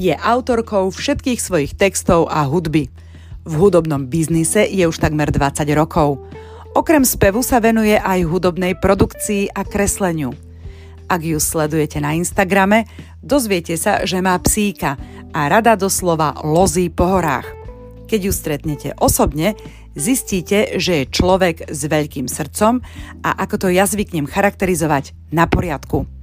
Je 0.00 0.16
autorkou 0.16 0.88
všetkých 0.88 1.36
svojich 1.36 1.72
textov 1.76 2.32
a 2.32 2.48
hudby. 2.48 2.88
V 3.44 3.52
hudobnom 3.52 4.08
biznise 4.08 4.64
je 4.64 4.88
už 4.88 4.96
takmer 4.96 5.28
20 5.28 5.60
rokov. 5.76 6.24
Okrem 6.72 7.04
spevu 7.04 7.44
sa 7.44 7.60
venuje 7.60 8.00
aj 8.00 8.24
hudobnej 8.24 8.80
produkcii 8.80 9.52
a 9.52 9.60
kresleniu. 9.60 10.32
Ak 11.04 11.20
ju 11.20 11.36
sledujete 11.36 12.00
na 12.00 12.16
Instagrame, 12.16 12.88
dozviete 13.20 13.76
sa, 13.76 14.08
že 14.08 14.24
má 14.24 14.40
psíka 14.40 14.96
a 15.36 15.52
rada 15.52 15.76
doslova 15.76 16.32
lozí 16.48 16.88
po 16.88 17.20
horách. 17.20 17.52
Keď 18.08 18.20
ju 18.24 18.32
stretnete 18.32 18.88
osobne, 18.96 19.52
zistíte, 19.92 20.80
že 20.80 21.04
je 21.04 21.12
človek 21.12 21.68
s 21.68 21.84
veľkým 21.84 22.24
srdcom 22.24 22.80
a 23.20 23.36
ako 23.36 23.68
to 23.68 23.68
ja 23.68 23.84
zvyknem 23.84 24.24
charakterizovať, 24.24 25.12
na 25.28 25.44
poriadku. 25.44 26.19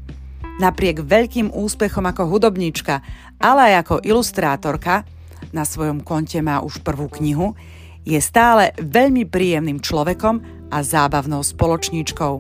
Napriek 0.58 1.06
veľkým 1.06 1.54
úspechom 1.54 2.02
ako 2.10 2.34
hudobníčka, 2.34 3.06
ale 3.38 3.74
aj 3.74 3.74
ako 3.86 3.96
ilustrátorka, 4.02 5.06
na 5.54 5.62
svojom 5.62 6.02
konte 6.02 6.42
má 6.42 6.66
už 6.66 6.82
prvú 6.82 7.06
knihu, 7.22 7.54
je 8.02 8.18
stále 8.18 8.74
veľmi 8.82 9.30
príjemným 9.30 9.78
človekom 9.78 10.42
a 10.74 10.82
zábavnou 10.82 11.46
spoločníčkou. 11.46 12.34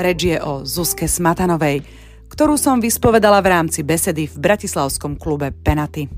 Reč 0.00 0.18
je 0.24 0.40
o 0.40 0.64
Zuzke 0.64 1.04
Smatanovej, 1.04 1.84
ktorú 2.32 2.56
som 2.56 2.80
vyspovedala 2.80 3.44
v 3.44 3.52
rámci 3.52 3.84
besedy 3.84 4.24
v 4.24 4.36
bratislavskom 4.40 5.20
klube 5.20 5.52
Penaty. 5.52 6.08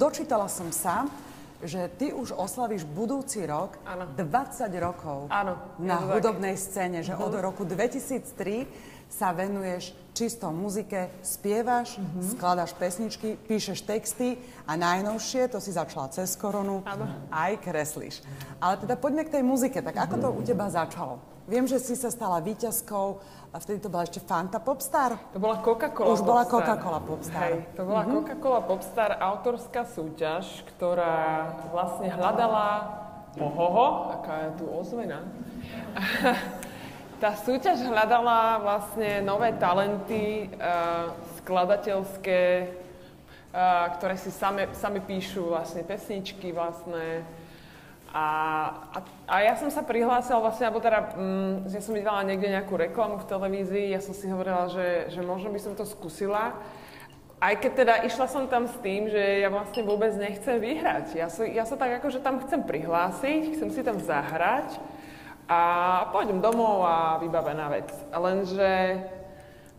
Dočítala 0.00 0.48
som 0.48 0.72
sa, 0.72 1.04
že 1.60 1.92
ty 2.00 2.12
už 2.12 2.32
oslavíš 2.32 2.88
budúci 2.88 3.44
rok 3.44 3.76
ano. 3.84 4.08
20 4.16 4.70
rokov 4.80 5.28
ano, 5.28 5.60
na 5.76 6.00
hudobnej 6.00 6.56
tak. 6.56 6.62
scéne, 6.64 6.98
že 7.04 7.12
uh-huh. 7.12 7.28
od 7.28 7.34
roku 7.40 7.68
2003 7.68 9.10
sa 9.10 9.34
venuješ 9.34 9.90
čisto 10.14 10.54
muzike, 10.54 11.10
spievaš, 11.18 11.98
mm-hmm. 11.98 12.30
skladaš 12.38 12.70
pesničky, 12.78 13.34
píšeš 13.34 13.82
texty 13.82 14.38
a 14.70 14.78
najnovšie, 14.78 15.50
to 15.50 15.58
si 15.58 15.74
začala 15.74 16.06
cez 16.14 16.38
koronu, 16.38 16.86
ano. 16.86 17.10
aj 17.34 17.58
kreslíš. 17.58 18.22
Ale 18.62 18.78
teda 18.78 18.94
poďme 18.94 19.26
k 19.26 19.34
tej 19.38 19.42
muzike. 19.42 19.82
Tak 19.82 19.96
ako 19.98 20.14
to 20.22 20.28
u 20.30 20.40
teba 20.46 20.70
začalo? 20.70 21.18
Viem, 21.50 21.66
že 21.66 21.82
si 21.82 21.98
sa 21.98 22.14
stala 22.14 22.38
víťazkou 22.38 23.18
a 23.50 23.56
vtedy 23.58 23.82
to 23.82 23.90
bola 23.90 24.06
ešte 24.06 24.22
Fanta 24.22 24.62
Popstar? 24.62 25.18
To 25.34 25.42
bola 25.42 25.58
Coca-Cola 25.58 26.14
Už 26.14 26.22
bola 26.22 26.46
Coca-Cola 26.46 27.00
Popstar. 27.02 27.42
Hej, 27.50 27.56
to 27.74 27.82
bola 27.82 28.02
mm-hmm. 28.06 28.14
Coca-Cola 28.14 28.60
Popstar, 28.62 29.10
autorská 29.18 29.82
súťaž, 29.90 30.62
ktorá 30.74 31.50
vlastne 31.74 32.08
hľadala 32.14 32.66
Ohoho, 33.38 34.10
aká 34.18 34.50
je 34.50 34.50
tu 34.58 34.64
ozvena. 34.66 35.22
Tá 37.20 37.36
súťaž 37.36 37.84
hľadala 37.84 38.64
vlastne 38.64 39.20
nové 39.20 39.52
talenty 39.60 40.48
uh, 40.56 41.12
skladateľské, 41.36 42.64
uh, 42.64 43.92
ktoré 44.00 44.16
si 44.16 44.32
same, 44.32 44.64
sami 44.72 45.04
píšu 45.04 45.52
vlastne 45.52 45.84
pesničky 45.84 46.48
vlastné. 46.48 47.20
A, 48.10 48.26
a, 48.90 48.98
a 49.30 49.34
ja 49.46 49.54
som 49.54 49.70
sa 49.70 49.86
prihlásila 49.86 50.42
vlastne, 50.42 50.66
alebo 50.66 50.82
teda, 50.82 51.14
mm, 51.14 51.70
ja 51.70 51.78
som 51.78 51.94
videla 51.94 52.26
niekde 52.26 52.50
nejakú 52.50 52.74
reklamu 52.74 53.22
v 53.22 53.28
televízii, 53.30 53.94
ja 53.94 54.02
som 54.02 54.10
si 54.10 54.26
hovorila, 54.26 54.66
že, 54.66 55.14
že 55.14 55.22
možno 55.22 55.54
by 55.54 55.60
som 55.62 55.78
to 55.78 55.86
skúsila. 55.86 56.58
Aj 57.38 57.54
keď 57.54 57.72
teda 57.72 57.94
išla 58.04 58.26
som 58.26 58.50
tam 58.50 58.66
s 58.66 58.74
tým, 58.82 59.06
že 59.06 59.46
ja 59.46 59.48
vlastne 59.48 59.86
vôbec 59.86 60.10
nechcem 60.18 60.58
vyhrať. 60.58 61.06
Ja, 61.14 61.30
sa, 61.30 61.46
ja 61.46 61.62
sa 61.62 61.78
tak 61.78 62.02
akože 62.02 62.18
tam 62.18 62.42
chcem 62.42 62.66
prihlásiť, 62.66 63.56
chcem 63.56 63.70
si 63.70 63.80
tam 63.86 63.96
zahrať 64.02 64.76
a 65.46 65.60
pôjdem 66.10 66.42
domov 66.42 66.82
a 66.84 67.18
vybavená 67.22 67.70
vec. 67.72 67.90
Lenže 68.10 69.02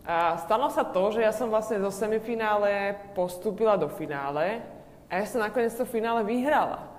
a 0.02 0.42
stalo 0.42 0.68
sa 0.74 0.84
to, 0.84 1.14
že 1.14 1.22
ja 1.22 1.30
som 1.30 1.48
vlastne 1.54 1.78
zo 1.80 1.94
semifinále 1.94 2.98
postúpila 3.14 3.78
do 3.78 3.86
finále 3.88 4.60
a 5.08 5.22
ja 5.22 5.26
som 5.30 5.40
nakoniec 5.40 5.72
to 5.78 5.86
finále 5.86 6.26
vyhrala. 6.26 6.91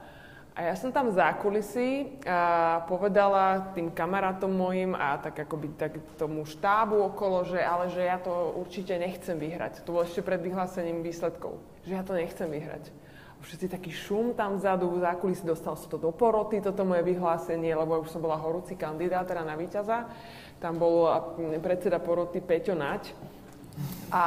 A 0.52 0.68
ja 0.68 0.76
som 0.76 0.92
tam 0.92 1.08
v 1.08 1.16
zákulisí 1.16 2.20
a 2.28 2.84
povedala 2.84 3.72
tým 3.72 3.88
kamarátom 3.88 4.52
mojim 4.52 4.92
a 4.92 5.16
tak 5.16 5.48
akoby 5.48 5.72
tak 5.80 5.96
tomu 6.20 6.44
štábu 6.44 7.08
okolo, 7.08 7.48
že 7.48 7.56
ale 7.56 7.88
že 7.88 8.04
ja 8.04 8.20
to 8.20 8.52
určite 8.60 8.92
nechcem 9.00 9.40
vyhrať. 9.40 9.80
To 9.88 9.96
bolo 9.96 10.04
ešte 10.04 10.20
pred 10.20 10.44
vyhlásením 10.44 11.00
výsledkov. 11.00 11.56
Že 11.88 11.92
ja 11.96 12.02
to 12.04 12.12
nechcem 12.12 12.52
vyhrať 12.52 12.92
všetci 13.42 13.66
taký 13.68 13.90
šum 13.90 14.38
tam 14.38 14.56
vzadu, 14.56 14.86
v 14.86 15.02
zákulisí 15.02 15.42
dostal 15.42 15.74
sa 15.74 15.90
to 15.90 15.98
do 15.98 16.14
poroty, 16.14 16.62
toto 16.62 16.86
moje 16.86 17.02
vyhlásenie, 17.02 17.74
lebo 17.74 17.98
už 17.98 18.14
som 18.14 18.22
bola 18.22 18.38
horúci 18.38 18.78
kandidát 18.78 19.26
teda 19.26 19.42
na 19.42 19.58
víťaza. 19.58 20.06
Tam 20.62 20.78
bol 20.78 21.10
predseda 21.58 21.98
poroty 21.98 22.38
Peťo 22.38 22.78
Nať. 22.78 23.10
A, 24.12 24.24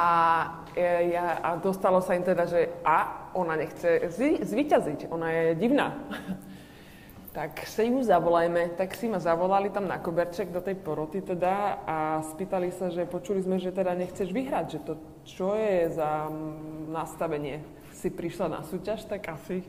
e, 0.74 1.14
ja, 1.14 1.38
a 1.42 1.48
dostalo 1.56 2.02
sa 2.02 2.18
im 2.18 2.26
teda, 2.26 2.46
že 2.50 2.68
a 2.82 3.30
ona 3.38 3.54
nechce 3.54 4.10
zvíťaziť, 4.42 5.06
ona 5.10 5.30
je 5.30 5.44
divná. 5.54 5.94
tak 7.36 7.68
sa 7.68 7.84
ju 7.84 8.00
zavolajme. 8.00 8.80
Tak 8.80 8.96
si 8.96 9.12
ma 9.12 9.20
zavolali 9.20 9.68
tam 9.68 9.84
na 9.84 10.00
koberček 10.00 10.48
do 10.48 10.64
tej 10.64 10.80
poroty 10.80 11.20
teda 11.20 11.84
a 11.84 11.96
spýtali 12.24 12.72
sa, 12.72 12.88
že 12.88 13.04
počuli 13.04 13.44
sme, 13.44 13.60
že 13.60 13.76
teda 13.76 13.92
nechceš 13.92 14.32
vyhrať, 14.32 14.66
že 14.72 14.80
to 14.80 14.92
čo 15.28 15.52
je 15.52 15.92
za 15.92 16.32
nastavenie 16.88 17.60
si 17.96 18.08
prišla 18.12 18.46
na 18.48 18.60
súťaž, 18.64 19.08
tak 19.08 19.28
asi. 19.28 19.64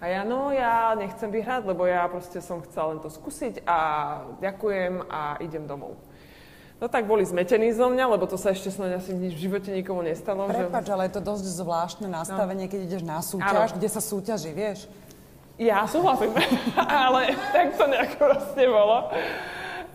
A 0.00 0.12
ja, 0.12 0.28
no, 0.28 0.52
ja 0.52 0.92
nechcem 0.92 1.32
vyhrať, 1.32 1.64
lebo 1.64 1.88
ja 1.88 2.04
proste 2.04 2.44
som 2.44 2.60
chcela 2.64 2.92
len 2.92 3.00
to 3.00 3.08
skúsiť 3.08 3.64
a 3.64 3.78
ďakujem 4.44 5.08
a 5.08 5.40
idem 5.40 5.64
domov. 5.64 5.96
No 6.76 6.92
tak 6.92 7.08
boli 7.08 7.24
zmetení 7.24 7.72
zo 7.72 7.88
mňa, 7.88 8.04
lebo 8.04 8.28
to 8.28 8.36
sa 8.36 8.52
ešte 8.52 8.68
snáď 8.68 9.00
asi 9.00 9.16
nič 9.16 9.32
v 9.32 9.48
živote 9.48 9.72
nikomu 9.72 10.04
nestalo. 10.04 10.44
Prepač, 10.44 10.84
že... 10.84 10.92
ale 10.92 11.02
je 11.08 11.12
to 11.16 11.22
dosť 11.24 11.44
zvláštne 11.64 12.08
nastavenie, 12.12 12.68
no. 12.68 12.70
keď 12.70 12.80
ideš 12.84 13.02
na 13.02 13.18
súťaž, 13.24 13.72
ano. 13.72 13.76
kde 13.80 13.88
sa 13.88 14.00
súťaží, 14.04 14.52
vieš? 14.52 14.84
Ja 15.56 15.88
súhlasím, 15.88 16.36
ale 17.08 17.32
tak 17.56 17.80
to 17.80 17.84
nejako 17.88 18.16
proste 18.28 18.62
bolo. 18.68 19.08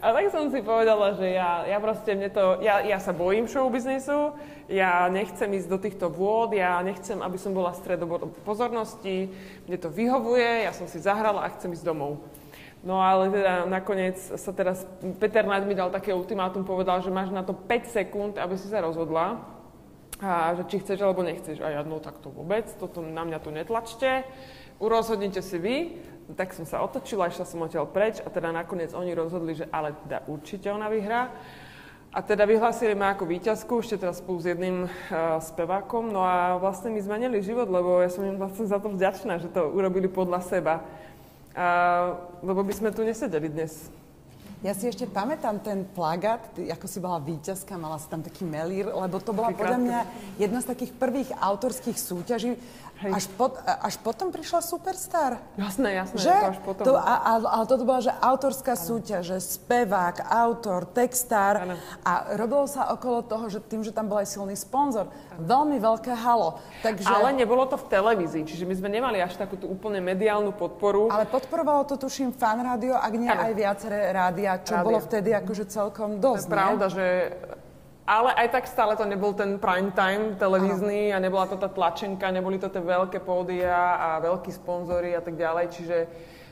A 0.02 0.06
tak 0.10 0.34
som 0.34 0.50
si 0.50 0.66
povedala, 0.66 1.14
že 1.14 1.38
ja, 1.38 1.62
ja 1.70 1.78
proste 1.78 2.18
mne 2.18 2.34
to, 2.34 2.58
ja, 2.66 2.82
ja 2.82 2.98
sa 2.98 3.14
bojím 3.14 3.46
show 3.46 3.70
biznisu, 3.70 4.34
ja 4.66 5.06
nechcem 5.06 5.54
ísť 5.54 5.70
do 5.70 5.78
týchto 5.78 6.10
vôd, 6.10 6.58
ja 6.58 6.82
nechcem, 6.82 7.22
aby 7.22 7.38
som 7.38 7.54
bola 7.54 7.78
stredobodom 7.78 8.34
pozornosti, 8.42 9.30
mne 9.70 9.78
to 9.78 9.94
vyhovuje, 9.94 10.66
ja 10.66 10.74
som 10.74 10.90
si 10.90 10.98
zahrala 10.98 11.46
a 11.46 11.54
chcem 11.54 11.78
ísť 11.78 11.86
domov. 11.86 12.18
No 12.82 12.98
ale 12.98 13.30
teda 13.30 13.70
nakoniec 13.70 14.18
sa 14.18 14.52
teraz, 14.58 14.90
Peter 15.22 15.46
Naď 15.46 15.70
mi 15.70 15.78
dal 15.78 15.94
také 15.94 16.18
ultimátum, 16.18 16.66
povedal, 16.66 16.98
že 17.06 17.14
máš 17.14 17.30
na 17.30 17.46
to 17.46 17.54
5 17.54 17.86
sekúnd, 17.86 18.34
aby 18.42 18.58
si 18.58 18.66
sa 18.66 18.82
rozhodla, 18.82 19.38
a 20.22 20.54
že 20.54 20.66
či 20.70 20.82
chceš 20.82 21.02
alebo 21.02 21.26
nechceš. 21.26 21.62
A 21.62 21.78
ja, 21.78 21.82
no 21.82 22.02
tak 22.02 22.22
to 22.22 22.34
vôbec, 22.34 22.66
toto 22.78 23.02
na 23.02 23.22
mňa 23.26 23.38
tu 23.42 23.50
netlačte, 23.54 24.26
urozhodnite 24.82 25.42
si 25.46 25.58
vy, 25.62 25.78
tak 26.38 26.58
som 26.58 26.66
sa 26.66 26.82
otočila, 26.82 27.30
išla 27.30 27.46
som 27.46 27.62
odtiaľ 27.62 27.90
preč 27.90 28.18
a 28.22 28.30
teda 28.30 28.54
nakoniec 28.54 28.94
oni 28.98 29.14
rozhodli, 29.14 29.58
že 29.58 29.70
ale 29.70 29.94
teda 30.06 30.26
určite 30.26 30.70
ona 30.74 30.90
vyhrá. 30.90 31.34
A 32.12 32.20
teda 32.20 32.44
vyhlásili 32.44 32.92
ma 32.92 33.16
ako 33.16 33.24
víťazku, 33.24 33.80
ešte 33.80 34.04
teraz 34.04 34.20
spolu 34.20 34.44
s 34.44 34.52
jedným 34.52 34.84
uh, 34.84 35.40
spevákom. 35.40 36.12
No 36.12 36.28
a 36.28 36.60
vlastne 36.60 36.92
mi 36.92 37.00
zmenili 37.00 37.40
život, 37.40 37.72
lebo 37.72 38.04
ja 38.04 38.12
som 38.12 38.28
im 38.28 38.36
vlastne 38.36 38.68
za 38.68 38.84
to 38.84 38.92
vďačná, 38.92 39.40
že 39.40 39.48
to 39.48 39.72
urobili 39.72 40.12
podľa 40.12 40.44
seba. 40.44 40.84
Uh, 41.52 42.16
lebo 42.48 42.64
by 42.64 42.72
sme 42.72 42.90
tu 42.96 43.04
nesedeli 43.04 43.52
dnes. 43.52 43.92
Ja 44.62 44.78
si 44.78 44.86
ešte 44.86 45.10
pamätám 45.10 45.58
ten 45.58 45.90
plagát, 45.90 46.54
ako 46.54 46.86
si 46.86 47.02
bola 47.02 47.18
víťazka, 47.18 47.82
mala 47.82 47.98
si 47.98 48.06
tam 48.06 48.22
taký 48.22 48.46
melír, 48.46 48.94
lebo 48.94 49.18
to 49.18 49.34
bola 49.34 49.50
podľa 49.50 49.80
mňa 49.82 50.00
jedna 50.38 50.62
z 50.62 50.70
takých 50.70 50.94
prvých 51.02 51.34
autorských 51.34 51.98
súťaží. 51.98 52.54
Hej. 53.02 53.18
Až, 53.18 53.26
pot, 53.34 53.58
až 53.66 53.98
potom 53.98 54.30
prišla 54.30 54.62
Superstar. 54.62 55.42
Jasné, 55.58 55.98
jasné, 55.98 56.22
že? 56.22 56.30
to 56.30 56.50
až 56.54 56.60
potom. 56.62 56.84
To, 56.86 56.94
a, 57.02 57.16
a, 57.18 57.32
ale 57.42 57.66
toto 57.66 57.82
bola, 57.82 57.98
že 57.98 58.14
autorská 58.14 58.78
ano. 58.78 58.86
súťaž, 58.86 59.24
že 59.26 59.38
spevák, 59.42 60.22
autor, 60.30 60.86
textár. 60.86 61.66
Ano. 61.66 61.76
A 62.06 62.38
robilo 62.38 62.70
sa 62.70 62.94
okolo 62.94 63.26
toho, 63.26 63.50
že 63.50 63.58
tým, 63.66 63.82
že 63.82 63.90
tam 63.90 64.06
bol 64.06 64.22
aj 64.22 64.30
silný 64.30 64.54
sponzor, 64.54 65.10
ano. 65.10 65.42
veľmi 65.42 65.82
veľké 65.82 66.14
halo. 66.14 66.62
Takže... 66.86 67.10
Ale 67.10 67.34
nebolo 67.34 67.66
to 67.66 67.82
v 67.82 67.90
televízii, 67.90 68.46
čiže 68.46 68.70
my 68.70 68.78
sme 68.78 68.90
nemali 68.94 69.18
až 69.18 69.34
takú 69.34 69.58
tú 69.58 69.66
úplne 69.66 69.98
mediálnu 69.98 70.54
podporu. 70.54 71.10
Ale 71.10 71.26
podporovalo 71.26 71.90
to, 71.90 71.98
tuším, 71.98 72.38
fan 72.38 72.62
rádio, 72.62 72.94
ak 73.02 73.14
nie 73.18 73.34
ano. 73.34 73.50
aj 73.50 73.54
viaceré 73.58 74.14
rádia, 74.14 74.62
čo 74.62 74.78
rádio. 74.78 74.86
bolo 74.86 75.00
vtedy 75.02 75.34
akože 75.34 75.66
celkom 75.66 76.22
dosť, 76.22 76.46
To 76.46 76.54
je 76.54 76.54
pravda, 76.54 76.86
že 76.86 77.06
ale 78.12 78.36
aj 78.36 78.48
tak 78.52 78.68
stále 78.68 79.00
to 79.00 79.08
nebol 79.08 79.32
ten 79.32 79.56
prime 79.56 79.96
time 79.96 80.36
televízny 80.36 81.16
a 81.16 81.24
nebola 81.24 81.48
to 81.48 81.56
tá 81.56 81.72
tlačenka, 81.72 82.28
neboli 82.28 82.60
to 82.60 82.68
tie 82.68 82.84
veľké 82.84 83.24
pódia 83.24 83.96
a 83.96 84.20
veľkí 84.20 84.52
sponzory 84.52 85.16
a 85.16 85.24
tak 85.24 85.40
ďalej, 85.40 85.66
čiže 85.72 85.98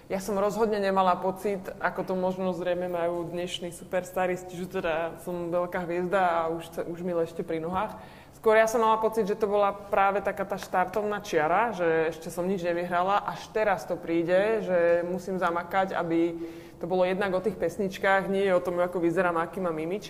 ja 0.07 0.23
som 0.23 0.39
rozhodne 0.39 0.79
nemala 0.79 1.19
pocit, 1.19 1.59
ako 1.83 2.01
to 2.01 2.13
možno 2.15 2.55
zrejme 2.55 2.87
majú 2.87 3.27
dnešní 3.27 3.75
superstaristi, 3.75 4.55
že 4.55 4.79
teda 4.79 5.19
som 5.21 5.51
veľká 5.51 5.83
hviezda 5.83 6.23
a 6.23 6.39
už, 6.49 6.87
už 6.89 6.99
mi 7.03 7.13
lešte 7.13 7.43
pri 7.43 7.61
nohách. 7.61 7.93
Skôr 8.39 8.55
ja 8.55 8.65
som 8.65 8.79
mala 8.79 8.97
pocit, 8.97 9.27
že 9.27 9.37
to 9.37 9.45
bola 9.45 9.75
práve 9.75 10.23
taká 10.23 10.47
tá 10.47 10.55
štartovná 10.55 11.19
čiara, 11.21 11.75
že 11.75 12.15
ešte 12.15 12.31
som 12.31 12.47
nič 12.47 12.63
nevyhrala, 12.63 13.21
až 13.21 13.51
teraz 13.51 13.83
to 13.83 13.99
príde, 13.99 14.63
že 14.63 15.03
musím 15.05 15.37
zamakať, 15.37 15.91
aby 15.91 16.39
to 16.79 16.87
bolo 16.87 17.03
jednak 17.03 17.35
o 17.35 17.43
tých 17.43 17.59
pesničkách, 17.59 18.31
nie 18.31 18.47
o 18.49 18.63
tom, 18.63 18.79
ako 18.79 19.03
vyzerám, 19.03 19.37
aký 19.37 19.59
mám 19.59 19.75
imič, 19.75 20.09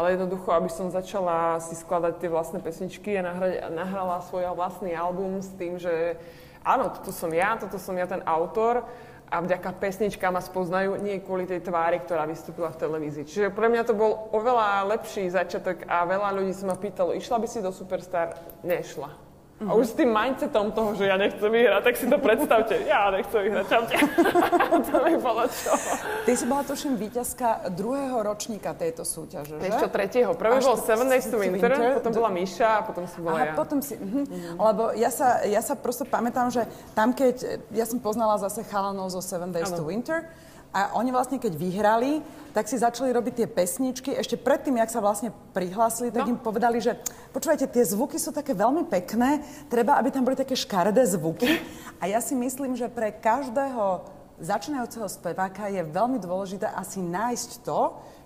ale 0.00 0.16
jednoducho, 0.16 0.48
aby 0.56 0.72
som 0.72 0.88
začala 0.88 1.60
si 1.60 1.76
skladať 1.76 2.16
tie 2.16 2.32
vlastné 2.32 2.64
pesničky 2.64 3.20
a 3.20 3.28
nahrať, 3.28 3.68
nahrala 3.68 4.24
svoj 4.24 4.56
vlastný 4.56 4.96
album 4.96 5.44
s 5.44 5.52
tým, 5.60 5.76
že 5.76 6.16
áno, 6.64 6.88
toto 6.88 7.12
som 7.12 7.28
ja, 7.28 7.60
toto 7.60 7.76
som 7.76 7.92
ja 7.92 8.08
ten 8.08 8.24
autor 8.24 8.88
a 9.28 9.44
vďaka 9.44 9.76
pesničkám 9.76 10.32
ma 10.32 10.40
spoznajú 10.40 10.96
nie 11.04 11.20
kvôli 11.20 11.44
tej 11.44 11.60
tvári, 11.60 12.00
ktorá 12.00 12.24
vystúpila 12.24 12.72
v 12.72 12.80
televízii. 12.80 13.28
Čiže 13.28 13.52
pre 13.52 13.68
mňa 13.68 13.84
to 13.84 13.92
bol 13.92 14.32
oveľa 14.32 14.88
lepší 14.88 15.28
začiatok 15.28 15.84
a 15.84 16.08
veľa 16.08 16.32
ľudí 16.32 16.56
sa 16.56 16.64
ma 16.64 16.80
pýtalo, 16.80 17.12
išla 17.12 17.36
by 17.36 17.46
si 17.46 17.60
do 17.60 17.68
Superstar? 17.68 18.40
Nešla. 18.64 19.29
A 19.60 19.76
už 19.76 19.92
s 19.92 19.94
tým 19.94 20.08
mindsetom 20.08 20.72
toho, 20.72 20.96
že 20.96 21.04
ja 21.04 21.20
nechcem 21.20 21.52
vyhrať, 21.52 21.82
tak 21.84 21.94
si 22.00 22.08
to 22.08 22.16
predstavte. 22.16 22.80
Ja 22.88 23.12
nechcem 23.12 23.44
vyhrať, 23.44 23.66
čaute. 23.68 23.94
to 24.88 24.96
nebolo 25.04 25.44
čo. 25.52 25.76
Ty 26.24 26.32
si 26.32 26.44
bola 26.48 26.64
tuším 26.64 26.96
víťazka 26.96 27.68
druhého 27.68 28.24
ročníka 28.24 28.72
tejto 28.72 29.04
súťaže, 29.04 29.60
že? 29.60 29.68
Ešte 29.68 29.88
tretieho. 29.92 30.32
Prvý 30.32 30.64
Až 30.64 30.64
bol 30.64 30.80
Seven 30.80 31.12
Days 31.12 31.28
to 31.28 31.36
Winter, 31.36 31.76
winter, 31.76 31.92
potom 32.00 32.12
bola 32.16 32.32
Míša 32.32 32.68
a 32.72 32.80
potom 32.88 33.04
si 33.04 33.18
bola 33.20 33.36
Aha, 33.36 33.44
ja. 33.44 33.52
potom 33.52 33.78
si, 33.84 34.00
uh-huh. 34.00 34.24
Lebo 34.56 34.96
ja 34.96 35.12
sa, 35.12 35.44
ja 35.44 35.60
sa 35.60 35.76
prosto 35.76 36.08
pamätám, 36.08 36.48
že 36.48 36.64
tam 36.96 37.12
keď, 37.12 37.60
ja 37.76 37.84
som 37.84 38.00
poznala 38.00 38.40
zase 38.40 38.64
chalanov 38.64 39.12
zo 39.12 39.20
Seven 39.20 39.52
Days 39.52 39.68
ano. 39.68 39.76
to 39.76 39.84
Winter, 39.84 40.24
a 40.70 40.94
oni 40.94 41.10
vlastne, 41.10 41.42
keď 41.42 41.58
vyhrali, 41.58 42.22
tak 42.54 42.70
si 42.70 42.78
začali 42.78 43.10
robiť 43.10 43.42
tie 43.42 43.48
pesničky. 43.50 44.14
Ešte 44.14 44.38
predtým, 44.38 44.78
jak 44.78 44.90
sa 44.90 45.02
vlastne 45.02 45.34
prihlásili, 45.50 46.14
tak 46.14 46.30
no. 46.30 46.34
im 46.34 46.38
povedali, 46.38 46.78
že 46.78 46.94
počúvajte, 47.34 47.66
tie 47.70 47.82
zvuky 47.82 48.22
sú 48.22 48.30
také 48.30 48.54
veľmi 48.54 48.86
pekné, 48.86 49.42
treba, 49.66 49.98
aby 49.98 50.14
tam 50.14 50.22
boli 50.22 50.38
také 50.38 50.54
škaredé 50.54 51.02
zvuky. 51.10 51.58
A 51.98 52.06
ja 52.06 52.22
si 52.22 52.38
myslím, 52.38 52.78
že 52.78 52.86
pre 52.86 53.10
každého 53.10 54.06
začínajúceho 54.40 55.10
speváka 55.10 55.68
je 55.68 55.82
veľmi 55.84 56.22
dôležité 56.22 56.70
asi 56.70 57.02
nájsť 57.02 57.50
to, 57.66 57.80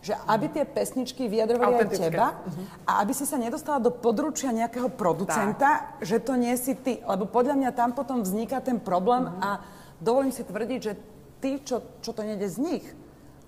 že 0.05 0.13
aby 0.29 0.47
tie 0.53 0.65
pesničky 0.69 1.27
vyjadrovali 1.33 1.81
aj 1.81 1.89
teba 1.97 2.37
uh-huh. 2.37 2.85
a 2.85 3.01
aby 3.01 3.17
si 3.17 3.25
sa 3.25 3.41
nedostala 3.41 3.81
do 3.81 3.89
područia 3.89 4.53
nejakého 4.53 4.93
producenta, 4.93 5.97
tak. 5.97 6.05
že 6.05 6.21
to 6.21 6.37
nie 6.37 6.53
si 6.61 6.77
ty. 6.77 7.01
Lebo 7.01 7.25
podľa 7.25 7.57
mňa 7.57 7.71
tam 7.73 7.97
potom 7.97 8.21
vzniká 8.21 8.61
ten 8.61 8.77
problém 8.77 9.27
uh-huh. 9.27 9.41
a 9.43 9.51
dovolím 9.97 10.31
si 10.31 10.45
tvrdiť, 10.45 10.81
že 10.85 10.93
tí, 11.39 11.59
čo, 11.63 11.83
čo 12.03 12.11
to 12.13 12.23
nejde 12.23 12.47
z 12.51 12.59
nich, 12.61 12.85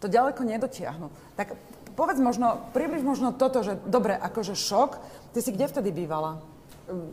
to 0.00 0.06
ďaleko 0.06 0.44
nedotiahnu. 0.44 1.08
Tak 1.34 1.56
povedz 1.96 2.20
možno, 2.20 2.60
približ 2.76 3.02
možno 3.02 3.32
toto, 3.32 3.64
že 3.64 3.80
dobre, 3.88 4.14
akože 4.14 4.52
šok, 4.52 5.00
ty 5.32 5.40
si 5.40 5.50
kde 5.50 5.66
vtedy 5.66 5.90
bývala? 5.90 6.38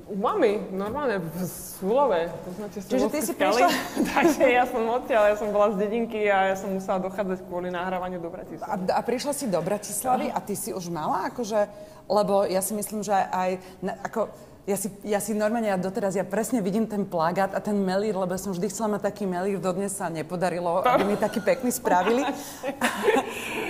U 0.05 0.13
mami, 0.13 0.69
normálne 0.69 1.17
v 1.17 1.49
Sulove. 1.49 2.29
Čiže 2.77 3.09
ty 3.09 3.19
si 3.25 3.33
prišla... 3.33 3.73
Takže 4.13 4.45
ja 4.45 4.69
som 4.69 4.85
odtiaľ, 4.85 5.33
ja 5.33 5.35
som 5.41 5.49
bola 5.49 5.73
z 5.73 5.81
dedinky 5.81 6.29
a 6.29 6.53
ja 6.53 6.55
som 6.61 6.77
musela 6.77 7.01
dochádzať 7.01 7.41
kvôli 7.49 7.73
nahrávaniu 7.73 8.21
do 8.21 8.29
Bratislavy. 8.29 8.69
A, 8.69 8.77
a 8.77 9.01
prišla 9.01 9.33
si 9.33 9.49
do 9.49 9.57
Bratislavy 9.65 10.29
a 10.29 10.37
ty 10.45 10.53
si 10.53 10.69
už 10.69 10.93
mala 10.93 11.33
akože... 11.33 11.89
Lebo 12.05 12.45
ja 12.45 12.61
si 12.61 12.77
myslím, 12.77 13.01
že 13.01 13.17
aj... 13.17 13.57
Ako, 14.05 14.29
ja 14.63 14.77
si, 14.79 14.87
ja 15.03 15.19
si 15.19 15.35
normálne, 15.35 15.67
ja 15.67 15.75
doteraz, 15.75 16.15
ja 16.15 16.23
presne 16.23 16.63
vidím 16.63 16.87
ten 16.87 17.03
plagát 17.03 17.51
a 17.51 17.59
ten 17.59 17.75
melír, 17.75 18.15
lebo 18.15 18.31
som 18.39 18.55
vždy 18.55 18.71
chcela 18.71 18.95
mať 18.95 19.11
taký 19.11 19.27
melír, 19.27 19.59
dodnes 19.59 19.91
sa 19.91 20.07
nepodarilo, 20.07 20.79
aby 20.87 21.03
mi 21.03 21.17
taký 21.19 21.43
pekný 21.43 21.71
spravili. 21.71 22.23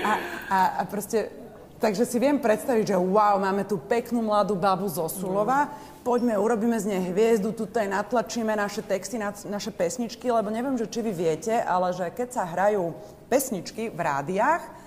A, 0.03 0.19
a, 0.51 0.59
a 0.67 0.81
proste, 0.83 1.31
takže 1.79 2.03
si 2.03 2.19
viem 2.19 2.35
predstaviť, 2.35 2.91
že 2.91 2.97
wow, 2.99 3.39
máme 3.39 3.63
tu 3.63 3.79
peknú 3.79 4.19
mladú 4.19 4.51
babu 4.59 4.83
zo 4.91 5.07
Sulova, 5.07 5.71
poďme, 6.03 6.35
urobíme 6.35 6.75
z 6.75 6.91
nej 6.91 7.01
hviezdu, 7.07 7.55
tu 7.55 7.63
aj 7.63 7.87
natlačíme 7.87 8.51
naše 8.51 8.83
texty, 8.83 9.15
naše 9.47 9.71
pesničky, 9.71 10.27
lebo 10.27 10.51
neviem, 10.51 10.75
že 10.75 10.91
či 10.91 10.99
vy 10.99 11.15
viete, 11.15 11.55
ale 11.55 11.95
že 11.95 12.11
keď 12.11 12.35
sa 12.35 12.43
hrajú 12.43 12.91
pesničky 13.31 13.87
v 13.95 13.99
rádiách, 14.03 14.82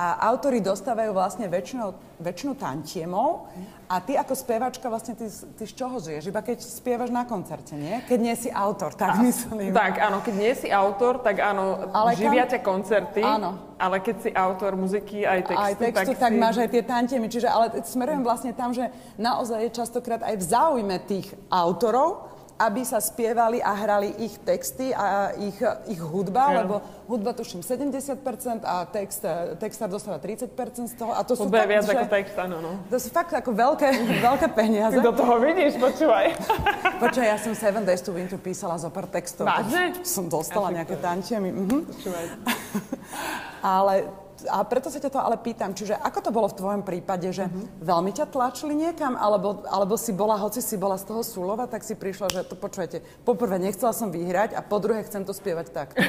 a 0.00 0.16
autory 0.32 0.64
dostávajú 0.64 1.12
vlastne 1.12 1.44
väčšinu, 1.44 1.92
väčšinu 2.24 2.56
tantiemov 2.56 3.52
a 3.84 4.00
ty 4.00 4.16
ako 4.16 4.32
spievačka 4.32 4.88
vlastne 4.88 5.12
ty, 5.12 5.28
ty 5.28 5.64
z 5.68 5.72
čoho 5.76 6.00
žiješ? 6.00 6.32
Iba 6.32 6.40
keď 6.40 6.64
spievaš 6.64 7.12
na 7.12 7.28
koncerte, 7.28 7.76
nie? 7.76 8.00
Keď 8.08 8.18
nie 8.24 8.32
si 8.32 8.48
autor, 8.48 8.96
tak 8.96 9.20
a, 9.20 9.20
myslím. 9.20 9.76
Tak, 9.76 10.00
áno, 10.00 10.24
keď 10.24 10.34
nie 10.40 10.52
si 10.56 10.72
autor, 10.72 11.20
tak 11.20 11.44
áno, 11.44 11.92
ale 11.92 12.16
živia 12.16 12.48
ťa 12.48 12.64
koncerty, 12.64 13.20
áno. 13.20 13.76
ale 13.76 14.00
keď 14.00 14.16
si 14.24 14.30
autor 14.32 14.72
muziky 14.80 15.28
aj 15.28 15.52
textu, 15.52 15.66
aj 15.68 15.74
textu 15.76 16.12
tak, 16.16 16.22
tak 16.24 16.32
si... 16.32 16.40
máš 16.40 16.56
aj 16.64 16.68
tie 16.72 16.82
tantiemy. 16.88 17.26
Čiže, 17.28 17.48
ale 17.52 17.66
smerujem 17.84 18.24
vlastne 18.24 18.56
tam, 18.56 18.72
že 18.72 18.88
naozaj 19.20 19.68
je 19.68 19.70
častokrát 19.84 20.24
aj 20.24 20.40
v 20.40 20.44
záujme 20.48 20.96
tých 21.04 21.28
autorov, 21.52 22.39
aby 22.60 22.84
sa 22.84 23.00
spievali 23.00 23.64
a 23.64 23.72
hrali 23.72 24.12
ich 24.20 24.36
texty 24.44 24.92
a 24.92 25.32
ich, 25.32 25.56
ich 25.88 25.96
hudba, 25.96 26.52
ja. 26.52 26.56
lebo 26.60 26.84
hudba 27.08 27.32
tuším 27.32 27.64
70% 27.64 28.20
a 28.68 28.84
text, 28.84 29.24
textár 29.56 29.88
dostáva 29.88 30.20
30% 30.20 30.92
z 30.92 30.94
toho. 31.00 31.16
A 31.16 31.24
to 31.24 31.32
sú 31.32 31.48
fakt, 31.48 31.64
viac 31.64 31.88
že, 31.88 31.96
ako 31.96 32.06
text, 32.12 32.36
áno, 32.36 32.56
no. 32.60 32.72
To 32.92 32.96
sú 33.00 33.08
fakt 33.08 33.32
ako 33.32 33.56
veľké, 33.56 33.88
veľké 34.28 34.46
peniaze. 34.52 35.00
Ty 35.00 35.08
do 35.08 35.16
toho 35.16 35.40
vidíš, 35.40 35.80
počúvaj. 35.80 36.36
Počúvaj, 37.02 37.28
ja 37.32 37.38
som 37.40 37.56
Seven 37.56 37.88
Days 37.88 38.04
to 38.04 38.12
Winter 38.12 38.36
písala 38.36 38.76
zo 38.76 38.92
pár 38.92 39.08
textov. 39.08 39.48
Vážne? 39.48 39.96
Som 40.04 40.28
dostala 40.28 40.68
ja 40.68 40.84
nejaké 40.84 41.00
tantiemy. 41.00 41.48
Mhm. 41.48 41.78
Ale 43.64 44.04
a 44.46 44.64
preto 44.64 44.88
sa 44.88 45.02
ťa 45.02 45.10
to 45.12 45.20
ale 45.20 45.36
pýtam, 45.36 45.74
čiže 45.74 45.98
ako 45.98 46.18
to 46.24 46.30
bolo 46.30 46.46
v 46.48 46.58
tvojom 46.60 46.82
prípade, 46.86 47.28
že 47.34 47.50
uh-huh. 47.50 47.84
veľmi 47.84 48.14
ťa 48.14 48.30
tlačili 48.30 48.72
niekam, 48.72 49.18
alebo, 49.18 49.66
alebo 49.68 49.98
si 49.98 50.14
bola, 50.14 50.40
hoci 50.40 50.64
si 50.64 50.78
bola 50.80 50.96
z 50.96 51.10
toho 51.10 51.20
Sulova, 51.26 51.68
tak 51.68 51.84
si 51.84 51.98
prišla, 51.98 52.32
že 52.32 52.48
to 52.48 52.56
počujete, 52.56 53.02
poprvé 53.26 53.60
nechcela 53.60 53.92
som 53.92 54.08
vyhrať 54.08 54.56
a 54.56 54.64
po 54.64 54.78
druhé 54.80 55.04
chcem 55.04 55.26
to 55.26 55.34
spievať 55.34 55.66
tak. 55.74 55.88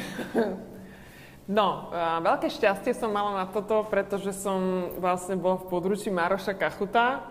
No, 1.52 1.92
veľké 2.24 2.48
šťastie 2.48 2.96
som 2.96 3.12
mala 3.12 3.44
na 3.44 3.46
toto, 3.50 3.84
pretože 3.84 4.32
som 4.32 4.88
vlastne 5.02 5.36
bola 5.36 5.60
v 5.60 5.68
područí 5.68 6.08
Maroša 6.08 6.56
Kachuta, 6.56 7.28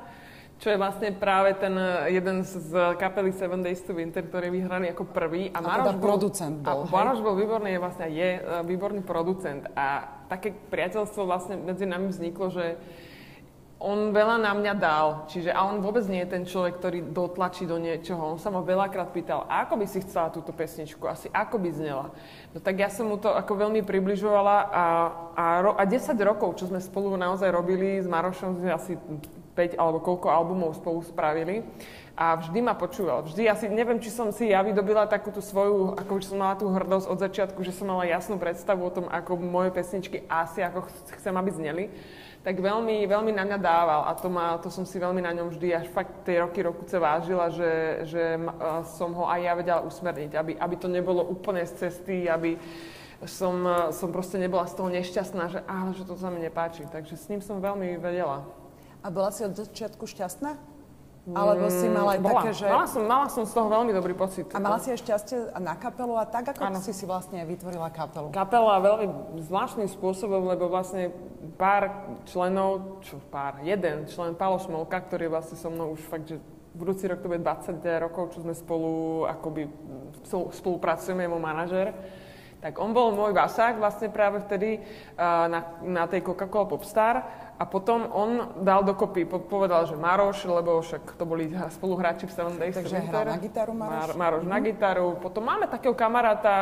čo 0.60 0.68
je 0.68 0.76
vlastne 0.76 1.16
práve 1.16 1.56
ten 1.56 1.72
jeden 2.12 2.44
z 2.44 2.68
kapely 3.00 3.32
Seven 3.32 3.64
Days 3.64 3.80
to 3.80 3.96
Winter, 3.96 4.20
ktorý 4.20 4.52
je 4.52 4.56
vyhraný 4.60 4.86
ako 4.92 5.08
prvý. 5.08 5.48
A, 5.56 5.58
a 5.58 5.64
Maroš 5.64 5.80
teda 5.80 5.92
bol, 5.96 6.04
producent 6.04 6.56
bol, 6.60 6.84
a 6.84 6.92
Maroš 6.92 7.20
bol 7.24 7.34
výborný, 7.34 7.68
je 7.72 7.80
vlastne 7.80 8.06
je 8.12 8.30
e, 8.36 8.40
výborný 8.68 9.00
producent. 9.00 9.64
A 9.72 10.04
také 10.28 10.52
priateľstvo 10.52 11.24
vlastne 11.24 11.56
medzi 11.56 11.88
nami 11.88 12.12
vzniklo, 12.12 12.52
že 12.52 12.76
on 13.80 14.12
veľa 14.12 14.36
na 14.44 14.52
mňa 14.52 14.74
dal, 14.76 15.24
čiže 15.32 15.48
a 15.48 15.64
on 15.64 15.80
vôbec 15.80 16.04
nie 16.04 16.20
je 16.20 16.32
ten 16.36 16.44
človek, 16.44 16.76
ktorý 16.76 17.00
dotlačí 17.16 17.64
do 17.64 17.80
niečoho. 17.80 18.20
On 18.20 18.36
sa 18.36 18.52
ma 18.52 18.60
veľakrát 18.60 19.16
pýtal, 19.16 19.48
ako 19.48 19.80
by 19.80 19.86
si 19.88 20.04
chcela 20.04 20.28
túto 20.28 20.52
pesničku, 20.52 21.00
asi 21.08 21.32
ako 21.32 21.56
by 21.56 21.70
znela. 21.72 22.12
No 22.52 22.60
tak 22.60 22.76
ja 22.76 22.92
som 22.92 23.08
mu 23.08 23.16
to 23.16 23.32
ako 23.32 23.56
veľmi 23.56 23.80
približovala 23.80 24.56
a, 24.68 24.84
a, 25.32 25.44
a 25.72 25.82
10 25.88 26.12
rokov, 26.20 26.60
čo 26.60 26.68
sme 26.68 26.84
spolu 26.84 27.16
naozaj 27.16 27.48
robili 27.48 27.96
s 27.96 28.04
Marošom, 28.04 28.60
asi 28.68 29.00
5 29.60 29.76
alebo 29.76 30.00
koľko 30.00 30.32
albumov 30.32 30.80
spolu 30.80 31.04
spravili 31.04 31.60
a 32.16 32.40
vždy 32.40 32.64
ma 32.64 32.72
počúval. 32.72 33.28
Vždy, 33.28 33.48
asi 33.48 33.68
neviem, 33.68 34.00
či 34.00 34.08
som 34.08 34.32
si 34.32 34.48
ja 34.48 34.64
vydobila 34.64 35.04
takú 35.04 35.28
tú 35.28 35.44
svoju, 35.44 36.00
ako 36.00 36.20
som 36.24 36.40
mala 36.40 36.56
tú 36.56 36.72
hrdosť 36.72 37.06
od 37.12 37.18
začiatku, 37.20 37.60
že 37.60 37.76
som 37.76 37.92
mala 37.92 38.08
jasnú 38.08 38.40
predstavu 38.40 38.88
o 38.88 38.92
tom, 38.92 39.06
ako 39.12 39.36
moje 39.36 39.72
pesničky 39.76 40.24
asi 40.28 40.64
ako 40.64 40.88
chcem, 41.20 41.34
aby 41.36 41.50
zneli 41.52 41.84
tak 42.40 42.56
veľmi, 42.56 43.04
veľmi 43.04 43.36
na 43.36 43.44
mňa 43.44 43.58
dával 43.60 44.00
a 44.08 44.16
to, 44.16 44.32
ma, 44.32 44.56
to 44.56 44.72
som 44.72 44.88
si 44.88 44.96
veľmi 44.96 45.20
na 45.20 45.36
ňom 45.36 45.52
vždy 45.52 45.76
až 45.76 45.86
fakt 45.92 46.24
tie 46.24 46.40
roky, 46.40 46.64
rokuce 46.64 46.96
vážila, 46.96 47.52
že, 47.52 48.00
že 48.08 48.40
som 48.96 49.12
ho 49.12 49.28
aj 49.28 49.40
ja 49.44 49.52
vedela 49.52 49.80
usmerniť, 49.84 50.32
aby, 50.40 50.52
aby 50.56 50.74
to 50.80 50.88
nebolo 50.88 51.20
úplne 51.20 51.60
z 51.68 51.84
cesty, 51.84 52.32
aby 52.32 52.56
som, 53.28 53.60
som 53.92 54.08
proste 54.08 54.40
nebola 54.40 54.64
z 54.64 54.72
toho 54.80 54.88
nešťastná, 54.88 55.44
že, 55.52 55.60
áno, 55.68 55.92
že 55.92 56.08
to 56.08 56.16
sa 56.16 56.32
mi 56.32 56.40
nepáči. 56.40 56.88
Takže 56.88 57.20
s 57.20 57.28
ním 57.28 57.44
som 57.44 57.60
veľmi 57.60 58.00
vedela. 58.00 58.48
A 59.00 59.08
bola 59.08 59.32
si 59.32 59.44
od 59.44 59.56
začiatku 59.56 60.04
šťastná? 60.04 60.56
Alebo 61.30 61.68
si 61.68 61.86
mala 61.86 62.16
aj 62.16 62.20
bola. 62.24 62.32
také, 62.42 62.50
že... 62.56 62.66
Mala 62.66 62.88
som, 62.88 63.02
mala 63.04 63.28
som 63.28 63.44
z 63.44 63.52
toho 63.52 63.68
veľmi 63.68 63.92
dobrý 63.92 64.16
pocit. 64.16 64.48
A 64.56 64.58
mala 64.58 64.80
si 64.80 64.88
aj 64.88 64.98
šťastie 65.04 65.52
na 65.60 65.76
kapelu 65.76 66.16
a 66.16 66.24
tak, 66.24 66.56
ako 66.56 66.64
ano. 66.64 66.80
si 66.80 66.96
si 66.96 67.04
vlastne 67.04 67.44
vytvorila 67.44 67.92
kapelu? 67.92 68.32
Kapela 68.32 68.80
veľmi 68.80 69.06
zvláštnym 69.44 69.86
spôsobom, 69.92 70.48
lebo 70.48 70.72
vlastne 70.72 71.12
pár 71.60 71.92
členov, 72.24 73.04
čo 73.04 73.20
pár, 73.28 73.60
jeden 73.60 74.08
člen 74.08 74.32
Palo 74.32 74.56
Šmolka, 74.58 74.96
ktorý 74.96 75.28
je 75.28 75.32
vlastne 75.32 75.56
so 75.60 75.68
mnou 75.68 75.92
už 75.92 76.02
fakt, 76.08 76.24
že 76.24 76.40
budúci 76.72 77.04
rok 77.04 77.20
to 77.20 77.28
bude 77.28 77.44
20 77.44 77.84
rokov, 78.00 78.32
čo 78.32 78.40
sme 78.40 78.56
spolu 78.56 79.24
akoby 79.28 79.68
spolupracujeme, 80.56 81.28
je 81.28 81.30
môj 81.30 81.42
manažer, 81.42 81.92
tak 82.60 82.76
on 82.76 82.92
bol 82.92 83.12
môj 83.12 83.32
basák 83.32 83.80
vlastne 83.80 84.12
práve 84.12 84.44
vtedy 84.44 84.84
na, 85.16 85.80
na 85.80 86.04
tej 86.08 86.20
Coca-Cola 86.24 86.68
Popstar 86.68 87.14
A 87.60 87.68
potom 87.68 88.08
on 88.16 88.56
dal 88.64 88.80
dokopy, 88.80 89.28
povedal, 89.28 89.84
že 89.84 89.92
Maroš, 89.92 90.48
lebo 90.48 90.80
však 90.80 91.12
to 91.12 91.28
boli 91.28 91.52
spoluhráči 91.52 92.24
v 92.24 92.32
Seven 92.32 92.56
Days 92.56 92.72
Takže 92.72 93.04
hral 93.04 93.28
na 93.28 93.36
gitaru 93.36 93.76
Maroš? 93.76 93.92
Mar- 93.92 94.16
Maroš 94.16 94.42
mm-hmm. 94.48 94.56
na 94.56 94.58
gitaru. 94.64 95.08
Potom 95.20 95.44
máme 95.44 95.68
takého 95.68 95.92
kamaráta 95.92 96.54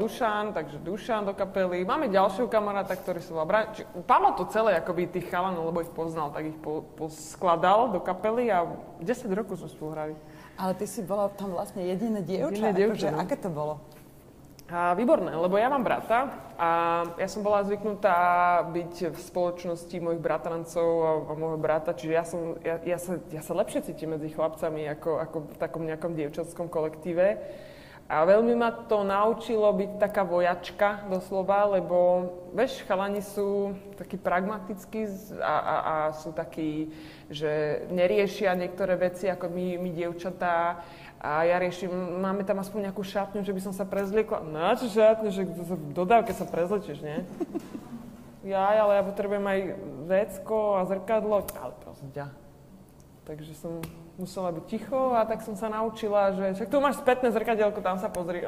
Dušan, 0.00 0.56
takže 0.56 0.80
Dušan 0.80 1.28
do 1.28 1.36
kapely. 1.36 1.84
Máme 1.84 2.08
ďalšieho 2.08 2.48
kamaráta, 2.48 2.96
ktorý 2.96 3.20
sa 3.20 3.36
volá 3.36 3.44
Brian. 3.44 3.68
Pavlo 4.08 4.32
to 4.32 4.48
celé, 4.48 4.80
akoby 4.80 5.12
tých 5.12 5.28
chalanov, 5.28 5.68
lebo 5.68 5.84
ich 5.84 5.92
poznal, 5.92 6.32
tak 6.32 6.48
ich 6.48 6.56
po, 6.64 6.88
poskladal 6.96 7.92
do 7.92 8.00
kapely 8.00 8.48
a 8.48 8.64
10 9.04 9.28
rokov 9.36 9.60
sme 9.60 9.68
spolu 9.68 9.88
hrali. 9.92 10.14
Ale 10.56 10.72
ty 10.72 10.88
si 10.88 11.04
bola 11.04 11.28
tam 11.36 11.52
vlastne 11.52 11.84
jediné 11.84 12.24
dievča. 12.24 12.48
Jediné 12.48 12.72
dievča, 12.72 13.06
akože, 13.06 13.08
no. 13.12 13.20
Aké 13.20 13.36
to 13.36 13.52
bolo? 13.52 13.76
A 14.66 14.98
výborné, 14.98 15.30
lebo 15.30 15.54
ja 15.54 15.70
mám 15.70 15.86
brata 15.86 16.26
a 16.58 16.70
ja 17.22 17.28
som 17.30 17.46
bola 17.46 17.62
zvyknutá 17.62 18.18
byť 18.74 19.14
v 19.14 19.18
spoločnosti 19.30 19.94
mojich 20.02 20.18
bratrancov 20.18 20.88
a, 21.06 21.10
a 21.22 21.32
môjho 21.38 21.60
brata, 21.62 21.94
čiže 21.94 22.12
ja, 22.12 22.24
som, 22.26 22.58
ja, 22.66 22.74
ja, 22.82 22.98
sa, 22.98 23.14
ja 23.30 23.46
sa 23.46 23.54
lepšie 23.54 23.86
cítim 23.86 24.18
medzi 24.18 24.26
chlapcami 24.34 24.90
ako, 24.98 25.22
ako 25.22 25.36
v 25.54 25.56
takom 25.62 25.86
nejakom 25.86 26.18
dievčatskom 26.18 26.66
kolektíve. 26.66 27.38
A 28.06 28.22
veľmi 28.22 28.54
ma 28.58 28.70
to 28.70 29.06
naučilo 29.06 29.70
byť 29.70 29.90
taká 30.02 30.22
vojačka 30.26 31.10
doslova, 31.10 31.78
lebo 31.78 32.26
vieš, 32.54 32.82
chalani 32.86 33.18
sú 33.18 33.74
takí 33.94 34.14
pragmatickí 34.14 35.06
a, 35.42 35.56
a, 35.58 35.76
a 35.78 35.94
sú 36.14 36.30
takí, 36.30 36.90
že 37.30 37.82
neriešia 37.90 38.54
niektoré 38.54 38.94
veci 38.94 39.26
ako 39.26 39.50
my, 39.50 39.78
my 39.78 39.90
dievčatá 39.90 40.82
a 41.20 41.48
ja 41.48 41.56
riešim, 41.56 41.88
máme 42.20 42.44
tam 42.44 42.60
aspoň 42.60 42.90
nejakú 42.90 43.00
šatňu, 43.00 43.40
že 43.40 43.54
by 43.56 43.60
som 43.64 43.72
sa 43.72 43.88
prezliekla. 43.88 44.44
Na 44.44 44.76
čo 44.76 44.86
šatňu, 44.92 45.30
že 45.32 45.48
dodávke 45.96 46.36
sa 46.36 46.44
prezlečíš, 46.44 47.00
nie? 47.00 47.24
Ja, 48.46 48.70
ale 48.78 49.00
ja 49.00 49.02
potrebujem 49.02 49.42
aj 49.42 49.60
vecko 50.06 50.78
a 50.78 50.86
zrkadlo. 50.86 51.42
Ale 51.58 51.72
prosím 51.82 52.14
ťa. 52.14 52.30
Takže 53.26 53.58
som 53.58 53.82
musela 54.14 54.54
byť 54.54 54.64
ticho 54.70 55.18
a 55.18 55.26
tak 55.26 55.42
som 55.42 55.58
sa 55.58 55.66
naučila, 55.66 56.30
že 56.30 56.54
však 56.54 56.70
tu 56.70 56.78
máš 56.78 57.02
spätné 57.02 57.34
zrkadielko, 57.34 57.82
tam 57.82 57.98
sa 57.98 58.06
pozri. 58.06 58.46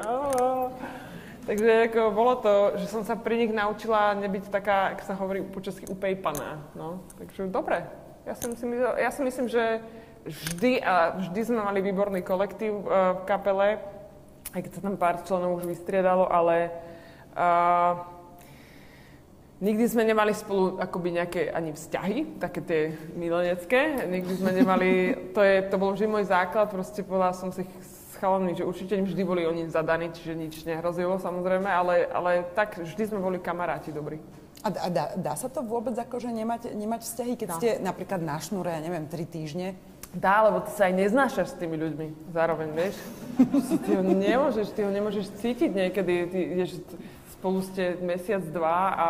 Takže 1.43 1.91
ako 1.91 2.01
bolo 2.15 2.33
to, 2.39 2.53
že 2.79 2.87
som 2.87 3.03
sa 3.03 3.19
pri 3.19 3.43
nich 3.43 3.51
naučila 3.51 4.15
nebyť 4.15 4.47
taká, 4.47 4.95
ako 4.95 5.03
sa 5.03 5.19
hovorí 5.19 5.43
po 5.43 5.59
česky, 5.59 5.83
upejpaná. 5.83 6.63
No. 6.79 7.03
Takže 7.19 7.51
dobre. 7.51 7.83
Ja 8.23 8.39
si 8.39 8.45
myslím, 8.47 8.69
ja 8.79 9.09
si 9.11 9.21
myslím 9.25 9.45
že 9.51 9.81
vždy, 10.29 10.71
a 10.85 11.17
vždy 11.17 11.39
sme 11.41 11.65
mali 11.65 11.81
výborný 11.81 12.21
kolektív 12.21 12.85
uh, 12.85 13.17
v 13.19 13.21
kapele, 13.25 13.67
aj 14.53 14.61
keď 14.61 14.71
sa 14.77 14.81
tam 14.85 14.95
pár 14.95 15.21
členov 15.25 15.61
už 15.61 15.65
vystriedalo, 15.65 16.29
ale 16.29 16.69
uh, 17.33 18.01
nikdy 19.61 19.85
sme 19.89 20.07
nemali 20.07 20.31
spolu 20.33 20.79
akoby 20.79 21.21
nejaké 21.21 21.41
ani 21.51 21.75
vzťahy, 21.75 22.39
také 22.39 22.59
tie 22.63 22.81
milenecké. 23.13 24.07
Nikdy 24.07 24.33
sme 24.39 24.51
nemali, 24.55 24.89
to, 25.35 25.41
je, 25.43 25.55
to 25.67 25.75
bol 25.75 25.93
vždy 25.93 26.07
môj 26.07 26.25
základ, 26.31 26.71
proste 26.71 27.03
povedala 27.03 27.35
som 27.35 27.51
si 27.51 27.67
s 27.81 28.17
chalami, 28.17 28.55
že 28.55 28.67
určite 28.67 28.99
vždy 28.99 29.21
boli 29.23 29.47
oni 29.47 29.69
zadaní, 29.71 30.11
čiže 30.11 30.33
nič 30.35 30.53
nehrozilo 30.67 31.19
samozrejme, 31.19 31.67
ale, 31.67 32.07
ale 32.09 32.31
tak 32.55 32.79
vždy 32.79 33.03
sme 33.15 33.19
boli 33.19 33.37
kamaráti 33.39 33.95
dobrí. 33.95 34.19
A 34.59 34.67
dá, 34.91 35.15
dá 35.15 35.33
sa 35.39 35.47
to 35.47 35.63
vôbec 35.63 35.95
akože 35.95 36.27
nemať, 36.35 36.75
nemať 36.75 37.07
vzťahy, 37.07 37.33
keď 37.39 37.47
dá. 37.47 37.55
ste 37.55 37.69
napríklad 37.79 38.19
na 38.19 38.35
šnúre, 38.43 38.75
ja 38.75 38.83
neviem, 38.83 39.07
tri 39.07 39.23
týždne? 39.23 39.71
Dá, 40.09 40.41
lebo 40.41 40.65
ty 40.65 40.73
sa 40.73 40.89
aj 40.89 40.93
neznášaš 40.97 41.53
s 41.53 41.59
tými 41.61 41.77
ľuďmi 41.77 42.33
zároveň, 42.33 42.69
vieš. 42.73 42.97
Ty 43.85 44.01
ho 44.01 44.03
nemôžeš, 44.03 44.67
ty 44.73 44.81
ho 44.81 44.89
nemôžeš 44.89 45.29
cítiť 45.37 45.69
niekedy, 45.69 46.13
ty 46.33 46.39
ideš, 46.57 46.81
spolu 47.37 47.61
ste 47.61 47.93
mesiac, 48.01 48.41
dva 48.49 48.79
a 48.97 49.07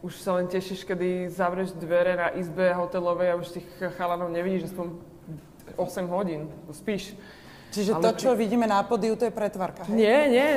už 0.00 0.16
sa 0.20 0.40
len 0.40 0.48
tešíš, 0.48 0.84
kedy 0.88 1.28
zavrieš 1.28 1.76
dvere 1.76 2.16
na 2.16 2.28
izbe 2.36 2.72
hotelovej 2.72 3.36
a 3.36 3.38
už 3.40 3.56
tých 3.56 3.68
chalanov 4.00 4.32
nevidíš 4.32 4.72
aspoň 4.72 4.96
8 5.76 6.08
hodín, 6.12 6.48
spíš. 6.72 7.16
Čiže 7.74 7.98
Ale 7.98 8.02
to, 8.06 8.10
čo 8.14 8.30
pri... 8.32 8.46
vidíme 8.46 8.64
na 8.70 8.80
podiu, 8.86 9.18
to 9.18 9.26
je 9.26 9.34
pretvarka, 9.34 9.82
hej? 9.88 9.96
Nie, 9.98 10.18
nie. 10.30 10.50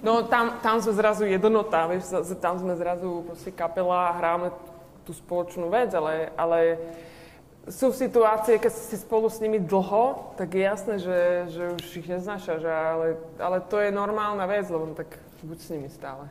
No 0.00 0.22
tam, 0.28 0.62
tam 0.62 0.78
sme 0.78 0.94
zrazu 0.94 1.26
jednotá, 1.26 1.90
vieš, 1.90 2.12
tam 2.38 2.56
sme 2.56 2.78
zrazu 2.78 3.26
proste 3.26 3.50
kapela 3.50 4.12
a 4.12 4.16
hráme 4.16 4.48
tú 5.02 5.12
spoločnú 5.12 5.66
vec, 5.68 5.90
ale, 5.92 6.30
ale 6.38 6.78
sú 7.64 7.96
situácie, 7.96 8.60
keď 8.60 8.72
si 8.72 8.96
spolu 9.00 9.32
s 9.32 9.40
nimi 9.40 9.56
dlho, 9.56 10.36
tak 10.36 10.52
je 10.52 10.62
jasné, 10.62 10.94
že, 11.00 11.18
že 11.48 11.62
už 11.72 11.84
ich 11.96 12.08
neznášaš, 12.08 12.60
ale, 12.60 13.16
ale 13.40 13.58
to 13.64 13.80
je 13.80 13.88
normálna 13.88 14.44
vec, 14.44 14.68
lebo 14.68 14.92
tak 14.92 15.16
buď 15.40 15.58
s 15.60 15.68
nimi 15.72 15.88
stále. 15.88 16.28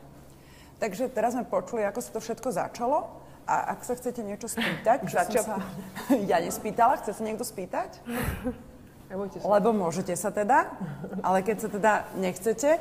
Takže 0.78 1.10
teraz 1.10 1.34
sme 1.34 1.42
počuli, 1.46 1.82
ako 1.82 2.00
sa 2.02 2.10
to 2.14 2.20
všetko 2.22 2.48
začalo. 2.54 2.98
A 3.44 3.76
ak 3.76 3.84
sa 3.84 3.92
chcete 3.92 4.24
niečo 4.24 4.48
spýtať, 4.48 5.04
čo 5.10 5.42
som 5.42 5.60
sa 5.60 5.64
ja 6.30 6.38
nespýtala, 6.40 6.96
chce 7.02 7.18
sa 7.18 7.22
niekto 7.26 7.44
spýtať? 7.44 7.98
Nebojte 9.10 9.42
sa. 9.42 9.44
Lebo 9.44 9.74
môžete 9.74 10.14
sa 10.16 10.32
teda, 10.32 10.70
ale 11.20 11.44
keď 11.44 11.56
sa 11.60 11.68
teda 11.68 11.92
nechcete, 12.16 12.80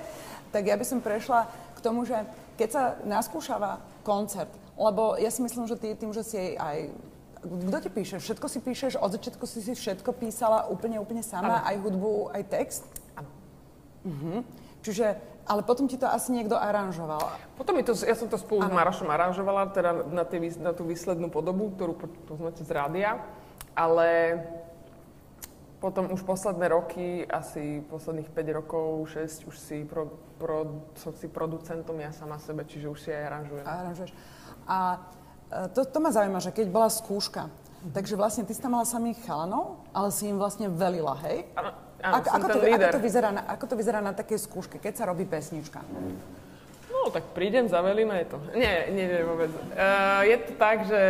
tak 0.55 0.63
ja 0.63 0.77
by 0.79 0.85
som 0.87 1.03
prešla 1.03 1.49
k 1.75 1.79
tomu, 1.83 2.07
že 2.07 2.15
keď 2.55 2.69
sa 2.69 2.83
naskúšava 3.03 3.81
koncert, 4.05 4.49
lebo 4.79 5.19
ja 5.19 5.27
si 5.33 5.43
myslím, 5.43 5.67
že 5.67 5.75
ty 5.75 5.97
tým, 5.97 6.15
že 6.15 6.23
si 6.23 6.37
aj 6.55 6.95
kto 7.43 7.77
ti 7.83 7.89
píše? 7.91 8.15
Všetko 8.23 8.47
si 8.47 8.59
píšeš? 8.63 8.93
Od 8.97 9.11
začiatku 9.11 9.43
si 9.43 9.59
si 9.59 9.75
všetko 9.75 10.15
písala 10.15 10.71
úplne, 10.71 10.97
úplne 10.97 11.21
sama? 11.21 11.59
Ano. 11.59 11.67
Aj 11.67 11.75
hudbu, 11.75 12.11
aj 12.31 12.43
text? 12.47 12.83
Áno. 13.19 13.29
Uh-huh. 14.07 14.39
Čiže, 14.83 15.19
ale 15.47 15.61
potom 15.63 15.87
ti 15.87 15.99
to 15.99 16.07
asi 16.07 16.31
niekto 16.31 16.55
aranžoval. 16.55 17.35
Potom 17.59 17.75
to, 17.83 17.93
ja 17.99 18.15
som 18.15 18.31
to 18.31 18.39
spolu 18.39 18.63
ano. 18.63 18.71
s 18.71 18.77
Marošom 18.79 19.09
aranžovala, 19.11 19.71
teda 19.75 19.91
na, 20.11 20.23
tie, 20.23 20.39
na 20.59 20.71
tú 20.71 20.87
výslednú 20.87 21.27
podobu, 21.27 21.71
ktorú 21.75 21.99
poznáte 22.27 22.63
z 22.63 22.71
rádia. 22.71 23.19
Ale 23.75 24.39
potom 25.83 26.07
už 26.15 26.23
posledné 26.23 26.71
roky, 26.71 27.27
asi 27.27 27.83
posledných 27.91 28.31
5 28.31 28.57
rokov, 28.63 29.03
6, 29.11 29.51
už 29.51 29.55
si 29.59 29.83
pro, 29.83 30.15
pro, 30.39 30.87
som 30.95 31.11
si 31.11 31.27
producentom 31.27 31.99
ja 31.99 32.15
sama 32.15 32.39
sebe, 32.39 32.63
čiže 32.63 32.87
už 32.87 32.99
si 33.03 33.09
aj 33.11 33.23
aranžujem. 33.27 33.65
Aranžuješ. 33.67 34.11
A 34.63 35.03
to, 35.73 35.85
to 35.85 35.97
ma 35.99 36.09
zaujíma, 36.09 36.39
že 36.41 36.51
keď 36.51 36.67
bola 36.69 36.89
skúška, 36.89 37.49
takže 37.91 38.15
vlastne 38.15 38.43
ty 38.47 38.55
si 38.55 38.61
tam 38.63 38.79
mala 38.79 38.87
samých 38.87 39.19
chalanov, 39.27 39.81
ale 39.91 40.09
si 40.09 40.25
im 40.29 40.39
vlastne 40.39 40.71
velila, 40.71 41.19
hej? 41.27 41.45
Áno, 41.53 41.71
áno 41.99 42.13
ako, 42.19 42.27
ako, 42.29 42.47
to, 42.47 42.59
ako, 42.63 42.87
to 42.95 43.01
vyzerá 43.03 43.29
na, 43.29 43.41
ako 43.47 43.65
to 43.67 43.75
vyzerá 43.75 43.99
na 43.99 44.13
takej 44.15 44.39
skúške, 44.39 44.77
keď 44.79 44.93
sa 44.99 45.03
robí 45.09 45.27
pesnička? 45.27 45.83
No, 46.89 47.11
tak 47.11 47.27
prídem, 47.35 47.67
zavelím 47.67 48.15
a 48.15 48.23
je 48.23 48.27
to. 48.31 48.37
Nie, 48.55 48.87
nie, 48.93 49.05
nie, 49.11 49.21
vôbec. 49.27 49.51
Uh, 49.75 50.23
je 50.23 50.37
to 50.39 50.51
tak, 50.55 50.77
že 50.87 51.01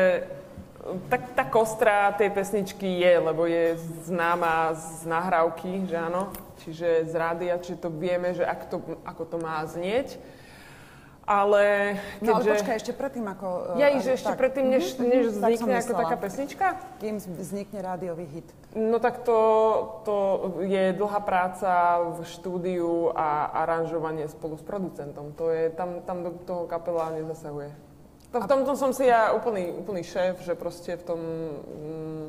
tak 1.08 1.32
tá 1.32 1.48
kostra 1.48 2.12
tej 2.12 2.34
pesničky 2.36 3.00
je, 3.00 3.14
lebo 3.16 3.48
je 3.48 3.80
známa 4.04 4.76
z 4.76 5.08
nahrávky, 5.08 5.88
že 5.88 5.96
áno, 5.96 6.28
čiže 6.60 7.08
z 7.08 7.14
rádia, 7.16 7.56
čiže 7.56 7.88
to 7.88 7.90
vieme, 7.94 8.36
že 8.36 8.44
ako 8.44 8.66
to, 8.68 8.78
ako 9.08 9.24
to 9.24 9.38
má 9.40 9.64
znieť. 9.64 10.20
Ale 11.24 11.96
keďže... 12.20 12.28
No 12.28 12.32
ale 12.36 12.44
počkaj, 12.52 12.76
ešte 12.76 12.94
predtým 12.94 13.26
ako... 13.32 13.48
Ja, 13.80 13.96
že 13.96 14.20
ešte 14.20 14.36
tak. 14.36 14.40
predtým, 14.44 14.68
než, 14.68 15.00
mhm, 15.00 15.08
než 15.08 15.24
mm-hmm, 15.32 15.40
vznikne 15.40 15.74
ako 15.80 15.94
taká 15.96 16.18
pesnička? 16.20 16.66
Kým 17.00 17.16
vznikne 17.20 17.80
rádiový 17.80 18.26
hit. 18.28 18.48
No 18.76 19.00
tak 19.00 19.24
to, 19.24 19.40
to 20.04 20.16
je 20.68 20.92
dlhá 20.92 21.24
práca 21.24 22.02
v 22.12 22.20
štúdiu 22.28 23.16
a 23.16 23.56
aranžovanie 23.64 24.28
spolu 24.28 24.60
s 24.60 24.64
producentom. 24.68 25.32
To 25.40 25.48
je, 25.48 25.72
tam, 25.72 26.04
tam 26.04 26.28
do 26.28 26.32
toho 26.44 26.68
kapela 26.68 27.16
nezasahuje. 27.16 27.72
To, 28.36 28.42
v 28.44 28.50
tomto 28.50 28.74
som 28.76 28.92
si 28.92 29.08
ja 29.08 29.32
úplný, 29.32 29.72
úplný 29.72 30.02
šéf, 30.04 30.42
že 30.42 30.58
proste 30.58 30.98
v 30.98 31.04
tom 31.06 31.22
mm, 31.22 32.26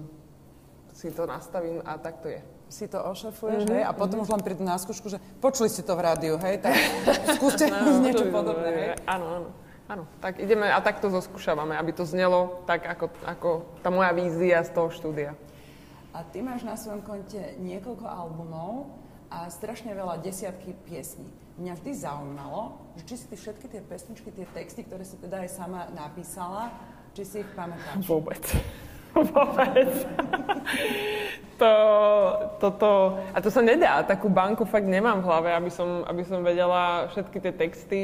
si 0.95 1.11
to 1.11 1.27
nastavím 1.27 1.83
a 1.83 1.99
tak 1.99 2.21
to 2.23 2.29
je 2.29 2.54
si 2.69 2.89
to 2.91 2.99
ošefuješ, 2.99 3.65
mm-hmm, 3.65 3.77
hej, 3.79 3.85
a 3.87 3.93
potom 3.93 4.23
mm-hmm. 4.23 4.31
už 4.31 4.35
len 4.35 4.43
prídu 4.43 4.63
na 4.67 4.77
skúšku, 4.81 5.07
že 5.13 5.23
počuli 5.39 5.71
ste 5.71 5.87
to 5.87 5.95
v 5.95 6.05
rádiu, 6.05 6.35
hej, 6.41 6.59
tak 6.59 6.75
skúste 7.39 7.71
no, 7.71 8.03
niečo 8.03 8.27
podobné, 8.29 8.69
hej. 8.73 8.89
Áno, 9.07 9.27
áno. 9.43 9.49
Áno, 9.85 10.09
tak 10.17 10.41
ideme 10.41 10.73
a 10.73 10.81
takto 10.81 11.13
zoskúšavame, 11.13 11.77
aby 11.77 11.93
to 11.93 12.09
znelo 12.09 12.65
tak, 12.65 12.89
ako, 12.89 13.13
ako 13.21 13.49
tá 13.85 13.93
moja 13.93 14.17
vízia 14.17 14.65
z 14.65 14.73
toho 14.73 14.89
štúdia. 14.89 15.37
A 16.17 16.25
ty 16.25 16.41
máš 16.41 16.65
na 16.65 16.73
svojom 16.73 17.05
konte 17.05 17.53
niekoľko 17.61 18.09
albumov 18.09 18.89
a 19.29 19.53
strašne 19.53 19.93
veľa 19.93 20.25
desiatky 20.25 20.73
piesní. 20.89 21.29
Mňa 21.61 21.77
vždy 21.77 21.91
zaujímalo, 22.01 22.81
že 22.97 23.03
či 23.05 23.15
si 23.21 23.25
ty 23.29 23.37
všetky 23.37 23.67
tie 23.69 23.83
pesničky, 23.85 24.29
tie 24.33 24.47
texty, 24.57 24.89
ktoré 24.89 25.05
si 25.05 25.21
teda 25.21 25.45
aj 25.45 25.51
sama 25.53 25.87
napísala, 25.93 26.73
či 27.13 27.23
si 27.29 27.37
ich 27.45 27.51
pamätáš? 27.53 28.09
Vôbec. 28.09 28.41
Vôbec. 29.31 29.91
to, 31.55 31.73
toto, 32.59 32.91
a 33.31 33.39
to 33.39 33.49
sa 33.51 33.63
nedá, 33.63 34.03
takú 34.03 34.27
banku 34.27 34.67
fakt 34.67 34.91
nemám 34.91 35.23
v 35.23 35.27
hlave, 35.31 35.49
aby 35.55 35.71
som, 35.71 36.03
aby 36.03 36.23
som 36.27 36.43
vedela 36.43 37.07
všetky 37.15 37.39
tie 37.39 37.53
texty. 37.55 38.03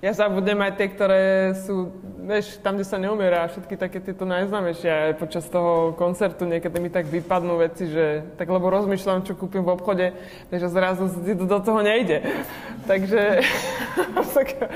Ja 0.00 0.16
zabudnem 0.16 0.56
aj 0.64 0.80
tie, 0.80 0.88
ktoré 0.88 1.22
sú, 1.60 1.92
vieš, 2.24 2.56
tam, 2.64 2.80
kde 2.80 2.88
sa 2.88 2.96
neumiera, 2.96 3.44
všetky 3.52 3.76
také 3.76 4.00
tieto 4.00 4.24
najznámejšie. 4.24 4.88
Aj 4.88 5.12
počas 5.20 5.44
toho 5.44 5.92
koncertu 5.92 6.48
niekedy 6.48 6.80
mi 6.80 6.88
tak 6.88 7.04
vypadnú 7.04 7.60
veci, 7.60 7.84
že 7.84 8.24
tak 8.40 8.48
lebo 8.48 8.72
rozmýšľam, 8.72 9.28
čo 9.28 9.36
kúpim 9.36 9.60
v 9.60 9.76
obchode, 9.76 10.16
a 10.48 10.56
zrazu 10.72 11.04
do 11.36 11.58
toho 11.60 11.84
nejde. 11.84 12.24
Takže 12.90 13.44
tak, 14.36 14.72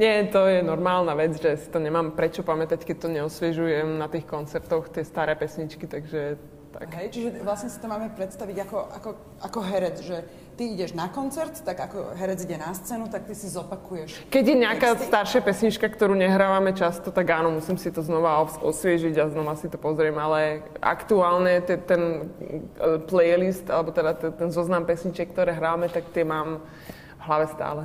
nie, 0.00 0.24
to 0.32 0.48
je 0.48 0.64
normálna 0.64 1.12
vec, 1.20 1.36
že 1.36 1.60
si 1.60 1.68
to 1.68 1.76
nemám 1.76 2.16
prečo 2.16 2.40
pamätať, 2.40 2.80
keď 2.88 2.96
to 2.96 3.08
neosviežujem 3.12 4.00
na 4.00 4.08
tých 4.08 4.24
koncertoch, 4.24 4.88
tie 4.88 5.04
staré 5.04 5.36
pesničky, 5.36 5.84
takže 5.84 6.40
tak. 6.72 6.88
Hej, 6.96 7.12
čiže 7.12 7.28
vlastne 7.44 7.68
si 7.68 7.76
to 7.76 7.84
máme 7.84 8.08
predstaviť 8.16 8.56
ako, 8.64 8.78
ako, 8.96 9.10
ako 9.44 9.58
herec, 9.68 10.00
že 10.00 10.24
ty 10.62 10.78
ideš 10.78 10.94
na 10.94 11.10
koncert, 11.10 11.58
tak 11.66 11.74
ako 11.74 12.14
herec 12.14 12.38
ide 12.46 12.54
na 12.54 12.70
scénu, 12.70 13.10
tak 13.10 13.26
ty 13.26 13.34
si 13.34 13.50
zopakuješ. 13.50 14.30
Keď 14.30 14.44
je 14.46 14.56
nejaká 14.62 14.94
texty. 14.94 15.10
staršia 15.10 15.40
pesnička, 15.42 15.90
ktorú 15.90 16.14
nehrávame 16.14 16.70
často, 16.70 17.10
tak 17.10 17.26
áno, 17.34 17.50
musím 17.58 17.74
si 17.74 17.90
to 17.90 17.98
znova 18.06 18.46
osviežiť 18.46 19.18
a 19.18 19.26
znova 19.26 19.58
si 19.58 19.66
to 19.66 19.74
pozriem, 19.74 20.14
ale 20.14 20.62
aktuálne 20.78 21.58
ten, 21.66 21.82
ten 21.82 22.02
e, 22.38 23.02
playlist, 23.10 23.66
alebo 23.66 23.90
teda 23.90 24.14
ten, 24.14 24.54
zoznam 24.54 24.86
pesničiek, 24.86 25.34
ktoré 25.34 25.50
hráme, 25.50 25.90
tak 25.90 26.14
tie 26.14 26.22
mám 26.22 26.62
v 27.18 27.22
hlave 27.26 27.50
stále. 27.50 27.82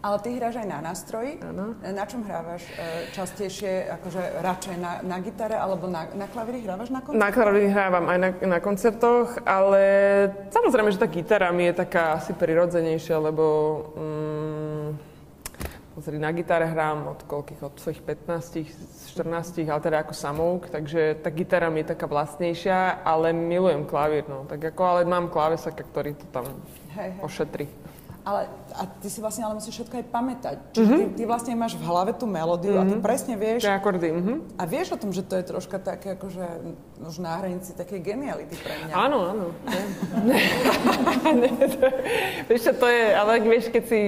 Ale 0.00 0.16
ty 0.24 0.32
hráš 0.32 0.56
aj 0.56 0.68
na 0.68 0.80
nástroji. 0.80 1.36
Ano. 1.44 1.76
Na 1.84 2.08
čom 2.08 2.24
hrávaš 2.24 2.64
e, 2.72 3.12
častejšie, 3.12 3.92
akože 4.00 4.40
radšej 4.40 4.76
na, 4.80 5.04
na 5.04 5.20
gitare 5.20 5.60
alebo 5.60 5.92
na, 5.92 6.08
na 6.16 6.24
klavíri 6.24 6.64
hrávaš 6.64 6.88
na 6.88 7.04
koncertoch? 7.04 7.20
Na 7.20 7.28
klavíri 7.28 7.68
hrávam 7.68 8.08
aj 8.08 8.18
na, 8.18 8.30
na 8.48 8.58
koncertoch, 8.64 9.28
ale 9.44 9.82
samozrejme, 10.48 10.88
že 10.88 11.04
tá 11.04 11.08
gitara 11.08 11.52
mi 11.52 11.68
je 11.68 11.84
taká 11.84 12.16
asi 12.16 12.32
prirodzenejšia, 12.32 13.20
lebo 13.20 13.44
mm, 13.92 14.88
pozri, 16.00 16.16
na 16.16 16.32
gitare 16.32 16.64
hrám 16.64 17.12
od 17.12 17.20
koľkých, 17.28 17.60
od 17.60 17.76
svojich 17.76 18.00
15, 18.00 19.12
14, 19.20 19.68
ale 19.68 19.80
teda 19.84 20.00
ako 20.00 20.16
samouk, 20.16 20.72
takže 20.72 21.20
tá 21.20 21.28
gitara 21.28 21.68
mi 21.68 21.84
je 21.84 21.92
taká 21.92 22.08
vlastnejšia, 22.08 23.04
ale 23.04 23.36
milujem 23.36 23.84
klavír, 23.84 24.24
no. 24.24 24.48
Tak 24.48 24.72
ako, 24.72 24.80
ale 24.80 25.00
mám 25.04 25.28
klávesaka, 25.28 25.84
ktorý 25.84 26.16
to 26.16 26.24
tam 26.32 26.48
hej, 26.96 27.12
hej. 27.12 27.20
ošetrí. 27.20 27.79
Ale 28.24 28.52
a 28.76 28.86
ty 28.86 29.08
si 29.08 29.18
vlastne 29.18 29.48
ale 29.48 29.56
musíš 29.56 29.80
všetko 29.80 29.94
aj 30.00 30.06
pamätať. 30.12 30.56
Čiže 30.76 30.86
mm-hmm. 30.86 31.08
ty, 31.16 31.18
ty 31.18 31.22
vlastne 31.24 31.52
máš 31.56 31.74
v 31.74 31.84
hlave 31.84 32.12
tú 32.14 32.28
melódiu 32.28 32.76
mm-hmm. 32.76 32.86
a 32.86 32.90
ty 32.90 32.96
mhm. 32.96 33.02
presne 33.02 33.34
vieš... 33.34 33.64
Tie 33.64 33.72
akordy, 33.72 34.08
mm-hmm. 34.12 34.36
A 34.60 34.62
vieš 34.68 34.94
o 34.94 34.98
tom, 35.00 35.10
že 35.10 35.24
to 35.24 35.40
je 35.40 35.44
troška 35.48 35.80
také 35.80 36.14
akože 36.14 36.44
už 37.00 37.16
na 37.24 37.40
hranici 37.40 37.72
takej 37.72 38.00
geniality 38.04 38.54
pre 38.60 38.74
mňa. 38.84 38.92
Áno, 38.92 39.18
áno. 39.32 39.46
vieš 42.48 42.60
čo, 42.68 42.72
to 42.76 42.86
je, 42.86 43.04
ale 43.16 43.32
vieš, 43.40 43.72
keď 43.72 43.84
si, 43.88 44.00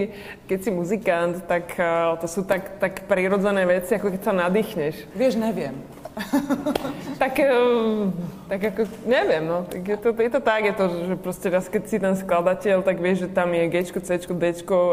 keď 0.44 0.58
si 0.60 0.70
muzikant, 0.70 1.36
tak 1.48 1.72
uh, 1.80 2.20
to 2.20 2.28
sú 2.28 2.44
tak, 2.44 2.76
tak 2.76 3.08
prirodzené 3.08 3.64
veci, 3.64 3.96
ako 3.96 4.12
keď 4.12 4.20
sa 4.20 4.32
nadýchneš. 4.36 5.08
Vieš, 5.16 5.40
neviem. 5.40 6.01
tak, 7.22 7.40
ehm, 7.40 8.12
tak 8.48 8.60
ako, 8.72 8.82
neviem, 9.08 9.44
no. 9.48 9.64
Tak 9.64 9.80
je, 9.80 9.96
to, 9.96 10.08
je 10.12 10.30
to 10.30 10.40
tak, 10.44 10.60
je 10.68 10.74
to, 10.76 10.84
že 11.08 11.14
proste 11.16 11.48
raz, 11.48 11.72
keď 11.72 11.82
si 11.88 11.96
ten 11.96 12.14
skladateľ, 12.14 12.84
tak 12.84 13.00
vieš, 13.00 13.26
že 13.26 13.28
tam 13.32 13.48
je 13.56 13.64
G, 13.72 13.76
C, 13.88 14.10
D 14.20 14.44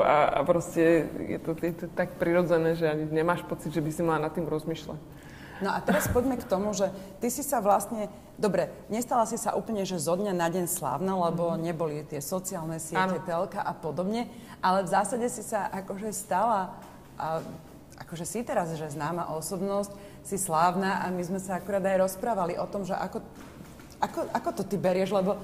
a, 0.03 0.17
a 0.31 0.39
proste 0.47 1.11
je 1.19 1.39
to, 1.43 1.51
je 1.59 1.75
to 1.75 1.85
tak 1.91 2.15
prirodzené, 2.15 2.79
že 2.79 2.87
ani 2.87 3.03
nemáš 3.11 3.43
pocit, 3.43 3.75
že 3.75 3.83
by 3.83 3.91
si 3.91 4.01
mala 4.01 4.29
nad 4.29 4.33
tým 4.33 4.47
rozmýšľať. 4.47 4.99
No 5.59 5.75
a 5.75 5.83
teraz 5.83 6.07
poďme 6.07 6.39
k 6.39 6.47
tomu, 6.47 6.71
že 6.71 6.87
ty 7.19 7.27
si 7.27 7.43
sa 7.43 7.59
vlastne, 7.59 8.07
dobre, 8.39 8.71
nestala 8.87 9.27
si 9.27 9.35
sa 9.35 9.59
úplne, 9.59 9.83
že 9.83 9.99
zo 9.99 10.15
dňa 10.15 10.31
na 10.31 10.47
deň 10.47 10.65
slávna, 10.71 11.19
lebo 11.19 11.51
mm-hmm. 11.51 11.63
neboli 11.67 12.07
tie 12.07 12.23
sociálne 12.23 12.79
siete, 12.79 13.19
ano. 13.19 13.27
telka 13.27 13.59
a 13.59 13.75
podobne, 13.75 14.31
ale 14.63 14.87
v 14.87 14.91
zásade 14.95 15.27
si 15.27 15.43
sa 15.43 15.67
akože 15.67 16.15
stala, 16.15 16.79
a, 17.19 17.43
akože 17.99 18.23
si 18.23 18.39
teraz, 18.47 18.71
že 18.71 18.87
známa 18.95 19.35
osobnosť, 19.35 19.91
si 20.23 20.37
slávna 20.37 21.03
a 21.03 21.11
my 21.11 21.23
sme 21.23 21.39
sa 21.41 21.57
akurát 21.57 21.83
aj 21.83 21.97
rozprávali 22.05 22.55
o 22.59 22.65
tom, 22.69 22.85
že 22.85 22.93
ako 22.93 23.23
ako, 23.99 24.31
ako 24.31 24.49
to 24.55 24.63
ty 24.63 24.79
berieš, 24.79 25.11
lebo 25.11 25.35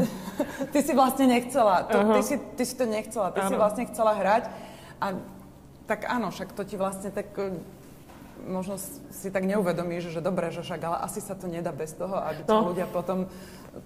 ty 0.74 0.78
si 0.82 0.92
vlastne 0.98 1.30
nechcela, 1.30 1.86
to, 1.86 1.94
uh-huh. 1.94 2.14
ty, 2.18 2.20
si, 2.26 2.36
ty 2.58 2.62
si 2.66 2.74
to 2.74 2.90
nechcela, 2.90 3.30
ty 3.30 3.38
ano. 3.38 3.50
si 3.50 3.54
vlastne 3.54 3.86
chcela 3.86 4.18
hrať 4.18 4.50
a 4.98 5.06
tak 5.86 6.10
áno, 6.10 6.34
však 6.34 6.50
to 6.58 6.66
ti 6.66 6.74
vlastne 6.74 7.14
tak 7.14 7.30
e, 7.38 7.54
možno 8.50 8.82
si 9.14 9.28
tak 9.30 9.46
neuvedomíš, 9.46 10.10
že 10.10 10.20
dobre, 10.24 10.50
že 10.50 10.66
však, 10.66 10.80
ale 10.82 10.96
asi 11.06 11.22
sa 11.22 11.38
to 11.38 11.46
nedá 11.46 11.70
bez 11.70 11.94
toho, 11.94 12.18
aby 12.18 12.42
to 12.42 12.50
no. 12.50 12.74
ľudia 12.74 12.90
potom, 12.90 13.30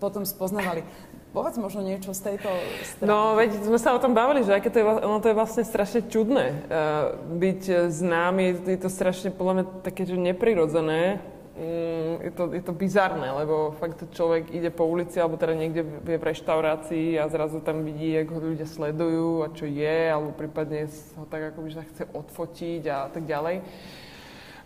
potom 0.00 0.24
spoznávali. 0.24 0.88
Povedz 1.28 1.60
možno 1.60 1.84
niečo 1.84 2.16
z 2.16 2.34
tejto 2.34 2.48
strany. 2.82 3.08
No, 3.08 3.36
veď 3.36 3.60
sme 3.60 3.76
sa 3.76 3.92
o 3.92 4.00
tom 4.00 4.16
bavili, 4.16 4.40
že 4.48 4.56
aké 4.56 4.72
to 4.72 4.80
je, 4.80 4.84
ono 4.84 5.20
to 5.20 5.28
je 5.28 5.36
vlastne 5.36 5.60
strašne 5.60 6.08
čudné. 6.08 6.56
Uh, 6.72 7.20
byť 7.36 7.92
známy, 7.92 8.64
je 8.64 8.80
to 8.80 8.88
strašne 8.88 9.28
podľa 9.28 9.52
mňa 9.60 9.64
také, 9.84 10.08
že 10.08 10.16
neprirodzené. 10.16 11.20
Mm, 11.58 12.22
je, 12.22 12.32
to, 12.38 12.44
je 12.54 12.62
to 12.62 12.70
bizarné, 12.70 13.34
lebo 13.34 13.74
fakt 13.82 13.98
človek 14.14 14.54
ide 14.54 14.70
po 14.70 14.86
ulici 14.86 15.18
alebo 15.18 15.34
teda 15.34 15.58
niekde 15.58 15.82
je 16.06 16.14
v 16.14 16.28
reštaurácii 16.30 17.18
a 17.18 17.26
zrazu 17.26 17.58
tam 17.58 17.82
vidí, 17.82 18.14
ako 18.14 18.38
ho 18.38 18.54
ľudia 18.54 18.62
sledujú 18.62 19.42
a 19.42 19.50
čo 19.50 19.66
je, 19.66 19.98
alebo 20.06 20.30
prípadne 20.30 20.86
ho 21.18 21.26
tak 21.26 21.50
ako 21.50 21.66
sa 21.74 21.82
chce 21.82 22.06
odfotiť 22.14 22.82
a 22.86 23.10
tak 23.10 23.26
ďalej. 23.26 23.66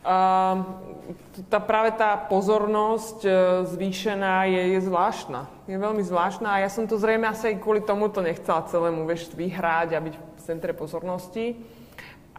Tá, 0.03 1.59
práve 1.63 1.95
tá 1.95 2.19
pozornosť 2.19 3.19
uh, 3.23 3.35
zvýšená 3.71 4.51
je, 4.51 4.63
je 4.75 4.81
zvláštna. 4.91 5.47
Je 5.71 5.79
veľmi 5.79 6.03
zvláštna 6.03 6.59
a 6.59 6.63
ja 6.67 6.67
som 6.67 6.91
to 6.91 6.99
zrejme 6.99 7.31
asi 7.31 7.55
aj 7.55 7.63
kvôli 7.63 7.87
tomuto 7.87 8.19
nechcela 8.19 8.67
celému 8.67 9.07
vieš, 9.07 9.31
vyhrať 9.31 9.95
a 9.95 10.03
byť 10.03 10.15
v 10.19 10.41
centre 10.43 10.75
pozornosti. 10.75 11.55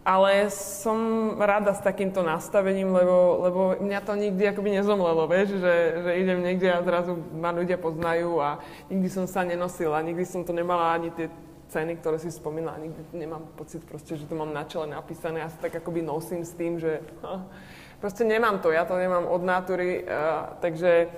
Ale 0.04 0.52
som 0.52 1.32
rada 1.40 1.72
s 1.72 1.80
takýmto 1.80 2.28
nastavením, 2.28 2.92
lebo, 2.92 3.18
lebo 3.40 3.60
mňa 3.80 4.00
to 4.04 4.20
nikdy 4.20 4.44
akoby 4.52 4.76
nezomlelo, 4.76 5.32
vieš, 5.32 5.64
že, 5.64 5.76
že 6.04 6.12
idem 6.20 6.44
niekde 6.44 6.68
a 6.76 6.84
zrazu 6.84 7.16
ma 7.32 7.56
ľudia 7.56 7.80
poznajú 7.80 8.44
a 8.44 8.60
nikdy 8.92 9.08
som 9.08 9.24
sa 9.32 9.48
nenosila, 9.48 10.04
nikdy 10.04 10.28
som 10.28 10.44
to 10.44 10.52
nemala 10.52 11.00
ani 11.00 11.08
tie 11.16 11.32
ceny, 11.74 11.98
ktoré 11.98 12.22
si 12.22 12.30
spomínala, 12.30 12.78
nikdy 12.78 13.02
nemám 13.18 13.50
pocit 13.58 13.82
proste, 13.82 14.14
že 14.14 14.30
to 14.30 14.38
mám 14.38 14.54
na 14.54 14.62
čele 14.70 14.86
napísané. 14.86 15.42
Ja 15.42 15.50
sa 15.50 15.58
tak 15.58 15.82
akoby 15.82 16.06
nosím 16.06 16.46
s 16.46 16.54
tým, 16.54 16.78
že 16.78 17.02
proste 18.04 18.22
nemám 18.22 18.62
to, 18.62 18.70
ja 18.70 18.86
to 18.86 18.94
nemám 18.94 19.26
od 19.26 19.42
natúry, 19.42 20.06
uh, 20.06 20.54
takže 20.62 21.10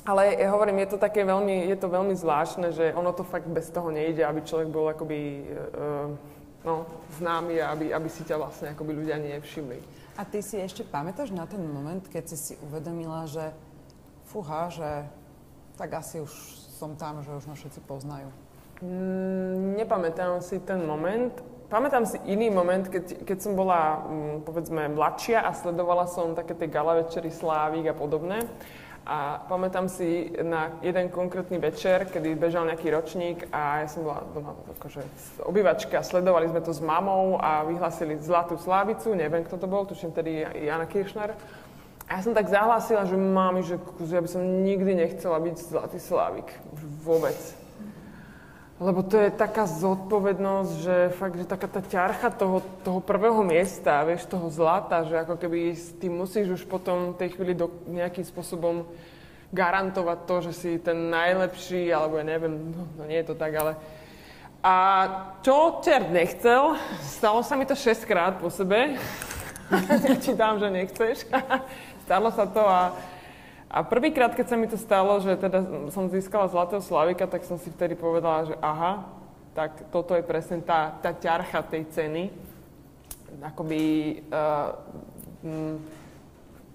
ale 0.00 0.32
ja 0.32 0.48
hovorím, 0.48 0.80
je 0.80 0.96
to 0.96 0.98
také 1.02 1.28
veľmi, 1.28 1.68
je 1.68 1.76
to 1.76 1.92
veľmi 1.92 2.16
zvláštne, 2.16 2.72
že 2.72 2.96
ono 2.96 3.12
to 3.12 3.20
fakt 3.20 3.44
bez 3.44 3.68
toho 3.68 3.92
nejde, 3.92 4.24
aby 4.24 4.40
človek 4.40 4.72
bol 4.72 4.88
akoby 4.88 5.44
uh, 5.44 6.08
no, 6.64 6.88
známy 7.20 7.60
a 7.60 7.76
aby, 7.76 7.92
aby 7.92 8.08
si 8.08 8.24
ťa 8.24 8.40
vlastne 8.40 8.72
akoby 8.72 8.96
ľudia 8.96 9.20
nevšimli. 9.20 9.78
A 10.16 10.24
ty 10.24 10.40
si 10.40 10.56
ešte 10.56 10.84
pamätáš 10.84 11.32
na 11.32 11.44
ten 11.44 11.60
moment, 11.60 12.00
keď 12.08 12.32
si 12.32 12.36
si 12.36 12.54
uvedomila, 12.64 13.28
že 13.28 13.52
fúha, 14.28 14.68
že 14.72 15.04
tak 15.76 15.96
asi 15.96 16.20
už 16.20 16.32
som 16.76 16.96
tam, 16.96 17.24
že 17.24 17.32
už 17.32 17.44
ma 17.48 17.56
všetci 17.56 17.80
poznajú. 17.84 18.28
Mm, 18.80 19.76
nepamätám 19.76 20.40
si 20.40 20.56
ten 20.64 20.80
moment. 20.86 21.36
Pamätám 21.68 22.08
si 22.08 22.18
iný 22.26 22.50
moment, 22.50 22.88
keď, 22.88 23.28
keď 23.28 23.38
som 23.38 23.52
bola, 23.52 24.02
mm, 24.08 24.36
povedzme, 24.42 24.88
mladšia 24.88 25.44
a 25.44 25.52
sledovala 25.52 26.08
som 26.08 26.32
také 26.32 26.56
tie 26.56 26.66
gala 26.66 26.98
večery 27.04 27.28
Slávik 27.28 27.92
a 27.92 27.94
podobné. 27.94 28.42
A 29.04 29.42
pamätám 29.48 29.88
si 29.88 30.32
na 30.44 30.76
jeden 30.84 31.08
konkrétny 31.08 31.58
večer, 31.58 32.04
kedy 32.08 32.36
bežal 32.36 32.68
nejaký 32.68 32.92
ročník 32.92 33.48
a 33.48 33.82
ja 33.84 33.88
som 33.88 34.04
bola 34.04 34.22
doma 34.32 34.52
akože 34.76 35.02
a 35.96 36.02
sledovali 36.04 36.46
sme 36.52 36.60
to 36.60 36.70
s 36.70 36.84
mamou 36.84 37.40
a 37.40 37.64
vyhlasili 37.64 38.20
Zlatú 38.20 38.60
Slávicu, 38.60 39.16
neviem 39.16 39.42
kto 39.42 39.56
to 39.56 39.66
bol, 39.66 39.88
tuším 39.88 40.12
tedy 40.12 40.44
Jana 40.44 40.84
Kiršner. 40.84 41.32
A 42.06 42.18
ja 42.18 42.20
som 42.22 42.36
tak 42.36 42.52
zahlásila, 42.52 43.08
že 43.08 43.16
mami, 43.16 43.62
že 43.62 43.80
ja 44.04 44.20
by 44.20 44.28
som 44.28 44.42
nikdy 44.62 44.94
nechcela 44.94 45.38
byť 45.40 45.56
Zlatý 45.58 45.98
Slávik. 45.98 46.48
Vôbec. 47.02 47.59
Lebo 48.80 49.04
to 49.04 49.20
je 49.20 49.28
taká 49.28 49.68
zodpovednosť, 49.68 50.72
že 50.80 50.96
fakt, 51.20 51.36
že 51.36 51.44
taká 51.44 51.68
tá 51.68 51.84
ťarcha 51.84 52.32
toho, 52.32 52.64
toho 52.80 53.04
prvého 53.04 53.44
miesta, 53.44 54.00
vieš, 54.08 54.24
toho 54.24 54.48
zlata, 54.48 55.04
že 55.04 55.20
ako 55.20 55.36
keby 55.36 55.76
ty 56.00 56.08
musíš 56.08 56.56
už 56.56 56.62
potom 56.64 57.12
tej 57.12 57.36
chvíli 57.36 57.52
do, 57.52 57.68
nejakým 57.92 58.24
spôsobom 58.24 58.88
garantovať 59.52 60.18
to, 60.24 60.36
že 60.48 60.52
si 60.56 60.70
ten 60.80 61.12
najlepší, 61.12 61.92
alebo 61.92 62.16
ja 62.16 62.24
neviem, 62.24 62.72
no, 62.72 62.88
no 62.96 63.02
nie 63.04 63.20
je 63.20 63.28
to 63.28 63.36
tak, 63.36 63.52
ale... 63.52 63.76
A 64.64 64.76
čo 65.44 65.84
čert 65.84 66.08
nechcel, 66.08 66.76
stalo 67.04 67.44
sa 67.44 67.60
mi 67.60 67.68
to 67.68 67.76
6 67.76 68.08
krát 68.08 68.40
po 68.40 68.48
sebe. 68.48 68.96
Nečítam, 70.08 70.56
že 70.56 70.72
nechceš. 70.72 71.28
stalo 72.08 72.32
sa 72.32 72.48
to 72.48 72.64
a 72.64 72.96
a 73.70 73.86
prvýkrát, 73.86 74.34
keď 74.34 74.46
sa 74.50 74.56
mi 74.58 74.66
to 74.66 74.74
stalo, 74.74 75.22
že 75.22 75.38
teda 75.38 75.62
som 75.94 76.10
získala 76.10 76.50
Zlatého 76.50 76.82
Slavika, 76.82 77.30
tak 77.30 77.46
som 77.46 77.54
si 77.54 77.70
vtedy 77.70 77.94
povedala, 77.94 78.50
že 78.50 78.58
aha, 78.58 79.06
tak 79.54 79.86
toto 79.94 80.18
je 80.18 80.26
presne 80.26 80.58
tá, 80.58 80.98
tá 80.98 81.14
ťarcha 81.14 81.62
tej 81.70 81.86
ceny. 81.94 82.34
Akoby 83.46 83.80
uh, 84.26 84.74
m, 85.46 85.78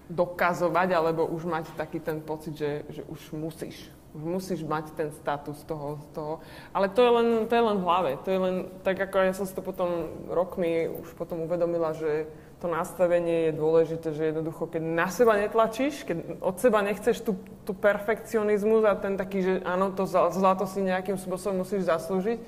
dokazovať, 0.08 0.88
alebo 0.96 1.28
už 1.28 1.44
mať 1.44 1.68
taký 1.76 2.00
ten 2.00 2.16
pocit, 2.24 2.56
že, 2.56 2.88
že 2.88 3.02
už 3.12 3.20
musíš. 3.36 3.92
musíš 4.16 4.64
mať 4.64 4.96
ten 4.96 5.12
status 5.12 5.60
toho, 5.68 6.00
toho. 6.16 6.40
Ale 6.72 6.88
to 6.88 7.04
je, 7.04 7.10
len, 7.12 7.28
to 7.44 7.52
je 7.52 7.64
len 7.68 7.76
v 7.76 7.84
hlave. 7.84 8.12
To 8.24 8.28
je 8.32 8.40
len, 8.40 8.56
tak 8.80 8.96
ako 8.96 9.20
ja 9.20 9.36
som 9.36 9.44
si 9.44 9.52
to 9.52 9.60
potom 9.60 10.08
rokmi 10.32 10.88
už 10.88 11.12
potom 11.12 11.44
uvedomila, 11.44 11.92
že 11.92 12.24
to 12.56 12.72
nastavenie 12.72 13.50
je 13.50 13.58
dôležité, 13.60 14.16
že 14.16 14.32
jednoducho, 14.32 14.64
keď 14.64 14.80
na 14.80 15.08
seba 15.12 15.36
netlačíš, 15.36 16.08
keď 16.08 16.40
od 16.40 16.56
seba 16.56 16.80
nechceš 16.80 17.20
tú, 17.20 17.36
tú 17.68 17.76
perfekcionizmus 17.76 18.88
a 18.88 18.96
ten 18.96 19.20
taký, 19.20 19.44
že 19.44 19.54
áno, 19.60 19.92
to 19.92 20.08
zlato 20.08 20.64
si 20.64 20.80
nejakým 20.80 21.20
spôsobom 21.20 21.60
musíš 21.60 21.84
zaslúžiť, 21.84 22.40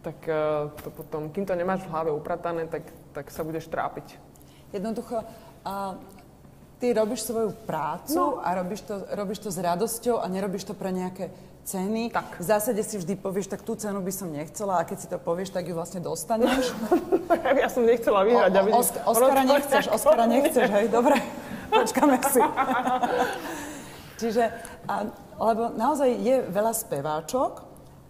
tak 0.00 0.18
uh, 0.24 0.72
to 0.80 0.88
potom, 0.88 1.28
kým 1.28 1.44
to 1.44 1.52
nemáš 1.52 1.84
v 1.84 1.92
hlave 1.92 2.10
upratané, 2.16 2.64
tak, 2.64 2.88
tak 3.12 3.28
sa 3.28 3.44
budeš 3.44 3.68
trápiť. 3.68 4.16
Jednoducho, 4.72 5.20
uh, 5.20 6.00
ty 6.80 6.96
robíš 6.96 7.28
svoju 7.28 7.52
prácu 7.68 8.16
no. 8.16 8.40
a 8.40 8.56
robíš 8.56 8.88
to, 8.88 9.04
robíš 9.12 9.38
to 9.44 9.50
s 9.52 9.58
radosťou 9.60 10.16
a 10.22 10.26
nerobíš 10.32 10.64
to 10.64 10.74
pre 10.78 10.96
nejaké 10.96 11.28
ceny. 11.66 12.14
Tak. 12.14 12.38
V 12.38 12.44
zásade 12.46 12.80
si 12.86 12.94
vždy 12.94 13.18
povieš, 13.18 13.50
tak 13.50 13.66
tú 13.66 13.74
cenu 13.74 13.98
by 13.98 14.12
som 14.14 14.30
nechcela 14.30 14.78
a 14.78 14.86
keď 14.86 14.98
si 15.02 15.06
to 15.10 15.18
povieš, 15.18 15.50
tak 15.50 15.66
ju 15.66 15.74
vlastne 15.74 15.98
dostaneš. 15.98 16.70
ja 17.62 17.68
som 17.68 17.82
nechcela 17.82 18.22
vyhrať. 18.22 18.52
O, 18.54 18.62
o, 18.70 18.78
Osk- 18.78 19.02
Oskara 19.02 19.42
nechceš, 19.42 19.84
Oskara 19.90 20.24
nechceš, 20.38 20.66
hej, 20.70 20.86
dobre, 20.86 21.18
počkáme 21.74 22.22
si. 22.30 22.40
Čiže, 24.22 24.48
a, 24.88 25.10
lebo 25.36 25.74
naozaj 25.74 26.08
je 26.22 26.36
veľa 26.48 26.72
speváčok, 26.72 27.66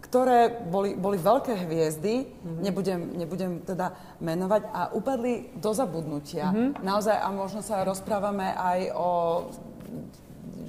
ktoré 0.07 0.63
boli, 0.71 0.95
boli 0.95 1.19
veľké 1.19 1.67
hviezdy, 1.67 2.23
mm-hmm. 2.23 2.59
nebudem, 2.63 2.99
nebudem 3.19 3.51
teda 3.67 3.91
menovať, 4.23 4.61
a 4.71 4.81
upadli 4.95 5.51
do 5.59 5.75
zabudnutia. 5.75 6.47
Mm-hmm. 6.47 6.79
Naozaj, 6.79 7.17
a 7.19 7.27
možno 7.35 7.59
sa 7.59 7.83
rozprávame 7.83 8.55
aj 8.55 8.79
o 8.95 9.09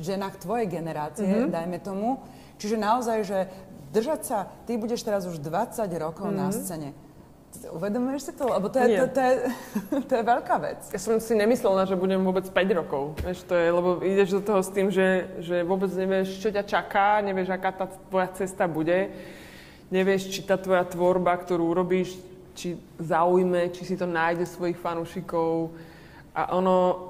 ženách 0.03 0.43
tvojej 0.43 0.67
generácie, 0.67 1.47
mm-hmm. 1.47 1.55
dajme 1.55 1.79
tomu, 1.79 2.19
Čiže 2.59 2.77
naozaj, 2.77 3.19
že 3.25 3.39
držať 3.95 4.21
sa, 4.27 4.39
ty 4.67 4.77
budeš 4.77 5.07
teraz 5.07 5.25
už 5.25 5.41
20 5.41 5.89
rokov 5.99 6.29
mm-hmm. 6.29 6.43
na 6.43 6.47
mhm. 6.51 6.55
scéne. 6.55 6.91
Uvedomuješ 7.49 8.23
si 8.29 8.33
to? 8.37 8.45
Lebo 8.45 8.69
to 8.69 8.77
je, 8.85 9.01
to, 9.01 9.07
to, 9.09 9.21
je, 9.25 9.35
to 10.09 10.13
je 10.21 10.23
veľká 10.23 10.57
vec. 10.61 10.81
Ja 10.93 11.01
som 11.01 11.17
si 11.17 11.33
nemyslela, 11.33 11.89
že 11.89 11.97
budem 11.97 12.21
vôbec 12.21 12.45
5 12.45 12.55
rokov. 12.77 13.17
Vieš, 13.25 13.49
to 13.49 13.57
je, 13.57 13.67
lebo 13.73 13.89
ideš 14.05 14.37
do 14.37 14.43
toho 14.45 14.61
s 14.61 14.69
tým, 14.69 14.93
že, 14.93 15.33
že 15.41 15.65
vôbec 15.65 15.89
nevieš, 15.89 16.45
čo 16.45 16.53
ťa 16.53 16.69
čaká, 16.69 17.25
nevieš, 17.25 17.49
aká 17.49 17.73
tá 17.73 17.87
tvoja 17.89 18.29
cesta 18.37 18.69
bude. 18.69 19.09
Nevieš, 19.89 20.29
či 20.29 20.45
tá 20.45 20.61
tvoja 20.61 20.85
tvorba, 20.85 21.33
ktorú 21.41 21.73
urobíš, 21.73 22.21
či 22.53 22.77
zaujme, 23.01 23.73
či 23.73 23.89
si 23.89 23.95
to 23.97 24.05
nájde 24.05 24.45
svojich 24.45 24.77
fanúšikov. 24.77 25.73
A 26.37 26.53
ono, 26.53 27.08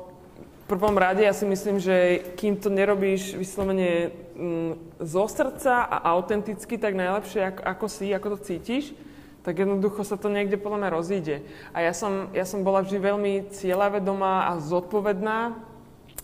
prvom 0.68 1.00
rade 1.00 1.24
ja 1.24 1.32
si 1.32 1.48
myslím, 1.48 1.80
že 1.80 2.20
kým 2.36 2.60
to 2.60 2.68
nerobíš 2.68 3.32
vyslovene 3.40 4.12
mm, 4.36 5.00
zo 5.00 5.24
srdca 5.24 5.88
a 5.88 5.96
autenticky, 6.12 6.76
tak 6.76 6.92
najlepšie 6.92 7.40
ako, 7.48 7.62
ako 7.64 7.86
si, 7.88 8.12
ako 8.12 8.26
to 8.36 8.38
cítiš, 8.44 8.92
tak 9.40 9.64
jednoducho 9.64 10.04
sa 10.04 10.20
to 10.20 10.28
niekde 10.28 10.60
podľa 10.60 10.84
mňa 10.84 10.90
rozíde. 10.92 11.36
A 11.72 11.80
ja 11.80 11.96
som, 11.96 12.28
ja 12.36 12.44
som 12.44 12.60
bola 12.60 12.84
vždy 12.84 13.00
veľmi 13.00 13.32
cieľavedomá 13.48 14.52
a 14.52 14.60
zodpovedná. 14.60 15.56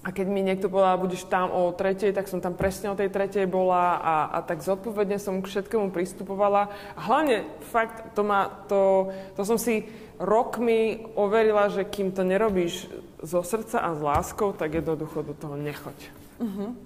A 0.04 0.12
keď 0.12 0.26
mi 0.28 0.44
niekto 0.44 0.68
povedal, 0.68 1.00
budeš 1.00 1.24
tam 1.32 1.48
o 1.48 1.72
tretej, 1.72 2.12
tak 2.12 2.28
som 2.28 2.36
tam 2.36 2.52
presne 2.52 2.92
o 2.92 2.98
tej 2.98 3.08
tretej 3.08 3.48
bola 3.48 3.96
a, 3.96 4.14
a 4.36 4.38
tak 4.44 4.60
zodpovedne 4.60 5.16
som 5.16 5.40
k 5.40 5.48
všetkému 5.48 5.88
pristupovala. 5.96 6.68
A 6.92 7.00
hlavne, 7.00 7.48
fakt, 7.72 8.12
to, 8.12 8.20
ma, 8.20 8.52
to, 8.68 9.08
to 9.32 9.42
som 9.48 9.56
si 9.56 9.88
rokmi 10.20 11.08
overila, 11.16 11.72
že 11.72 11.88
kým 11.88 12.12
to 12.12 12.20
nerobíš 12.20 12.92
zo 13.24 13.40
srdca 13.40 13.80
a 13.80 13.96
s 13.96 14.00
láskou, 14.04 14.52
tak 14.52 14.76
jednoducho 14.76 15.24
do 15.24 15.32
toho 15.32 15.56
nechoď. 15.56 15.96
Uh-huh. 16.36 16.76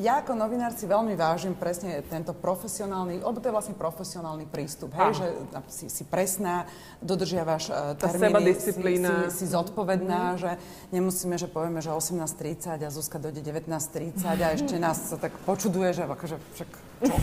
Ja 0.00 0.24
ako 0.24 0.32
novinár 0.32 0.72
si 0.72 0.88
veľmi 0.88 1.12
vážim 1.20 1.52
presne 1.52 2.00
tento 2.08 2.32
profesionálny, 2.32 3.20
lebo 3.20 3.36
to 3.36 3.52
je 3.52 3.56
vlastne 3.56 3.76
profesionálny 3.76 4.48
prístup, 4.48 4.96
hej, 4.96 5.20
že 5.20 5.26
si, 5.68 5.86
si 5.92 6.04
presná, 6.08 6.64
dodržiavaš 7.04 7.68
uh, 7.68 7.92
termíny, 8.00 8.56
si, 8.56 8.72
si, 8.72 9.04
si 9.28 9.44
zodpovedná, 9.52 10.32
mm. 10.32 10.38
že 10.40 10.50
nemusíme, 10.96 11.36
že 11.36 11.44
povieme, 11.44 11.84
že 11.84 11.92
18.30 11.92 12.80
a 12.80 12.88
Zuzka 12.88 13.20
dojde 13.20 13.44
19.30 13.44 14.24
a 14.24 14.48
ešte 14.56 14.80
nás 14.80 14.96
sa 15.12 15.20
tak 15.20 15.36
počuduje, 15.44 15.92
že 15.92 16.08
akože 16.08 16.36
však 16.40 16.70
čo, 17.02 17.14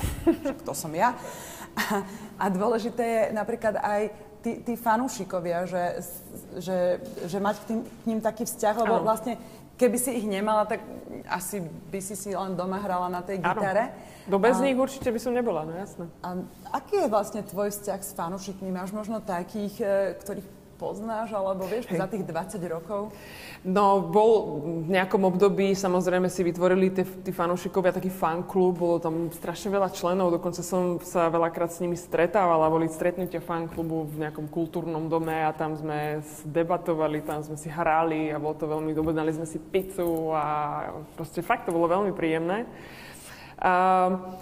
však 0.45 0.57
to 0.61 0.73
som 0.77 0.93
ja. 0.93 1.17
A, 1.73 2.05
a 2.37 2.45
dôležité 2.53 3.01
je 3.01 3.23
napríklad 3.33 3.81
aj 3.81 4.13
tí, 4.43 4.63
tí 4.63 4.73
fanúšikovia, 4.79 5.67
že, 5.67 5.83
že, 6.59 6.77
že 7.27 7.37
mať 7.39 7.55
k, 7.59 7.65
tým, 7.67 7.79
k 7.83 8.03
ním 8.07 8.19
taký 8.23 8.43
vzťah, 8.47 8.75
lebo 8.85 8.99
ano. 8.99 9.05
vlastne 9.05 9.33
keby 9.79 9.95
si 9.95 10.11
ich 10.19 10.27
nemala, 10.27 10.67
tak 10.67 10.83
asi 11.31 11.63
by 11.63 11.99
si 12.03 12.19
si 12.19 12.35
len 12.35 12.59
doma 12.59 12.83
hrala 12.83 13.07
na 13.07 13.23
tej 13.23 13.39
gitare. 13.39 13.95
Do 14.27 14.35
bez 14.37 14.59
a, 14.59 14.63
nich 14.67 14.75
určite 14.75 15.07
by 15.07 15.19
som 15.23 15.31
nebola, 15.31 15.63
no 15.63 15.71
jasné. 15.73 16.05
A 16.19 16.43
aký 16.75 17.01
je 17.01 17.07
vlastne 17.07 17.41
tvoj 17.47 17.71
vzťah 17.71 17.99
s 18.03 18.11
fanúšikmi? 18.13 18.69
Máš 18.69 18.91
možno 18.91 19.23
takých, 19.23 19.79
e, 19.79 20.19
ktorých 20.19 20.47
poznáš, 20.79 21.35
alebo 21.35 21.67
vieš, 21.67 21.91
Hej. 21.91 21.99
za 21.99 22.07
tých 22.07 22.23
20 22.23 22.63
rokov? 22.71 23.11
No, 23.67 23.99
bol 23.99 24.63
v 24.87 24.95
nejakom 24.95 25.27
období, 25.27 25.75
samozrejme 25.75 26.31
si 26.31 26.47
vytvorili 26.47 26.95
tí, 26.95 27.03
tí 27.03 27.35
fanúšikovia 27.35 27.91
taký 27.91 28.07
fanklub, 28.07 28.79
bolo 28.79 29.03
tam 29.03 29.27
strašne 29.35 29.75
veľa 29.75 29.91
členov, 29.91 30.31
dokonca 30.31 30.63
som 30.63 30.95
sa 31.03 31.27
veľakrát 31.27 31.67
s 31.67 31.83
nimi 31.83 31.99
stretávala, 31.99 32.71
boli 32.71 32.87
stretnutia 32.87 33.43
fanklubu 33.43 34.07
v 34.07 34.15
nejakom 34.23 34.47
kultúrnom 34.47 35.11
dome 35.11 35.35
a 35.43 35.51
tam 35.51 35.75
sme 35.75 36.23
debatovali, 36.47 37.19
tam 37.19 37.43
sme 37.43 37.59
si 37.59 37.67
hrali 37.67 38.31
a 38.31 38.39
bolo 38.39 38.55
to 38.55 38.71
veľmi 38.71 38.95
dobre, 38.95 39.11
dali 39.11 39.35
sme 39.35 39.43
si 39.43 39.59
pizzu 39.59 40.31
a 40.31 40.47
proste 41.19 41.43
fakt 41.43 41.67
to 41.67 41.75
bolo 41.75 41.91
veľmi 41.91 42.15
príjemné. 42.15 42.63
Uh, 43.59 44.39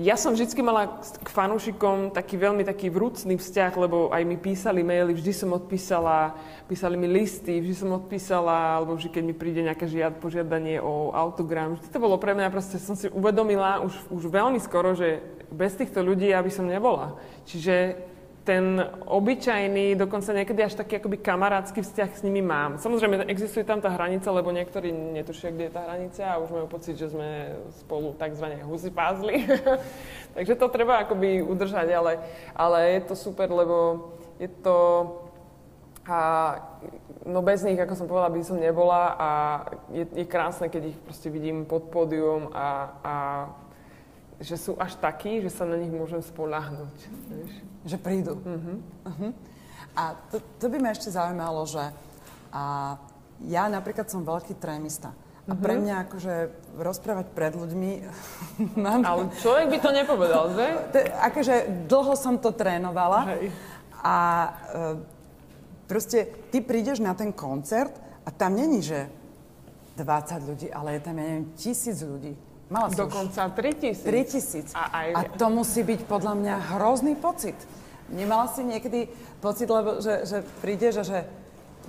ja 0.00 0.16
som 0.16 0.32
vždy 0.32 0.48
mala 0.64 1.04
k 1.04 1.28
fanúšikom 1.28 2.16
taký 2.16 2.40
veľmi 2.40 2.64
taký 2.64 2.88
vrúcný 2.88 3.36
vzťah, 3.36 3.72
lebo 3.76 4.08
aj 4.08 4.24
mi 4.24 4.40
písali 4.40 4.80
maily, 4.80 5.12
vždy 5.12 5.32
som 5.36 5.52
odpísala, 5.52 6.32
písali 6.64 6.96
mi 6.96 7.04
listy, 7.04 7.60
vždy 7.60 7.74
som 7.76 7.92
odpísala, 7.92 8.80
alebo 8.80 8.96
vždy, 8.96 9.12
keď 9.12 9.22
mi 9.28 9.36
príde 9.36 9.60
nejaké 9.60 9.84
žiad, 9.84 10.16
požiadanie 10.16 10.80
o 10.80 11.12
autogram, 11.12 11.76
vždy 11.76 11.92
to 11.92 12.00
bolo 12.00 12.16
pre 12.16 12.32
mňa, 12.32 12.48
proste 12.48 12.80
som 12.80 12.96
si 12.96 13.12
uvedomila 13.12 13.84
už, 13.84 13.92
už 14.08 14.32
veľmi 14.32 14.56
skoro, 14.56 14.96
že 14.96 15.20
bez 15.52 15.76
týchto 15.76 16.00
ľudí 16.00 16.32
ja 16.32 16.40
by 16.40 16.48
som 16.48 16.64
nebola. 16.64 17.20
Čiže 17.44 18.08
ten 18.50 18.82
obyčajný, 19.06 19.94
dokonca 19.94 20.34
niekedy 20.34 20.66
až 20.66 20.74
taký 20.74 20.98
akoby 20.98 21.22
kamarátsky 21.22 21.86
vzťah 21.86 22.10
s 22.18 22.26
nimi 22.26 22.42
mám. 22.42 22.82
Samozrejme, 22.82 23.30
existuje 23.30 23.62
tam 23.62 23.78
tá 23.78 23.94
hranica, 23.94 24.26
lebo 24.34 24.50
niektorí 24.50 24.90
netušia, 24.90 25.54
kde 25.54 25.70
je 25.70 25.76
tá 25.78 25.86
hranica 25.86 26.26
a 26.26 26.42
už 26.42 26.50
majú 26.50 26.66
pocit, 26.66 26.98
že 26.98 27.14
sme 27.14 27.54
spolu 27.78 28.10
tzv. 28.18 28.58
husy 28.66 28.90
pázli. 28.90 29.46
Takže 30.34 30.58
to 30.58 30.66
treba 30.66 30.98
akoby 30.98 31.46
udržať, 31.46 31.94
ale, 31.94 32.18
ale 32.58 32.98
je 32.98 33.00
to 33.06 33.14
super, 33.14 33.46
lebo 33.46 34.10
je 34.42 34.50
to... 34.66 34.78
A, 36.10 36.18
no 37.22 37.38
bez 37.46 37.62
nich, 37.62 37.78
ako 37.78 37.94
som 37.94 38.10
povedala, 38.10 38.34
by 38.34 38.42
som 38.42 38.58
nebola 38.58 39.14
a 39.14 39.30
je, 39.94 40.10
je 40.10 40.26
krásne, 40.26 40.66
keď 40.66 40.90
ich 40.90 40.98
proste 41.06 41.30
vidím 41.30 41.70
pod 41.70 41.86
pódium 41.86 42.50
a, 42.50 42.98
a 42.98 43.14
že 44.40 44.56
sú 44.56 44.72
až 44.80 44.96
takí, 44.96 45.44
že 45.44 45.52
sa 45.52 45.68
na 45.68 45.76
nich 45.76 45.92
môžem 45.92 46.24
spolahnuť. 46.24 46.96
Vieš? 47.28 47.52
Že 47.84 47.96
prídu. 48.00 48.34
Uh-huh. 48.40 48.76
Uh-huh. 49.04 49.30
A 49.92 50.16
to, 50.32 50.40
to 50.56 50.66
by 50.72 50.80
ma 50.80 50.96
ešte 50.96 51.12
zaujímalo, 51.12 51.68
že 51.68 51.84
a 52.50 52.96
ja 53.46 53.68
napríklad 53.70 54.08
som 54.08 54.26
veľký 54.26 54.58
trémista. 54.58 55.12
A 55.48 55.56
pre 55.56 55.74
mhm. 55.74 55.80
mňa 55.82 55.94
akože 56.06 56.34
rozprávať 56.78 57.26
pred 57.34 57.52
ľuďmi... 57.56 57.90
mám... 58.84 59.00
Ale 59.02 59.22
človek 59.40 59.66
by 59.72 59.78
to 59.82 59.90
nepovedal, 59.90 60.44
že? 60.54 60.66
akože 61.16 61.54
dlho 61.90 62.14
som 62.14 62.38
to 62.38 62.54
trénovala. 62.54 63.34
Hej. 63.34 63.50
A 64.00 64.16
e, 64.46 64.50
proste 65.90 66.28
ty 66.54 66.62
prídeš 66.62 67.02
na 67.02 67.16
ten 67.18 67.34
koncert 67.34 67.92
a 68.22 68.30
tam 68.30 68.54
není, 68.54 68.80
že 68.80 69.10
20 69.98 70.48
ľudí, 70.48 70.68
ale 70.70 70.96
je 70.96 71.00
tam, 71.02 71.18
ja 71.18 71.24
neviem, 71.24 71.46
tisíc 71.58 71.98
ľudí. 72.00 72.32
Mala 72.70 72.86
Dokonca 72.94 73.50
3 73.50 73.82
tisíc. 73.82 74.06
3 74.06 74.24
tisíc. 74.24 74.68
A, 74.78 74.86
aj... 74.94 75.08
a 75.18 75.20
to 75.34 75.46
musí 75.50 75.82
byť 75.82 76.06
podľa 76.06 76.34
mňa 76.38 76.54
hrozný 76.78 77.18
pocit. 77.18 77.58
Nemala 78.14 78.46
si 78.46 78.62
niekedy 78.62 79.10
pocit, 79.42 79.66
lebo, 79.66 79.98
že, 79.98 80.22
že 80.22 80.46
prídeš 80.62 81.02
a 81.02 81.04
že 81.04 81.18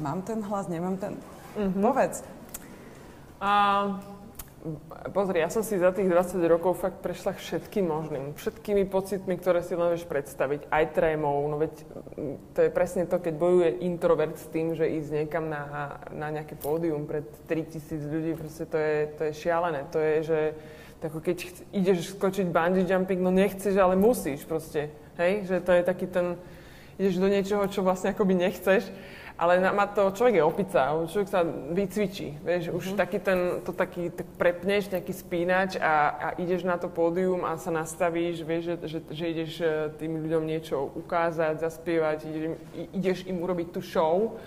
mám 0.01 0.25
ten 0.25 0.41
hlas, 0.41 0.65
nemám 0.65 0.97
ten... 0.97 1.13
Mm-hmm. 1.53 1.81
Povedz. 1.85 2.25
A, 3.37 3.51
pozri, 5.13 5.41
ja 5.41 5.50
som 5.50 5.65
si 5.65 5.82
za 5.82 5.89
tých 5.89 6.06
20 6.06 6.38
rokov 6.45 6.78
fakt 6.78 7.02
prešla 7.02 7.34
všetkým 7.34 7.86
možným. 7.89 8.26
Všetkými 8.38 8.86
pocitmi, 8.86 9.38
ktoré 9.38 9.65
si 9.65 9.74
len 9.74 9.93
vieš 9.93 10.06
predstaviť. 10.06 10.69
Aj 10.69 10.86
trémou. 10.93 11.45
No 11.50 11.58
veď 11.58 11.74
to 12.54 12.60
je 12.62 12.69
presne 12.69 13.10
to, 13.10 13.17
keď 13.17 13.34
bojuje 13.36 13.69
introvert 13.82 14.38
s 14.38 14.45
tým, 14.54 14.78
že 14.78 14.86
ísť 14.86 15.26
niekam 15.26 15.50
na, 15.50 15.97
na 16.13 16.30
nejaké 16.30 16.54
pódium 16.58 17.10
pred 17.10 17.26
3000 17.50 18.06
ľudí, 18.06 18.32
proste 18.38 18.69
to 18.69 18.78
je, 18.78 18.97
to 19.17 19.21
je 19.30 19.34
šialené. 19.34 19.82
To 19.89 19.97
je, 19.97 20.15
že 20.24 20.39
ako 21.02 21.17
keď 21.17 21.38
ideš 21.74 22.13
skočiť 22.13 22.54
bungee 22.54 22.86
jumping, 22.86 23.26
no 23.26 23.34
nechceš, 23.34 23.74
ale 23.74 23.97
musíš 23.97 24.45
proste. 24.45 24.93
Hej? 25.17 25.50
Že 25.50 25.58
to 25.65 25.71
je 25.74 25.82
taký 25.82 26.06
ten... 26.06 26.38
ideš 27.02 27.17
do 27.17 27.26
niečoho, 27.26 27.65
čo 27.65 27.82
vlastne 27.82 28.13
akoby 28.13 28.38
nechceš, 28.38 28.86
ale 29.41 29.58
má 29.73 29.89
to, 29.89 30.13
človek 30.13 30.38
je 30.38 30.43
opica, 30.45 30.93
človek 31.10 31.30
sa 31.34 31.41
vycvičí, 31.73 32.38
vieš, 32.45 32.69
mm-hmm. 32.69 32.77
už 32.77 32.86
mhm. 32.93 32.97
taký 33.01 33.17
ten, 33.17 33.39
to 33.65 33.71
taký, 33.73 34.04
tak 34.13 34.27
prepneš, 34.38 34.93
nejaký 34.93 35.13
spínač 35.17 35.82
a, 35.82 36.13
a 36.13 36.27
ideš 36.38 36.62
na 36.62 36.77
to 36.77 36.86
pódium 36.93 37.41
a 37.41 37.58
sa 37.58 37.73
nastavíš, 37.73 38.45
vieš, 38.45 38.63
že, 38.63 38.75
že, 38.86 38.99
že 39.10 39.25
ideš 39.34 39.51
e, 39.58 39.65
tým 39.97 40.21
ľuďom 40.21 40.45
niečo 40.45 40.77
ukázať, 40.93 41.58
zaspievať, 41.58 42.17
ideš, 42.30 42.45
ideš 42.93 43.17
im 43.25 43.41
urobiť 43.41 43.67
tú 43.73 43.82
show. 43.82 44.38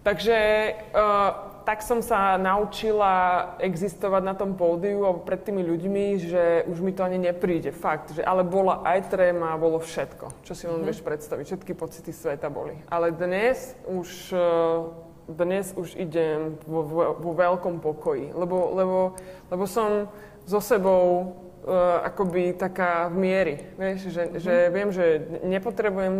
Takže 0.00 0.38
uh, 0.96 1.49
tak 1.64 1.84
som 1.84 2.00
sa 2.00 2.40
naučila 2.40 3.54
existovať 3.60 4.22
na 4.24 4.34
tom 4.34 4.56
pódiu 4.56 5.04
a 5.06 5.16
pred 5.16 5.40
tými 5.40 5.62
ľuďmi, 5.64 6.06
že 6.18 6.44
už 6.66 6.80
mi 6.80 6.92
to 6.92 7.04
ani 7.04 7.20
nepríde. 7.20 7.70
Fakt, 7.70 8.16
že 8.16 8.24
ale 8.24 8.42
bola 8.42 8.82
aj 8.84 9.12
tréma, 9.12 9.60
bolo 9.60 9.78
všetko, 9.80 10.44
čo 10.44 10.52
si 10.56 10.64
len 10.66 10.80
mm-hmm. 10.80 10.88
vieš 10.88 11.00
predstaviť. 11.04 11.44
Všetky 11.46 11.72
pocity 11.76 12.10
sveta 12.10 12.48
boli. 12.48 12.76
Ale 12.88 13.12
dnes 13.12 13.76
už, 13.86 14.32
eh, 14.32 14.40
dnes 15.30 15.72
už 15.76 15.94
idem 15.94 16.58
vo, 16.66 16.82
vo, 16.82 17.02
vo 17.16 17.32
veľkom 17.36 17.78
pokoji, 17.78 18.34
lebo, 18.34 18.74
lebo, 18.74 18.98
lebo 19.52 19.64
som 19.68 20.10
so 20.48 20.58
sebou 20.58 21.36
uh, 21.62 22.00
akoby 22.02 22.56
taká 22.56 23.06
v 23.12 23.16
miery, 23.20 23.54
vieš, 23.76 24.10
že, 24.10 24.22
mm-hmm. 24.26 24.40
že 24.40 24.54
viem, 24.72 24.88
že 24.90 25.06
nepotrebujem 25.44 26.14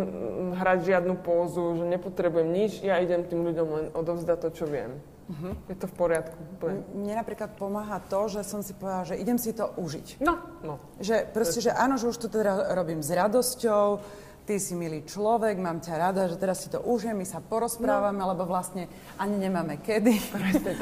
hrať 0.55 0.79
žiadnu 0.87 1.15
pózu, 1.19 1.81
že 1.81 1.85
nepotrebujem 1.89 2.49
nič, 2.49 2.71
ja 2.85 3.01
idem 3.01 3.25
tým 3.25 3.43
ľuďom 3.43 3.67
len 3.67 3.85
odovzdať 3.91 4.37
to, 4.47 4.49
čo 4.61 4.65
viem. 4.69 5.01
Uh-huh. 5.31 5.55
Je 5.71 5.75
to 5.79 5.87
v 5.87 5.95
poriadku. 5.95 6.35
Úplne. 6.59 6.83
Mne 6.91 7.13
napríklad 7.15 7.55
pomáha 7.55 8.03
to, 8.03 8.27
že 8.27 8.43
som 8.43 8.59
si 8.59 8.75
povedala, 8.75 9.07
že 9.07 9.15
idem 9.15 9.39
si 9.39 9.55
to 9.55 9.71
užiť. 9.79 10.19
No, 10.19 10.35
no. 10.59 10.75
Že 10.99 11.31
proste, 11.31 11.63
že 11.63 11.71
áno, 11.71 11.95
že 11.95 12.11
už 12.11 12.19
to 12.19 12.27
teda 12.27 12.75
robím 12.75 12.99
s 12.99 13.15
radosťou, 13.15 14.03
ty 14.43 14.59
si 14.59 14.75
milý 14.75 15.07
človek, 15.07 15.55
mám 15.55 15.79
ťa 15.79 15.93
rada, 15.95 16.27
že 16.27 16.35
teraz 16.35 16.65
si 16.65 16.67
to 16.67 16.83
užijem, 16.83 17.15
my 17.15 17.23
sa 17.23 17.39
porozprávame, 17.39 18.19
no. 18.19 18.35
lebo 18.35 18.43
vlastne 18.43 18.91
ani 19.15 19.39
nemáme 19.39 19.79
kedy. 19.79 20.19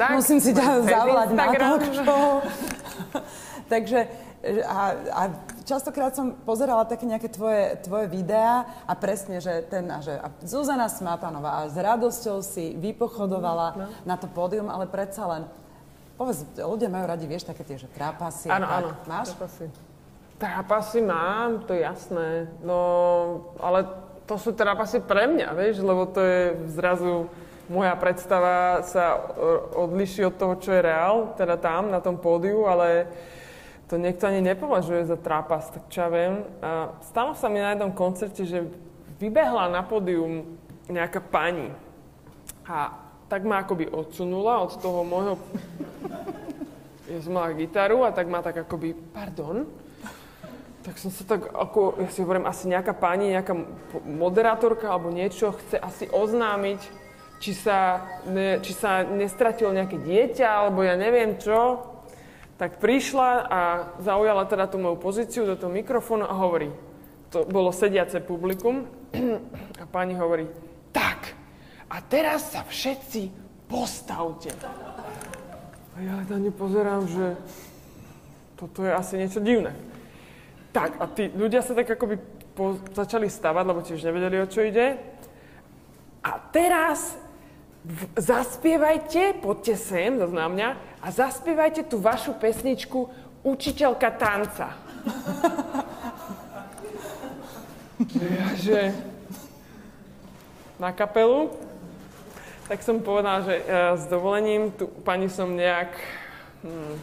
tak. 0.00 0.18
Musím 0.18 0.42
si 0.42 0.50
ťa 0.50 0.82
zavolať 0.82 1.28
na 1.30 1.46
talk. 1.54 1.82
Takže 3.72 4.10
a, 4.64 4.82
a 5.12 5.22
častokrát 5.68 6.16
som 6.16 6.32
pozerala 6.48 6.88
také 6.88 7.04
nejaké 7.04 7.28
tvoje, 7.28 7.76
tvoje 7.84 8.08
videá 8.08 8.64
a 8.88 8.96
presne, 8.96 9.36
že 9.36 9.60
ten, 9.68 9.84
že 10.00 10.16
a 10.16 10.32
Zuzana 10.40 10.88
Smatanová 10.88 11.64
a 11.64 11.68
s 11.68 11.76
radosťou 11.76 12.40
si 12.40 12.72
vypochodovala 12.80 13.68
no. 13.76 13.84
na 14.08 14.16
to 14.16 14.24
pódium, 14.32 14.72
ale 14.72 14.88
predsa 14.88 15.28
len, 15.28 15.42
povedz, 16.16 16.48
ľudia 16.56 16.88
majú 16.88 17.04
radi, 17.04 17.28
vieš, 17.28 17.52
také 17.52 17.68
tie, 17.68 17.76
že 17.76 17.88
trápasy. 17.92 18.48
Áno, 18.48 18.64
áno. 18.64 18.88
Máš? 19.04 19.36
Trápasy. 19.36 19.64
Trápasy 20.40 20.98
mám, 21.04 21.68
to 21.68 21.76
je 21.76 21.84
jasné. 21.84 22.48
No, 22.64 22.80
ale 23.60 23.84
to 24.24 24.40
sú 24.40 24.56
trápasy 24.56 25.04
pre 25.04 25.28
mňa, 25.28 25.52
vieš, 25.52 25.84
lebo 25.84 26.08
to 26.08 26.24
je 26.24 26.56
zrazu 26.72 27.28
moja 27.70 27.94
predstava 27.94 28.82
sa 28.82 29.14
odliší 29.78 30.26
od 30.26 30.34
toho, 30.34 30.58
čo 30.58 30.74
je 30.74 30.82
reál, 30.82 31.38
teda 31.38 31.54
tam, 31.54 31.94
na 31.94 32.02
tom 32.02 32.18
pódiu, 32.18 32.66
ale 32.66 33.06
to 33.90 33.98
niekto 33.98 34.30
ani 34.30 34.38
nepovažuje 34.38 35.02
za 35.02 35.18
trápas, 35.18 35.66
tak 35.74 35.90
čo 35.90 36.06
ja 36.06 36.08
viem. 36.14 36.34
A 36.62 36.94
stalo 37.02 37.34
sa 37.34 37.50
mi 37.50 37.58
na 37.58 37.74
jednom 37.74 37.90
koncerte, 37.90 38.46
že 38.46 38.70
vybehla 39.18 39.66
na 39.66 39.82
pódium 39.82 40.46
nejaká 40.86 41.18
pani. 41.18 41.74
A 42.70 42.94
tak 43.26 43.42
ma 43.42 43.66
akoby 43.66 43.90
odsunula 43.90 44.62
od 44.62 44.78
toho 44.78 45.02
môjho... 45.02 45.34
Ja 47.10 47.18
som 47.26 47.34
mala 47.34 47.50
gitaru 47.58 48.06
a 48.06 48.14
tak 48.14 48.30
ma 48.30 48.38
tak 48.38 48.62
akoby, 48.62 48.94
pardon, 48.94 49.66
tak 50.86 50.94
som 50.94 51.10
sa 51.10 51.26
tak, 51.26 51.50
ako, 51.50 51.98
ja 51.98 52.06
si 52.06 52.22
hovorím, 52.22 52.46
asi 52.46 52.70
nejaká 52.70 52.94
pani, 52.94 53.34
nejaká 53.34 53.50
moderátorka 54.06 54.86
alebo 54.86 55.10
niečo 55.10 55.58
chce 55.58 55.82
asi 55.82 56.06
oznámiť, 56.06 56.80
či 57.42 57.52
sa, 57.58 58.06
ne, 58.30 58.62
či 58.62 58.70
sa 58.70 59.02
nestratilo 59.02 59.74
nejaké 59.74 59.98
dieťa, 59.98 60.46
alebo 60.46 60.86
ja 60.86 60.94
neviem 60.94 61.34
čo 61.34 61.89
tak 62.60 62.76
prišla 62.76 63.30
a 63.48 63.60
zaujala 64.04 64.44
teda 64.44 64.68
tú 64.68 64.76
moju 64.76 65.00
pozíciu 65.00 65.48
do 65.48 65.56
toho 65.56 65.72
mikrofónu 65.72 66.28
a 66.28 66.36
hovorí, 66.36 66.68
to 67.32 67.48
bolo 67.48 67.72
sediace 67.72 68.20
publikum, 68.20 68.84
a 69.80 69.88
pani 69.88 70.12
hovorí, 70.12 70.44
tak, 70.92 71.32
a 71.88 72.04
teraz 72.04 72.52
sa 72.52 72.60
všetci 72.60 73.32
postavte. 73.64 74.52
A 75.96 76.04
ja 76.04 76.20
na 76.28 76.36
ne 76.36 76.52
pozerám, 76.52 77.08
že 77.08 77.32
toto 78.60 78.84
je 78.84 78.92
asi 78.92 79.16
niečo 79.16 79.40
divné. 79.40 79.72
Tak, 80.76 81.00
a 81.00 81.08
tí 81.08 81.32
ľudia 81.32 81.64
sa 81.64 81.72
tak 81.72 81.88
akoby 81.88 82.20
po, 82.52 82.76
začali 82.92 83.32
stavať, 83.32 83.64
lebo 83.64 83.80
tiež 83.80 84.04
nevedeli, 84.04 84.36
o 84.36 84.46
čo 84.46 84.68
ide. 84.68 85.00
A 86.20 86.36
teraz 86.52 87.16
zaspievajte, 88.16 89.40
poďte 89.40 89.74
sem, 89.80 90.18
zase 90.20 90.34
na 90.36 90.76
a 91.00 91.06
zaspievajte 91.08 91.88
tú 91.88 91.96
vašu 92.00 92.36
pesničku 92.36 93.08
Učiteľka 93.40 94.20
tanca. 94.20 94.76
ja, 98.20 98.48
že 98.60 98.92
na 100.76 100.92
kapelu, 100.92 101.48
tak 102.68 102.84
som 102.84 103.00
povedala, 103.00 103.48
že 103.48 103.64
ja, 103.64 103.96
s 103.96 104.04
dovolením 104.12 104.76
tu 104.76 104.92
pani 105.00 105.32
som 105.32 105.56
nejak 105.56 105.88
hm, 106.60 106.94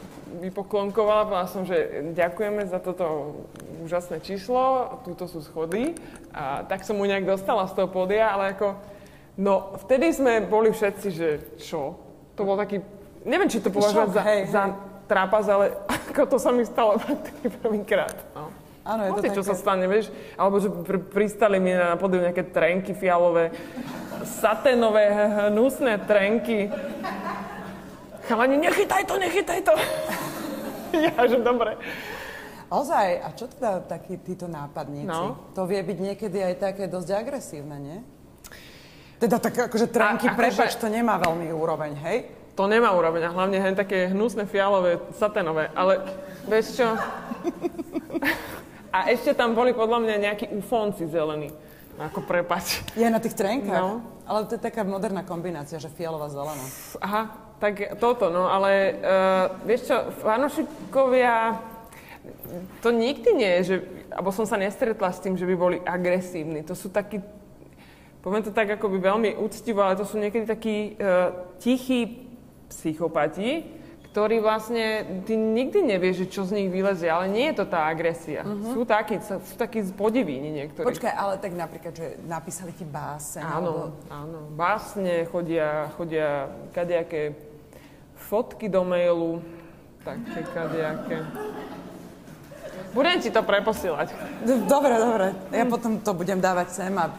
vypoklonkovala, 0.45 1.25
povedala 1.25 1.49
som, 1.49 1.65
že 1.65 2.05
ďakujeme 2.13 2.69
za 2.69 2.77
toto 2.77 3.33
úžasné 3.81 4.21
číslo, 4.21 4.93
túto 5.01 5.25
sú 5.25 5.41
schody. 5.41 5.97
A 6.37 6.61
tak 6.69 6.85
som 6.85 7.01
mu 7.01 7.09
nejak 7.09 7.25
dostala 7.25 7.65
z 7.65 7.73
toho 7.81 7.89
pódia, 7.89 8.29
ale 8.29 8.53
ako 8.53 8.77
No, 9.37 9.77
vtedy 9.85 10.09
sme 10.09 10.41
boli 10.41 10.73
všetci, 10.73 11.07
že 11.13 11.29
čo? 11.61 11.93
To 12.33 12.41
bol 12.41 12.57
taký, 12.57 12.81
neviem, 13.21 13.45
či 13.45 13.61
to 13.61 13.69
považovať 13.69 14.09
za, 14.09 14.21
hej, 14.25 14.41
za 14.49 14.63
trápas, 15.05 15.45
ale 15.45 15.77
ako 16.09 16.25
to 16.25 16.37
sa 16.41 16.49
mi 16.49 16.65
stalo 16.65 16.97
prvýkrát. 17.61 18.17
No. 18.33 18.49
Áno, 18.87 19.03
je 19.03 19.11
to 19.19 19.23
také... 19.27 19.35
čo 19.35 19.43
sa 19.43 19.53
stane, 19.53 19.85
vieš? 19.85 20.07
Alebo 20.39 20.63
že 20.63 20.71
pr- 20.71 21.05
pristali 21.11 21.59
mi 21.59 21.75
na 21.75 21.99
podiu 21.99 22.23
nejaké 22.23 22.47
trenky 22.49 22.95
fialové, 22.95 23.51
saténové, 24.23 25.11
hnusné 25.51 26.07
trenky. 26.07 26.71
Chalani, 28.31 28.57
nechytaj 28.57 29.03
to, 29.03 29.19
nechytaj 29.19 29.59
to. 29.59 29.73
ja, 31.05 31.19
že 31.27 31.37
dobre. 31.43 31.75
Ozaj, 32.71 33.07
a 33.23 33.27
čo 33.35 33.51
teda 33.51 33.83
takí 33.83 34.19
títo 34.23 34.47
nápadníci? 34.47 35.07
No. 35.07 35.51
To 35.55 35.67
vie 35.67 35.83
byť 35.83 35.97
niekedy 35.99 36.39
aj 36.43 36.55
také 36.71 36.87
dosť 36.87 37.09
agresívne, 37.15 37.77
nie? 37.79 37.99
Teda 39.17 39.41
tak 39.41 39.57
akože 39.69 39.89
trenky, 39.89 40.29
akože- 40.29 40.37
prepač, 40.37 40.71
to 40.77 40.87
nemá 40.89 41.17
veľmi 41.17 41.49
úroveň, 41.49 41.97
hej? 42.05 42.17
To 42.57 42.65
nemá 42.65 42.93
úroveň 42.93 43.29
a 43.29 43.33
hlavne 43.33 43.57
hen 43.61 43.77
také 43.77 44.09
hnusné 44.09 44.49
fialové, 44.49 44.97
saténové, 45.13 45.69
ale 45.77 46.01
vieš 46.49 46.81
čo? 46.81 46.89
a 48.93 49.09
ešte 49.13 49.33
tam 49.37 49.53
boli 49.53 49.77
podľa 49.77 50.01
mňa 50.01 50.15
nejakí 50.25 50.45
ufonci 50.57 51.05
zelení. 51.05 51.53
Ako 51.97 52.21
prepač. 52.25 52.85
Je 52.93 53.09
na 53.09 53.17
tých 53.17 53.33
trenkách? 53.33 53.81
No. 53.81 54.05
Ale 54.29 54.45
to 54.45 54.57
je 54.57 54.61
taká 54.61 54.85
moderná 54.85 55.25
kombinácia, 55.25 55.81
že 55.81 55.89
fialová 55.89 56.29
zelená. 56.29 56.61
Aha, 57.01 57.33
tak 57.57 57.97
toto, 57.97 58.29
no 58.29 58.45
ale 58.45 58.93
uh, 59.01 59.45
vieš 59.65 59.89
čo, 59.89 59.97
fanošikovia, 60.21 61.57
to 62.85 62.93
nikdy 62.93 63.29
nie 63.33 63.51
je, 63.57 63.61
že, 63.63 63.75
alebo 64.13 64.29
som 64.29 64.45
sa 64.45 64.61
nestretla 64.61 65.09
s 65.09 65.23
tým, 65.25 65.33
že 65.33 65.47
by 65.49 65.55
boli 65.57 65.77
agresívni. 65.81 66.61
To 66.69 66.77
sú 66.77 66.93
takí 66.93 67.17
poviem 68.27 68.43
to 68.43 68.51
tak 68.51 68.67
akoby 68.75 68.99
veľmi 68.99 69.39
úctivo, 69.39 69.79
ale 69.79 69.95
to 69.95 70.03
sú 70.03 70.19
niekedy 70.19 70.43
takí 70.43 70.99
uh, 70.99 71.31
tichí 71.63 72.27
psychopati, 72.67 73.63
ktorí 74.11 74.43
vlastne, 74.43 75.07
ty 75.23 75.39
nikdy 75.39 75.95
nevieš, 75.95 76.27
čo 76.27 76.43
z 76.43 76.59
nich 76.59 76.67
vylezie, 76.67 77.07
ale 77.07 77.31
nie 77.31 77.47
je 77.47 77.63
to 77.63 77.71
tá 77.71 77.87
agresia. 77.87 78.43
Uh-huh. 78.43 78.75
Sú 78.75 78.81
takí, 78.83 79.15
sú 79.23 79.55
takí 79.55 79.79
podivíni 79.95 80.51
niektorí. 80.59 80.91
Počkaj, 80.91 81.13
ale 81.15 81.39
tak 81.39 81.55
napríklad, 81.55 81.95
že 81.95 82.19
napísali 82.27 82.75
ti 82.75 82.83
báseň. 82.83 83.45
Áno, 83.47 83.55
alebo... 83.55 83.81
áno. 84.11 84.37
Básne 84.59 85.23
chodia, 85.31 85.87
chodia 85.95 86.51
kadejaké 86.75 87.31
fotky 88.27 88.67
do 88.67 88.83
mailu, 88.83 89.39
také 90.03 90.43
kadejaké. 90.51 91.23
Budem 92.91 93.21
ti 93.23 93.29
to 93.31 93.39
preposielať. 93.45 94.11
Dobre, 94.65 94.97
dobre. 94.99 95.27
Ja 95.53 95.63
potom 95.69 96.01
to 96.01 96.11
budem 96.17 96.41
dávať 96.41 96.73
sem 96.73 96.93
a 96.97 97.13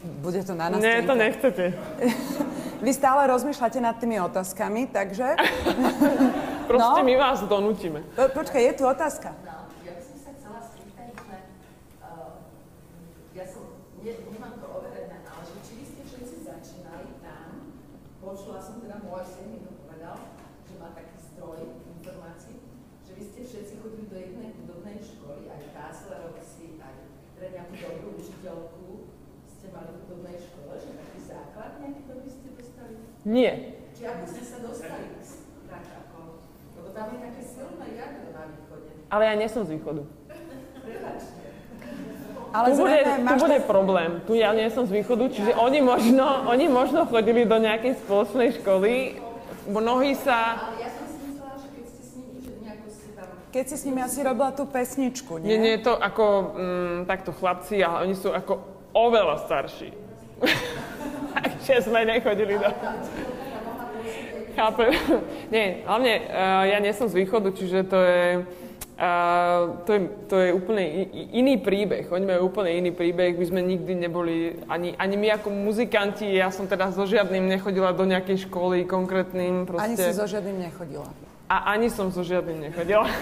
bude 0.00 0.40
to 0.44 0.54
na 0.56 0.72
nás. 0.72 0.80
Nie, 0.80 1.02
to 1.04 1.14
nechcete. 1.14 1.76
Vy 2.84 2.96
stále 2.96 3.28
rozmýšľate 3.28 3.76
nad 3.76 4.00
tými 4.00 4.16
otázkami, 4.24 4.88
takže... 4.88 5.36
Proste 6.70 7.02
no? 7.02 7.04
my 7.04 7.14
vás 7.18 7.44
donútime. 7.44 8.00
Po, 8.16 8.30
počkaj, 8.30 8.62
je 8.62 8.74
tu 8.78 8.84
otázka. 8.86 9.34
No, 9.42 9.68
ja 9.82 9.98
som 10.00 10.16
sa 10.16 10.30
chcela 10.38 10.62
spýtať, 10.64 11.12
že 11.12 11.36
uh, 12.00 12.40
ja 13.34 13.44
som, 13.44 13.74
ne, 14.00 14.12
nemám 14.30 14.54
to 14.62 14.66
overené, 14.70 15.18
ale 15.28 15.42
že 15.44 15.58
či 15.66 15.72
vy 15.82 15.84
ste 15.84 16.02
všetci 16.06 16.36
začínali 16.46 17.10
tam, 17.26 17.74
počula 18.22 18.62
som 18.62 18.78
teda, 18.78 19.02
môj 19.02 19.26
syn 19.28 19.50
mi 19.50 19.58
to 19.66 19.74
povedal, 19.82 20.14
že 20.70 20.74
má 20.78 20.94
taký 20.94 21.18
stroj 21.18 21.58
informácií, 21.90 22.62
že 23.02 23.12
vy 23.18 23.22
ste 23.26 23.40
všetci 23.50 23.72
chodili 23.82 24.06
do 24.06 24.16
jednej 24.16 24.54
hudobnej 24.62 25.02
školy, 25.02 25.50
aj 25.50 25.74
Káslerovci, 25.74 26.78
aj 26.78 26.94
pre 27.34 27.50
nejakú 27.50 27.74
dobrú 27.82 28.08
učiteľku, 28.14 29.10
ste 29.50 29.66
mali 29.74 29.90
v 29.90 29.98
hudobnej 30.06 30.38
škole, 30.38 30.78
že 30.78 30.90
taký 30.94 31.18
ste 32.28 32.48
dostali? 32.58 32.94
Nie. 33.24 33.52
Či 33.96 34.02
ako 34.04 34.24
ste 34.28 34.42
sa 34.44 34.58
dostali 34.60 35.06
tak 35.70 35.84
ako, 35.86 36.18
lebo 36.76 36.88
tam 36.92 37.06
je 37.14 37.18
také 37.24 37.42
silné 37.46 37.86
jadro 37.96 38.28
na 38.34 38.42
východe. 38.50 38.88
Ale 39.08 39.22
ja 39.24 39.34
nie 39.38 39.48
som 39.48 39.62
z 39.64 39.70
východu. 39.78 40.02
Ale 42.50 42.74
tu 42.74 42.82
bude, 42.82 42.98
tu 43.06 43.34
bude 43.38 43.58
tak- 43.62 43.70
problém. 43.70 44.10
Tu 44.26 44.34
ja 44.42 44.50
nie 44.50 44.66
som 44.74 44.82
z 44.82 44.90
východu, 44.90 45.30
čiže 45.30 45.54
oni 45.54 45.80
možno, 45.86 46.50
oni 46.50 46.66
možno 46.66 47.06
chodili 47.06 47.46
do 47.46 47.62
nejakej 47.62 48.02
spoločnej 48.02 48.58
školy. 48.58 49.22
Mnohí 49.70 50.18
sa... 50.18 50.58
Ale 50.58 50.82
ja 50.82 50.90
som 50.90 51.06
si 51.06 51.18
myslela, 51.30 51.54
že 51.62 51.68
keď 51.70 51.84
ste 51.86 52.02
s 52.02 52.12
nimi, 52.18 52.36
že 52.42 52.50
nejako 52.58 52.86
ste 52.90 53.08
tam... 53.14 53.26
Keď 53.54 53.64
si 53.70 53.76
s 53.78 53.82
nimi 53.86 54.00
asi 54.02 54.18
robila 54.26 54.50
tú 54.50 54.66
pesničku, 54.66 55.38
nie? 55.38 55.54
Nie, 55.54 55.58
nie, 55.62 55.74
to 55.78 55.94
ako 55.94 56.24
mm, 56.58 56.98
takto 57.06 57.30
chlapci, 57.30 57.86
ale 57.86 58.10
oni 58.10 58.14
sú 58.18 58.34
ako 58.34 58.58
oveľa 58.98 59.46
starší. 59.46 59.94
Takže 61.34 61.74
sme 61.82 62.04
nechodili 62.04 62.58
do... 62.58 62.68
Chápem. 64.50 64.90
Nie, 65.48 65.86
hlavne 65.86 66.12
uh, 66.26 66.64
ja 66.66 66.78
nie 66.78 66.92
som 66.92 67.06
z 67.06 67.22
východu, 67.22 67.54
čiže 67.54 67.86
to 67.86 67.96
je, 67.96 68.24
uh, 68.98 69.78
to 69.86 69.90
je, 69.94 70.00
to 70.26 70.34
je 70.36 70.48
úplne 70.52 70.82
iný 71.30 71.56
príbeh. 71.56 72.10
Oni 72.10 72.26
majú 72.26 72.50
úplne 72.50 72.74
iný 72.74 72.90
príbeh. 72.90 73.38
My 73.38 73.46
sme 73.46 73.60
nikdy 73.62 73.92
neboli, 73.94 74.58
ani, 74.66 74.92
ani 74.98 75.14
my 75.16 75.38
ako 75.38 75.48
muzikanti, 75.48 76.26
ja 76.34 76.50
som 76.50 76.66
teda 76.66 76.90
so 76.90 77.06
žiadnym 77.06 77.46
nechodila 77.46 77.94
do 77.94 78.04
nejakej 78.04 78.50
školy 78.50 78.84
konkrétnym. 78.84 79.64
Proste, 79.64 79.86
Ani 79.86 79.96
si 79.96 80.10
so 80.12 80.26
žiadnym 80.26 80.58
nechodila. 80.60 81.08
A 81.46 81.74
ani 81.74 81.88
som 81.88 82.10
so 82.10 82.22
žiadnym 82.22 82.70
nechodila. 82.70 83.06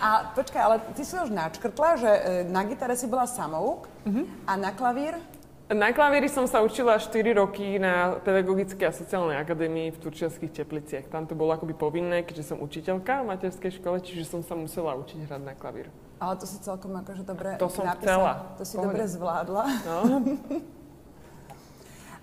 A 0.00 0.32
počkaj, 0.32 0.62
ale 0.64 0.76
ty 0.96 1.04
si 1.04 1.12
už 1.12 1.28
načkrtla, 1.28 2.00
že 2.00 2.08
e, 2.08 2.20
na 2.48 2.64
gitare 2.64 2.96
si 2.96 3.04
bola 3.04 3.28
samouk 3.28 3.84
Mhm. 4.08 4.48
a 4.48 4.52
na 4.56 4.72
klavír? 4.72 5.12
Na 5.70 5.94
klavíri 5.94 6.26
som 6.26 6.50
sa 6.50 6.66
učila 6.66 6.98
4 6.98 7.30
roky 7.38 7.78
na 7.78 8.18
Pedagogickej 8.26 8.90
a 8.90 8.90
sociálnej 8.90 9.38
akadémii 9.38 9.94
v 9.94 10.02
Turčianských 10.02 10.50
tepliciach. 10.50 11.06
Tam 11.06 11.30
to 11.30 11.38
bolo 11.38 11.54
akoby 11.54 11.78
povinné, 11.78 12.26
keďže 12.26 12.50
som 12.50 12.58
učiteľka 12.58 13.22
v 13.22 13.30
materskej 13.30 13.78
škole, 13.78 14.02
čiže 14.02 14.26
som 14.26 14.42
sa 14.42 14.58
musela 14.58 14.98
učiť 14.98 15.30
hrať 15.30 15.42
na 15.46 15.54
klavír. 15.54 15.86
Ale 16.18 16.34
to 16.42 16.50
si 16.50 16.58
celkom 16.58 16.90
akože 16.98 17.22
dobre 17.22 17.54
To 17.54 17.70
som 17.70 17.86
napísala. 17.86 18.02
chcela. 18.02 18.32
To 18.58 18.62
si 18.66 18.74
Pohode. 18.74 18.86
dobre 18.90 19.02
zvládla. 19.06 19.64
No. 19.86 19.98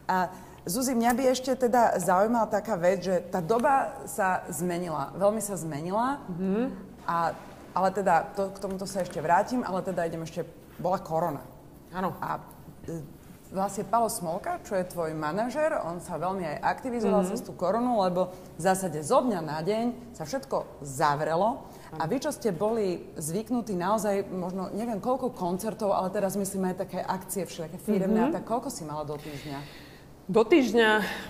A 0.12 0.28
Zuzi, 0.68 0.92
mňa 0.92 1.12
by 1.16 1.24
ešte 1.32 1.56
teda 1.56 1.96
zaujímala 2.04 2.52
taká 2.52 2.76
vec, 2.76 3.00
že 3.00 3.24
tá 3.32 3.40
doba 3.40 4.04
sa 4.04 4.44
zmenila, 4.52 5.16
veľmi 5.16 5.40
sa 5.40 5.56
zmenila. 5.56 6.20
Mhm. 6.36 6.76
A, 7.08 7.32
ale 7.72 7.90
teda, 7.96 8.28
to, 8.36 8.52
k 8.52 8.60
tomuto 8.60 8.84
sa 8.84 9.08
ešte 9.08 9.24
vrátim, 9.24 9.64
ale 9.64 9.80
teda 9.88 10.04
idem 10.04 10.20
ešte, 10.28 10.44
bola 10.76 11.00
korona. 11.00 11.40
Áno. 11.96 12.12
A 12.20 12.44
e, 12.84 13.00
vlastne 13.50 13.84
Palo 13.84 14.08
Smolka, 14.08 14.60
čo 14.62 14.76
je 14.76 14.84
tvoj 14.84 15.16
manažer, 15.16 15.72
on 15.80 16.00
sa 16.00 16.16
veľmi 16.16 16.44
aj 16.44 16.58
aktivizoval 16.62 17.24
Mhm. 17.24 17.28
mm-hmm. 17.28 17.40
cez 17.40 17.48
tú 17.48 17.54
koronu, 17.54 18.04
lebo 18.04 18.30
v 18.56 18.62
zásade 18.62 19.00
zo 19.02 19.24
dňa 19.24 19.40
na 19.40 19.60
deň 19.62 20.16
sa 20.16 20.28
všetko 20.28 20.84
zavrelo. 20.84 21.64
A 21.96 22.04
vy, 22.04 22.20
čo 22.20 22.36
ste 22.36 22.52
boli 22.52 23.08
zvyknutí 23.16 23.72
naozaj, 23.72 24.28
možno 24.28 24.68
neviem 24.76 25.00
koľko 25.00 25.32
koncertov, 25.32 25.96
ale 25.96 26.12
teraz 26.12 26.36
myslím 26.36 26.72
aj 26.72 26.84
také 26.84 27.00
akcie 27.00 27.48
všelijaké 27.48 27.80
firemné, 27.80 28.20
Mhm. 28.20 28.24
mm-hmm. 28.30 28.36
tak 28.36 28.44
koľko 28.44 28.68
si 28.68 28.84
mala 28.84 29.08
do 29.08 29.16
týždňa? 29.16 29.60
Do 30.28 30.44
týždňa, 30.44 30.90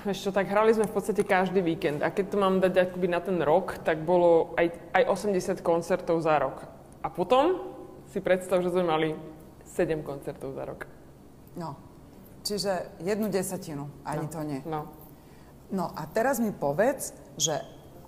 čo, 0.10 0.34
tak 0.34 0.50
hrali 0.50 0.74
sme 0.74 0.90
v 0.90 0.94
podstate 0.98 1.22
každý 1.22 1.62
víkend. 1.62 2.02
A 2.02 2.10
keď 2.10 2.34
to 2.34 2.38
mám 2.42 2.58
dať 2.58 2.90
akoby 2.90 3.06
na 3.06 3.22
ten 3.22 3.38
rok, 3.46 3.78
tak 3.86 4.02
bolo 4.02 4.58
aj, 4.58 4.74
aj 4.98 5.04
80 5.06 5.62
koncertov 5.62 6.18
za 6.26 6.34
rok. 6.42 6.66
A 7.06 7.14
potom 7.14 7.62
si 8.10 8.18
predstav, 8.18 8.66
že 8.66 8.74
sme 8.74 8.82
mali 8.82 9.14
7 9.70 10.02
koncertov 10.02 10.58
za 10.58 10.66
rok. 10.66 10.90
No, 11.54 11.78
čiže 12.48 12.88
jednu 13.04 13.28
desatinu, 13.28 13.92
ani 14.08 14.26
no. 14.26 14.32
to 14.32 14.40
nie. 14.48 14.60
No. 14.64 14.82
No 15.68 15.92
a 15.92 16.08
teraz 16.08 16.40
mi 16.40 16.56
povedz, 16.56 17.12
že 17.36 17.60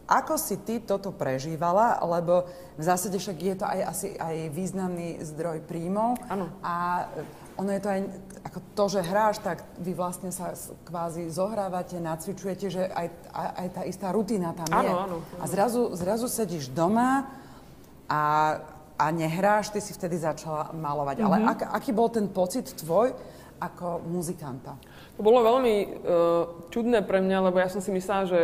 ako 0.10 0.42
si 0.42 0.58
ty 0.64 0.82
toto 0.82 1.14
prežívala, 1.14 2.02
lebo 2.02 2.48
v 2.80 2.82
zásade 2.82 3.20
však 3.20 3.38
je 3.38 3.56
to 3.60 3.66
aj 3.68 3.80
asi 3.86 4.08
aj 4.18 4.36
významný 4.50 5.22
zdroj 5.22 5.62
príjmov. 5.70 6.18
Áno. 6.26 6.50
A 6.66 7.06
ono 7.54 7.70
je 7.76 7.82
to 7.84 7.90
aj, 7.92 8.02
ako 8.48 8.60
to, 8.74 8.84
že 8.98 9.06
hráš, 9.06 9.38
tak 9.44 9.62
vy 9.78 9.92
vlastne 9.94 10.32
sa 10.34 10.56
kvázi 10.88 11.28
zohrávate, 11.30 12.00
nacvičujete, 12.02 12.66
že 12.72 12.84
aj, 12.90 13.08
aj, 13.36 13.48
aj 13.54 13.68
tá 13.76 13.82
istá 13.86 14.08
rutina 14.10 14.56
tam 14.56 14.66
je. 14.72 14.90
Áno, 14.90 14.96
áno, 14.98 15.18
A 15.38 15.46
zrazu, 15.46 15.94
zrazu 15.94 16.26
sedíš 16.26 16.72
doma 16.72 17.30
a, 18.10 18.24
a 18.98 19.06
nehráš, 19.14 19.70
ty 19.70 19.84
si 19.84 19.94
vtedy 19.94 20.18
začala 20.18 20.72
malovať. 20.74 21.18
Ale 21.22 21.36
Mhm. 21.38 21.48
ak, 21.54 21.60
aký 21.76 21.92
bol 21.94 22.10
ten 22.10 22.26
pocit 22.26 22.66
tvoj 22.80 23.14
ako 23.60 24.02
muzikanta? 24.08 24.80
To 25.16 25.22
bolo 25.22 25.44
veľmi 25.44 25.76
uh, 25.84 25.90
čudné 26.72 27.04
pre 27.04 27.20
mňa, 27.20 27.52
lebo 27.52 27.60
ja 27.60 27.68
som 27.68 27.84
si 27.84 27.92
myslela, 27.92 28.26
že 28.26 28.42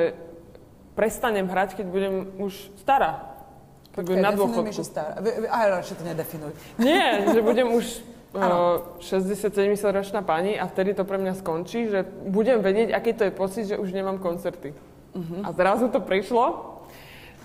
prestanem 0.93 1.47
hrať, 1.47 1.79
keď 1.79 1.85
budem 1.87 2.13
už 2.39 2.51
stará. 2.79 3.31
Keď 3.95 4.03
budem 4.03 4.23
na 4.23 4.31
mi, 4.31 4.37
dôchodku. 4.39 4.75
že 4.75 4.83
stará. 4.83 5.19
Aj 5.47 5.67
radšej 5.79 5.95
to 5.99 6.03
nedefinuj. 6.03 6.51
Nie, 6.75 7.31
že 7.31 7.39
budem 7.39 7.71
už 7.71 7.85
uh, 8.35 8.99
60-70 8.99 9.79
ročná 9.95 10.19
pani 10.19 10.59
a 10.59 10.67
vtedy 10.67 10.91
to 10.91 11.07
pre 11.07 11.15
mňa 11.15 11.39
skončí, 11.39 11.87
že 11.87 12.03
budem 12.27 12.59
vedieť, 12.59 12.91
aký 12.91 13.15
to 13.15 13.27
je 13.27 13.33
pocit, 13.33 13.63
že 13.71 13.79
už 13.79 13.95
nemám 13.95 14.19
koncerty. 14.19 14.75
A 15.15 15.55
zrazu 15.55 15.87
to 15.87 16.03
prišlo, 16.03 16.75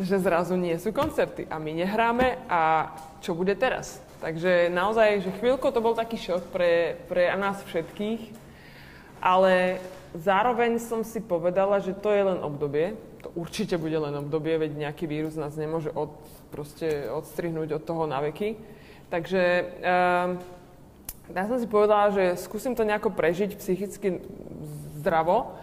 že 0.02 0.18
zrazu 0.18 0.58
nie 0.58 0.74
sú 0.74 0.90
koncerty 0.90 1.46
a 1.46 1.62
my 1.62 1.70
nehráme 1.70 2.42
a 2.50 2.90
čo 3.22 3.38
bude 3.38 3.54
teraz? 3.54 4.02
Takže 4.20 4.68
naozaj, 4.68 5.24
že 5.24 5.36
chvíľko 5.40 5.72
to 5.72 5.80
bol 5.80 5.96
taký 5.96 6.20
šok 6.20 6.52
pre, 6.52 7.00
pre 7.08 7.32
nás 7.40 7.64
všetkých, 7.64 8.36
ale 9.16 9.80
zároveň 10.12 10.76
som 10.76 11.00
si 11.00 11.24
povedala, 11.24 11.80
že 11.80 11.96
to 11.96 12.12
je 12.12 12.22
len 12.28 12.36
obdobie, 12.44 13.00
to 13.24 13.32
určite 13.32 13.80
bude 13.80 13.96
len 13.96 14.12
obdobie, 14.20 14.60
veď 14.60 14.76
nejaký 14.76 15.08
vírus 15.08 15.40
nás 15.40 15.56
nemôže 15.56 15.88
od, 15.96 16.12
proste 16.52 17.08
odstrihnúť 17.08 17.80
od 17.80 17.82
toho 17.84 18.04
na 18.04 18.20
veky. 18.20 18.60
Takže 19.08 19.42
um, 19.80 20.30
ja 21.32 21.44
som 21.48 21.56
si 21.56 21.64
povedala, 21.64 22.12
že 22.12 22.36
skúsim 22.36 22.76
to 22.76 22.84
nejako 22.84 23.16
prežiť 23.16 23.56
psychicky 23.56 24.20
zdravo 25.00 25.56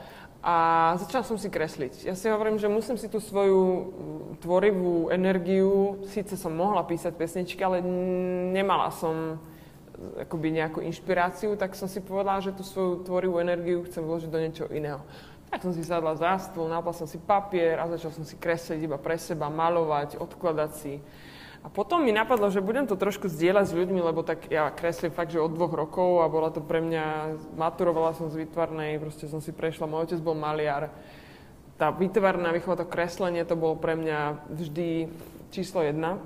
a 0.48 0.56
začala 0.96 1.28
som 1.28 1.36
si 1.36 1.52
kresliť. 1.52 2.08
Ja 2.08 2.16
si 2.16 2.32
hovorím, 2.32 2.56
že 2.56 2.72
musím 2.72 2.96
si 2.96 3.12
tú 3.12 3.20
svoju 3.20 3.60
mm, 3.60 3.88
tvorivú 4.40 5.12
energiu, 5.12 6.00
síce 6.08 6.40
som 6.40 6.56
mohla 6.56 6.88
písať 6.88 7.20
pesničky, 7.20 7.60
ale 7.60 7.84
nemala 8.56 8.88
som 8.96 9.44
akoby 10.24 10.56
nejakú 10.56 10.80
inšpiráciu, 10.88 11.60
tak 11.60 11.76
som 11.76 11.92
si 11.92 12.00
povedala, 12.00 12.40
že 12.40 12.56
tú 12.56 12.64
svoju 12.64 13.04
tvorivú 13.04 13.44
energiu 13.44 13.84
chcem 13.92 14.00
vložiť 14.00 14.30
do 14.32 14.40
niečoho 14.40 14.70
iného. 14.72 15.04
Tak 15.52 15.68
som 15.68 15.76
si 15.76 15.84
sadla 15.84 16.16
za 16.16 16.40
stôl, 16.40 16.72
napla 16.72 16.96
som 16.96 17.12
si 17.12 17.20
papier 17.20 17.76
a 17.76 17.92
začal 17.92 18.16
som 18.16 18.24
si 18.24 18.40
kresliť 18.40 18.88
iba 18.88 18.96
pre 18.96 19.20
seba, 19.20 19.52
malovať, 19.52 20.16
odkladať 20.16 20.72
si. 20.80 21.04
A 21.66 21.68
potom 21.74 22.06
mi 22.06 22.14
napadlo, 22.14 22.48
že 22.54 22.64
budem 22.64 22.86
to 22.86 22.94
trošku 22.94 23.28
zdieľať 23.28 23.66
s 23.70 23.78
ľuďmi, 23.78 24.00
lebo 24.00 24.22
tak 24.22 24.48
ja 24.48 24.70
kreslím 24.70 25.12
fakt, 25.12 25.34
že 25.34 25.42
od 25.42 25.52
dvoch 25.52 25.74
rokov 25.74 26.22
a 26.22 26.30
bola 26.30 26.54
to 26.54 26.62
pre 26.62 26.80
mňa, 26.80 27.36
maturovala 27.58 28.14
som 28.14 28.30
z 28.30 28.46
výtvarnej, 28.46 29.02
proste 29.02 29.26
som 29.26 29.42
si 29.42 29.52
prešla, 29.52 29.90
môj 29.90 30.08
otec 30.08 30.20
bol 30.22 30.38
maliar. 30.38 30.94
Tá 31.78 31.90
výtvarná 31.94 32.54
výchova, 32.54 32.82
to 32.82 32.90
kreslenie, 32.90 33.46
to 33.46 33.58
bolo 33.58 33.78
pre 33.78 33.98
mňa 33.98 34.50
vždy 34.50 35.10
číslo 35.50 35.82
jedna. 35.82 36.22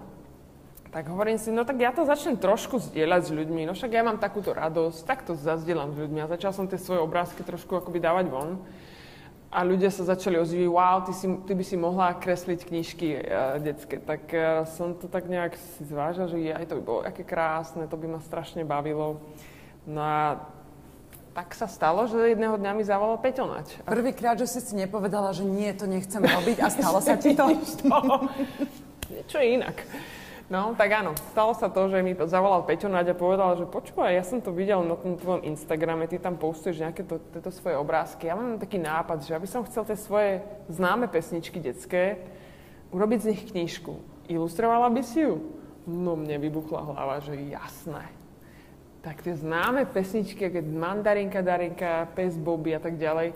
Tak 0.91 1.07
hovorím 1.07 1.39
si, 1.39 1.55
no 1.55 1.63
tak 1.63 1.79
ja 1.79 1.95
to 1.95 2.03
začnem 2.03 2.35
trošku 2.35 2.83
zdieľať 2.91 3.21
s 3.23 3.31
ľuďmi, 3.31 3.63
no 3.63 3.71
však 3.71 3.95
ja 3.95 4.03
mám 4.03 4.19
takúto 4.19 4.51
radosť, 4.51 4.99
tak 5.07 5.23
to 5.23 5.39
zazdieľam 5.39 5.95
s 5.95 5.97
ľuďmi 6.03 6.19
a 6.19 6.27
začal 6.27 6.51
som 6.51 6.67
tie 6.67 6.75
svoje 6.75 6.99
obrázky 6.99 7.47
trošku 7.47 7.79
akoby 7.79 8.03
dávať 8.03 8.27
von. 8.27 8.59
A 9.51 9.67
ľudia 9.67 9.91
sa 9.91 10.07
začali 10.07 10.39
ozývať, 10.39 10.71
wow, 10.71 11.03
ty, 11.03 11.11
si, 11.11 11.27
ty 11.27 11.51
by 11.51 11.63
si 11.67 11.75
mohla 11.75 12.15
kresliť 12.15 12.59
knižky 12.71 13.07
uh, 13.19 13.59
detské. 13.59 13.99
Tak 13.99 14.23
uh, 14.31 14.63
som 14.63 14.95
to 14.95 15.11
tak 15.11 15.27
nejak 15.27 15.59
si 15.59 15.83
zvážil, 15.83 16.31
že 16.31 16.55
aj 16.55 16.71
to 16.71 16.79
by 16.79 16.83
bolo 16.87 16.99
aké 17.03 17.27
krásne, 17.27 17.83
to 17.83 17.99
by 17.99 18.07
ma 18.07 18.23
strašne 18.23 18.63
bavilo. 18.63 19.19
No 19.83 19.99
a 19.99 20.39
tak 21.35 21.55
sa 21.55 21.67
stalo, 21.67 22.07
že 22.07 22.31
jedného 22.35 22.59
dňa 22.59 22.71
mi 22.75 22.83
zavolal 22.83 23.19
Peťo 23.19 23.47
Nač. 23.47 23.75
Prvýkrát, 23.87 24.35
že 24.35 24.47
si 24.47 24.59
si 24.59 24.75
nepovedala, 24.75 25.31
že 25.31 25.47
nie, 25.47 25.71
to 25.71 25.87
nechcem 25.87 26.23
robiť 26.23 26.59
a 26.59 26.67
stalo 26.67 26.99
sa 26.99 27.15
ti 27.15 27.35
to? 27.35 27.47
Niečo 29.11 29.39
inak. 29.39 29.83
No, 30.51 30.75
tak 30.75 30.91
áno, 30.91 31.15
stalo 31.31 31.55
sa 31.55 31.71
to, 31.71 31.87
že 31.87 32.03
mi 32.03 32.11
zavolal 32.11 32.67
Peťo 32.67 32.91
Naď 32.91 33.15
a 33.15 33.15
povedal, 33.15 33.55
že 33.55 33.63
počúvaj, 33.63 34.11
ja 34.11 34.19
som 34.19 34.43
to 34.43 34.51
videl 34.51 34.83
na 34.83 34.99
tom 34.99 35.15
tvojom 35.15 35.47
Instagrame, 35.47 36.11
ty 36.11 36.19
tam 36.19 36.35
postuješ 36.35 36.83
nejaké 36.83 37.07
to, 37.07 37.23
tieto 37.31 37.55
svoje 37.55 37.79
obrázky. 37.79 38.27
Ja 38.27 38.35
mám 38.35 38.59
taký 38.59 38.75
nápad, 38.75 39.23
že 39.23 39.31
aby 39.31 39.47
som 39.47 39.63
chcel 39.63 39.87
tie 39.87 39.95
svoje 39.95 40.43
známe 40.67 41.07
pesničky 41.07 41.55
detské 41.63 42.19
urobiť 42.91 43.19
z 43.23 43.29
nich 43.31 43.41
knižku. 43.47 43.95
Ilustrovala 44.27 44.91
by 44.91 44.99
si 45.07 45.23
ju? 45.23 45.39
No 45.87 46.19
mne 46.19 46.35
vybuchla 46.35 46.83
hlava, 46.83 47.23
že 47.23 47.31
jasné. 47.47 48.11
Tak 49.07 49.23
tie 49.23 49.39
známe 49.39 49.87
pesničky, 49.87 50.51
ako 50.51 50.67
Mandarinka, 50.67 51.39
Darinka, 51.39 52.11
Pes 52.11 52.35
Bobby 52.35 52.75
a 52.75 52.83
tak 52.83 52.99
ďalej, 52.99 53.31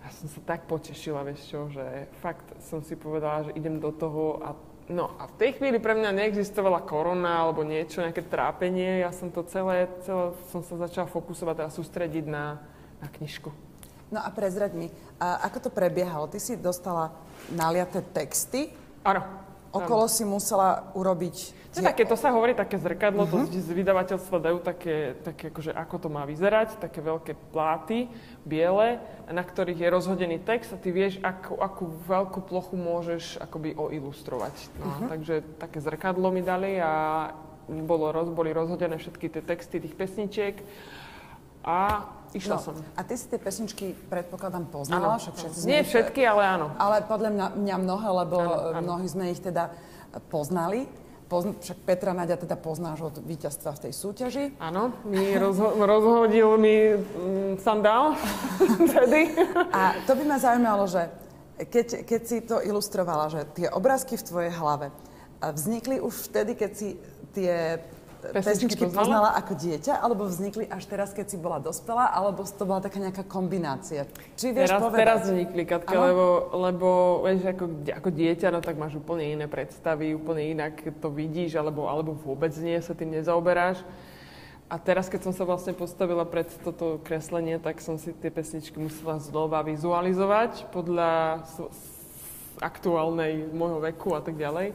ja 0.00 0.08
som 0.16 0.32
sa 0.32 0.40
tak 0.48 0.64
potešila, 0.64 1.28
vieš 1.28 1.44
čo, 1.44 1.68
že 1.68 2.08
fakt 2.24 2.56
som 2.64 2.80
si 2.80 2.96
povedala, 2.96 3.52
že 3.52 3.52
idem 3.52 3.76
do 3.76 3.92
toho 3.92 4.40
a 4.40 4.56
No 4.84 5.16
a 5.16 5.24
v 5.24 5.34
tej 5.40 5.50
chvíli 5.56 5.80
pre 5.80 5.96
mňa 5.96 6.12
neexistovala 6.12 6.84
korona 6.84 7.40
alebo 7.40 7.64
niečo, 7.64 8.04
nejaké 8.04 8.20
trápenie. 8.20 9.00
Ja 9.00 9.16
som 9.16 9.32
to 9.32 9.40
celé, 9.48 9.88
celé 10.04 10.36
som 10.52 10.60
sa 10.60 10.76
začala 10.84 11.08
fokusovať 11.08 11.56
a 11.64 11.72
sústrediť 11.72 12.28
na, 12.28 12.60
na 13.00 13.08
knižku. 13.08 13.48
No 14.12 14.20
a 14.20 14.28
prezrať 14.28 14.76
mi, 14.76 14.92
a 15.16 15.48
ako 15.48 15.68
to 15.68 15.70
prebiehalo? 15.72 16.28
Ty 16.28 16.36
si 16.36 16.60
dostala 16.60 17.16
naliaté 17.48 18.04
texty, 18.12 18.68
Áno. 19.04 19.20
Okolo 19.74 20.06
si 20.06 20.22
musela 20.22 20.94
urobiť... 20.94 21.66
To, 21.74 21.82
je 21.82 21.90
také, 21.90 22.06
to 22.06 22.14
sa 22.14 22.30
hovorí 22.30 22.54
také 22.54 22.78
zrkadlo, 22.78 23.26
uh-huh. 23.26 23.50
to 23.50 23.58
z 23.58 23.74
vydavateľstva 23.74 24.38
dajú 24.38 24.58
také, 24.62 25.18
také 25.26 25.50
akože 25.50 25.74
ako 25.74 26.06
to 26.06 26.08
má 26.08 26.22
vyzerať, 26.22 26.78
také 26.78 27.02
veľké 27.02 27.34
pláty, 27.50 28.06
biele, 28.46 29.02
na 29.26 29.42
ktorých 29.42 29.82
je 29.82 29.88
rozhodený 29.90 30.38
text 30.46 30.70
a 30.70 30.78
ty 30.78 30.94
vieš, 30.94 31.18
akú, 31.26 31.58
akú 31.58 31.90
veľkú 32.06 32.46
plochu 32.46 32.78
môžeš 32.78 33.42
akoby 33.42 33.74
oilustrovať. 33.74 34.54
No, 34.78 34.86
uh-huh. 34.86 35.08
Takže 35.10 35.34
také 35.58 35.82
zrkadlo 35.82 36.30
mi 36.30 36.46
dali 36.46 36.78
a 36.78 37.34
bolo, 37.66 38.14
roz, 38.14 38.30
boli 38.30 38.54
rozhodené 38.54 38.94
všetky 38.94 39.26
tie 39.26 39.42
texty 39.42 39.82
tých 39.82 39.98
pesničiek 39.98 40.54
a 41.64 42.06
išla 42.34 42.54
No, 42.54 42.60
som. 42.60 42.74
a 42.74 43.00
ty 43.00 43.14
si 43.14 43.24
tie 43.24 43.38
pesničky, 43.38 43.94
predpokladám, 44.04 44.66
poznala? 44.66 45.16
Však 45.16 45.34
všetci 45.34 45.58
Nie 45.64 45.80
ich- 45.80 45.88
všetky, 45.88 46.20
ale 46.22 46.42
áno. 46.44 46.66
Ale 46.76 47.00
podľa 47.02 47.30
mňa, 47.30 47.46
mňa 47.56 47.76
mnohé, 47.78 48.08
lebo 48.16 48.36
áno, 48.36 48.54
áno. 48.72 48.80
mnohí 48.82 49.06
sme 49.06 49.30
ich 49.30 49.38
teda 49.38 49.70
poznali. 50.24 50.86
Pozn- 51.24 51.56
však 51.56 51.78
Petra 51.80 52.12
Naďa 52.12 52.36
teda 52.36 52.54
poznáš 52.54 53.00
od 53.02 53.16
víťazstva 53.18 53.72
v 53.72 53.80
tej 53.80 53.92
súťaži. 53.92 54.44
Áno, 54.60 54.92
mi 55.04 55.32
rozho- 55.34 55.72
rozhodil 55.74 56.52
mi 56.54 56.92
mm, 56.92 57.00
sandál 57.58 58.12
vtedy. 58.84 59.32
A 59.72 59.96
to 60.04 60.12
by 60.12 60.22
ma 60.24 60.36
zaujímalo, 60.36 60.84
že 60.84 61.08
keď, 61.56 62.04
keď 62.04 62.20
si 62.20 62.38
to 62.40 62.60
ilustrovala, 62.60 63.30
že 63.30 63.40
tie 63.52 63.66
obrázky 63.66 64.14
v 64.14 64.26
tvojej 64.26 64.52
hlave 64.52 64.92
a 65.40 65.46
vznikli 65.48 65.96
už 65.96 66.28
vtedy, 66.28 66.52
keď 66.52 66.70
si 66.72 66.88
tie 67.30 67.80
Pesničky 68.32 68.78
pesničky 68.78 68.84
poznala? 68.88 69.00
poznala 69.02 69.30
ako 69.36 69.52
dieťa, 69.58 69.92
alebo 70.00 70.22
vznikli 70.24 70.64
až 70.70 70.84
teraz, 70.88 71.12
keď 71.12 71.26
si 71.28 71.36
bola 71.36 71.60
dospelá, 71.60 72.08
alebo 72.14 72.46
to 72.46 72.64
bola 72.64 72.80
taká 72.80 73.02
nejaká 73.02 73.26
kombinácia? 73.28 74.08
Či 74.38 74.54
vieš 74.54 74.72
Teraz, 74.72 74.80
povedať? 74.80 75.00
teraz 75.04 75.18
vznikli, 75.28 75.62
Katka, 75.68 75.92
Áno? 75.92 76.04
lebo, 76.08 76.26
lebo 76.56 76.88
vieš, 77.28 77.42
ako, 77.50 77.64
ako 77.92 78.08
dieťa, 78.14 78.46
no 78.54 78.60
tak 78.64 78.76
máš 78.80 78.96
úplne 78.96 79.24
iné 79.36 79.46
predstavy, 79.50 80.16
úplne 80.16 80.56
inak 80.56 80.80
to 81.02 81.08
vidíš, 81.12 81.58
alebo, 81.60 81.90
alebo 81.90 82.16
vôbec 82.16 82.54
nie, 82.62 82.80
sa 82.80 82.96
tým 82.96 83.12
nezaoberáš. 83.12 83.84
A 84.72 84.80
teraz, 84.80 85.12
keď 85.12 85.28
som 85.28 85.34
sa 85.36 85.44
vlastne 85.44 85.76
postavila 85.76 86.24
pred 86.24 86.48
toto 86.64 86.96
kreslenie, 87.04 87.60
tak 87.60 87.84
som 87.84 88.00
si 88.00 88.16
tie 88.16 88.32
pesničky 88.32 88.80
musela 88.80 89.20
znova 89.20 89.60
vizualizovať 89.60 90.72
podľa 90.72 91.44
aktuálnej 92.64 93.52
môjho 93.52 93.84
veku 93.84 94.16
a 94.16 94.24
tak 94.24 94.40
ďalej. 94.40 94.72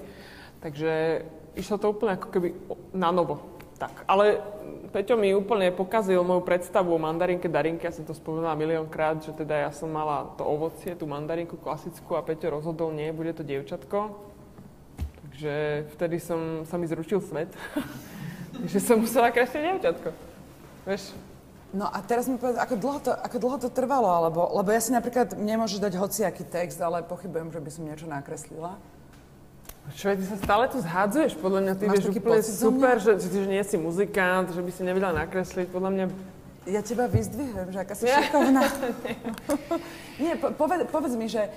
Takže 0.60 1.24
išlo 1.58 1.78
to 1.78 1.94
úplne 1.94 2.18
ako 2.18 2.28
keby 2.30 2.50
na 2.94 3.10
novo. 3.14 3.60
Tak, 3.80 4.04
ale 4.12 4.44
Peťo 4.92 5.16
mi 5.16 5.32
úplne 5.32 5.72
pokazil 5.72 6.20
moju 6.20 6.44
predstavu 6.44 6.92
o 6.92 7.00
mandarinke 7.00 7.48
Darinke, 7.48 7.88
ja 7.88 7.96
som 7.96 8.04
to 8.04 8.12
spomenula 8.12 8.58
miliónkrát, 8.60 9.24
že 9.24 9.32
teda 9.32 9.70
ja 9.70 9.72
som 9.72 9.88
mala 9.88 10.36
to 10.36 10.44
ovocie, 10.44 10.98
tú 11.00 11.08
mandarinku 11.08 11.56
klasickú 11.56 12.20
a 12.20 12.26
Peťo 12.26 12.52
rozhodol, 12.52 12.92
nie, 12.92 13.16
bude 13.16 13.32
to 13.32 13.46
dievčatko. 13.46 14.20
Takže 15.24 15.54
vtedy 15.96 16.18
som, 16.20 16.68
sa 16.68 16.76
mi 16.76 16.92
zručil 16.92 17.24
svet, 17.24 17.56
že 18.72 18.84
som 18.84 19.00
musela 19.00 19.32
kresliť 19.32 19.62
dievčatko. 19.64 20.10
Vieš, 20.84 21.04
No 21.70 21.86
a 21.86 22.02
teraz 22.02 22.26
mi 22.26 22.42
povedz, 22.42 22.58
ako 22.58 22.76
dlho 22.82 23.00
to, 23.06 23.12
ako 23.14 23.38
dlho 23.38 23.58
to 23.62 23.70
trvalo, 23.70 24.10
alebo, 24.10 24.42
lebo 24.58 24.74
ja 24.74 24.82
si 24.82 24.90
napríklad 24.90 25.38
nemôžeš 25.38 25.78
dať 25.78 25.94
hociaký 26.02 26.42
text, 26.50 26.82
ale 26.82 27.06
pochybujem, 27.06 27.54
že 27.54 27.62
by 27.62 27.70
som 27.70 27.86
niečo 27.86 28.10
nakreslila. 28.10 28.82
Čo, 29.96 30.14
ty 30.14 30.24
sa 30.24 30.38
stále 30.38 30.70
tu 30.70 30.78
zhádzuješ, 30.78 31.34
podľa 31.38 31.60
mňa 31.62 31.74
ty 31.76 31.84
Máš 31.86 31.94
vieš 31.98 32.06
úplne 32.14 32.44
super, 32.44 32.96
že, 32.98 33.18
že, 33.18 33.28
že 33.32 33.48
nie 33.48 33.64
si 33.64 33.76
muzikant, 33.76 34.48
že 34.50 34.62
by 34.62 34.72
si 34.72 34.82
nevedela 34.82 35.14
nakresliť, 35.16 35.68
podľa 35.70 35.92
mňa 35.92 36.06
Ja 36.70 36.86
teba 36.86 37.10
vyzdvihujem, 37.10 37.74
že 37.74 37.80
aká 37.82 37.94
si 37.98 38.06
šikovná. 38.06 38.62
Nie, 40.22 40.36
po, 40.36 40.52
povedz, 40.54 40.86
povedz 40.92 41.16
mi, 41.16 41.26
že 41.26 41.48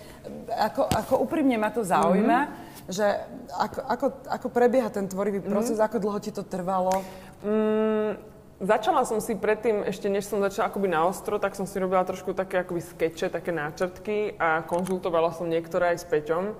ako, 0.49 0.89
ako 0.89 1.15
úprimne 1.21 1.59
ma 1.59 1.69
to 1.69 1.85
zaujíma, 1.85 2.41
Mhm. 2.49 2.55
že 2.89 3.07
ako, 3.53 3.79
ako, 3.85 4.07
ako 4.27 4.47
prebieha 4.49 4.89
ten 4.89 5.05
tvorivý 5.07 5.43
proces, 5.43 5.77
ako 5.77 6.01
dlho 6.01 6.19
ti 6.19 6.33
to 6.33 6.41
trvalo. 6.43 7.05
Mm, 7.43 8.17
začala 8.59 9.03
som 9.05 9.19
si 9.19 9.35
predtým, 9.35 9.83
ešte 9.85 10.07
než 10.07 10.25
som 10.25 10.41
začala 10.41 10.71
akoby 10.71 10.89
na 10.89 11.05
ostro, 11.05 11.37
tak 11.37 11.59
som 11.59 11.67
si 11.67 11.77
robila 11.77 12.07
trošku 12.07 12.33
také 12.33 12.63
akoby 12.63 12.81
skeče, 12.81 13.29
také 13.29 13.51
náčrtky 13.51 14.39
a 14.39 14.63
konzultovala 14.65 15.35
som 15.35 15.51
niektoré 15.51 15.93
aj 15.93 15.99
s 16.03 16.07
Peťom. 16.07 16.55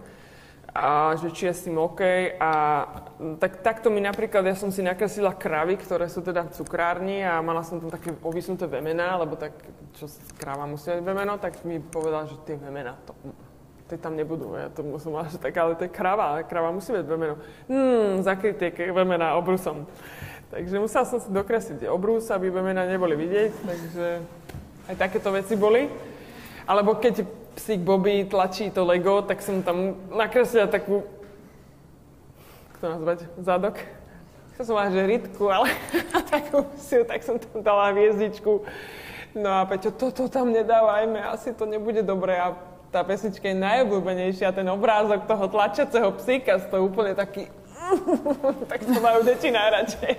A 0.73 1.13
že 1.21 1.29
či 1.37 1.45
je 1.45 1.53
s 1.53 1.65
tým 1.69 1.77
OK. 1.77 2.01
A 2.41 2.51
mm, 3.21 3.37
tak, 3.37 3.61
takto 3.61 3.93
mi 3.93 4.01
napríklad, 4.01 4.41
ja 4.49 4.57
som 4.57 4.73
si 4.73 4.81
nakreslila 4.81 5.37
kravy, 5.37 5.77
ktoré 5.77 6.09
sú 6.09 6.25
teda 6.25 6.49
v 6.49 6.55
cukrárni 6.57 7.21
a 7.21 7.45
mala 7.45 7.61
som 7.61 7.77
tam 7.77 7.93
také 7.93 8.17
ovysnuté 8.25 8.65
vemená, 8.65 9.21
lebo 9.21 9.37
tak, 9.37 9.53
čo 10.01 10.09
kráva 10.41 10.65
musí 10.65 10.89
mať 10.89 11.05
vemeno, 11.05 11.37
tak 11.37 11.61
mi 11.69 11.77
povedal, 11.77 12.25
že 12.25 12.41
tie 12.49 12.57
vemená, 12.57 12.97
to, 13.05 13.13
tie 13.93 14.01
tam 14.01 14.17
nebudú. 14.17 14.57
Ja 14.57 14.73
to 14.73 14.81
som 14.97 15.13
mala, 15.13 15.29
že 15.29 15.37
tak, 15.37 15.53
ale 15.61 15.77
to 15.77 15.85
je 15.85 15.93
krava, 15.93 16.41
krava 16.49 16.73
musí 16.73 16.89
mať 16.97 17.05
vemeno. 17.05 17.37
Hmm, 17.69 18.25
zakrytie 18.25 18.73
vemená 18.73 19.37
obrusom. 19.37 19.85
Takže 20.49 20.81
musela 20.81 21.05
som 21.05 21.21
si 21.21 21.29
dokresliť 21.29 21.85
obrus, 21.89 22.33
aby 22.33 22.49
vemená 22.49 22.89
neboli 22.89 23.17
vidieť, 23.17 23.53
takže 23.61 24.07
aj 24.89 24.97
takéto 24.97 25.29
veci 25.33 25.53
boli. 25.53 25.89
Alebo 26.65 26.97
keď 26.97 27.42
psík 27.55 27.81
Bobby 27.81 28.25
tlačí 28.25 28.71
to 28.71 28.85
Lego, 28.85 29.23
tak 29.23 29.43
som 29.43 29.63
tam 29.63 29.97
nakreslila 30.09 30.67
takú, 30.67 31.05
ako 32.71 32.77
to 32.81 32.87
nazvať, 32.89 33.19
zadok. 33.41 33.77
To 34.57 34.61
som 34.69 34.77
mala, 34.77 34.93
že 34.93 35.09
rytku, 35.09 35.45
ale 35.49 35.73
takú 36.35 36.69
siu, 36.77 37.03
tak 37.09 37.25
som 37.25 37.41
tam 37.41 37.65
dala 37.65 37.93
hviezdičku. 37.97 38.63
No 39.33 39.49
a 39.49 39.65
Peťo, 39.65 39.91
toto 39.97 40.29
tam 40.29 40.53
nedávajme, 40.53 41.17
asi 41.33 41.57
to 41.57 41.65
nebude 41.65 42.05
dobré. 42.05 42.37
A 42.37 42.53
tá 42.93 43.01
pesnička 43.01 43.49
je 43.49 43.57
najobľúbenejšia, 43.57 44.53
ten 44.53 44.69
obrázok 44.69 45.25
toho 45.25 45.49
tlačiaceho 45.49 46.13
psíka, 46.21 46.61
to 46.61 46.85
úplne 46.85 47.17
taký... 47.17 47.49
tak 48.71 48.85
to 48.85 48.99
majú 49.01 49.25
deti 49.25 49.49
najradšej. 49.49 50.17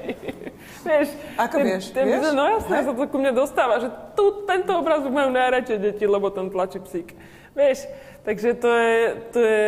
Vieš, 0.84 1.10
Ako 1.40 1.56
vieš? 1.64 1.84
Ten, 1.96 2.06
Vieš? 2.06 2.36
No 2.36 2.44
jasne, 2.46 2.76
sa 2.84 2.92
to 2.94 3.04
ku 3.08 3.18
mne 3.18 3.34
dostáva, 3.34 3.80
že 3.80 3.90
tu 4.14 4.44
tento 4.44 4.72
obrázok 4.76 5.10
majú 5.10 5.30
najradšej 5.32 5.80
deti, 5.80 6.06
lebo 6.06 6.30
tam 6.30 6.52
tlačí 6.52 6.84
psík. 6.84 7.16
Vieš, 7.58 7.88
takže 8.28 8.50
to 8.60 8.70
je, 8.70 8.98
to 9.32 9.40
je 9.40 9.68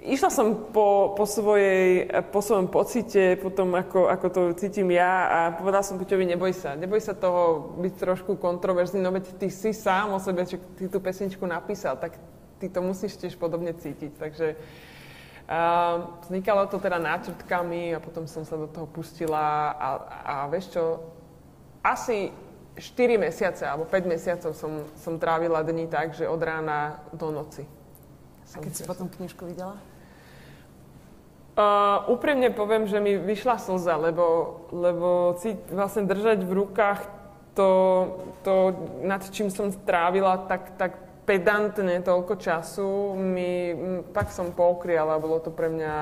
Išla 0.00 0.32
som 0.32 0.72
po, 0.72 1.12
po, 1.12 1.28
svojej, 1.28 2.08
po 2.32 2.40
svojom 2.40 2.72
pocite, 2.72 3.36
po 3.36 3.52
tom, 3.52 3.76
ako, 3.76 4.08
ako 4.08 4.26
to 4.32 4.40
cítim 4.56 4.88
ja 4.88 5.28
a 5.28 5.38
povedala 5.52 5.84
som 5.84 6.00
Peťovi, 6.00 6.24
neboj 6.24 6.56
sa, 6.56 6.72
neboj 6.72 7.04
sa 7.04 7.12
toho 7.12 7.76
byť 7.76 7.94
trošku 8.00 8.40
kontroverzný, 8.40 8.96
no 8.96 9.12
veď 9.12 9.36
ty 9.36 9.52
si 9.52 9.76
sám 9.76 10.16
o 10.16 10.18
sebe, 10.22 10.48
že 10.48 10.56
ty 10.80 10.88
tú 10.88 11.04
pesničku 11.04 11.44
napísal, 11.44 12.00
tak 12.00 12.16
ty 12.56 12.72
to 12.72 12.80
musíš 12.80 13.20
tiež 13.20 13.36
podobne 13.36 13.76
cítiť. 13.76 14.16
Takže 14.16 14.56
vznikalo 16.22 16.70
to 16.70 16.78
teda 16.78 17.02
náčrtkami 17.02 17.94
a 17.94 17.98
potom 17.98 18.30
som 18.30 18.46
sa 18.46 18.54
do 18.54 18.70
toho 18.70 18.86
pustila 18.86 19.74
a, 19.74 19.88
a 20.22 20.34
vieš 20.46 20.78
čo, 20.78 21.02
asi 21.82 22.30
4 22.78 23.18
mesiace 23.18 23.66
alebo 23.66 23.84
5 23.84 24.06
mesiacov 24.06 24.54
som, 24.54 24.86
som 24.94 25.18
trávila 25.18 25.66
dní 25.66 25.90
tak, 25.90 26.14
že 26.14 26.30
od 26.30 26.38
rána 26.38 27.02
do 27.10 27.34
noci. 27.34 27.66
A 28.54 28.62
keď 28.62 28.72
si 28.72 28.82
potom 28.86 29.10
knižku 29.10 29.46
videla? 29.46 29.74
Uh, 31.58 32.06
úprimne 32.14 32.54
poviem, 32.54 32.86
že 32.86 33.02
mi 33.02 33.18
vyšla 33.18 33.58
slza, 33.58 33.98
lebo, 33.98 34.56
lebo 34.70 35.34
si 35.42 35.58
vlastne 35.68 36.06
držať 36.06 36.46
v 36.46 36.52
rukách 36.56 37.00
to, 37.58 37.68
to 38.46 38.54
nad 39.02 39.20
čím 39.34 39.50
som 39.50 39.74
strávila 39.74 40.46
tak, 40.46 40.78
tak 40.78 41.09
pedantne 41.24 42.02
toľko 42.02 42.34
času, 42.36 43.14
mi, 43.16 43.74
tak 44.10 44.32
som 44.34 44.52
poukriala, 44.52 45.22
bolo 45.22 45.38
to 45.38 45.52
pre 45.52 45.70
mňa 45.70 45.94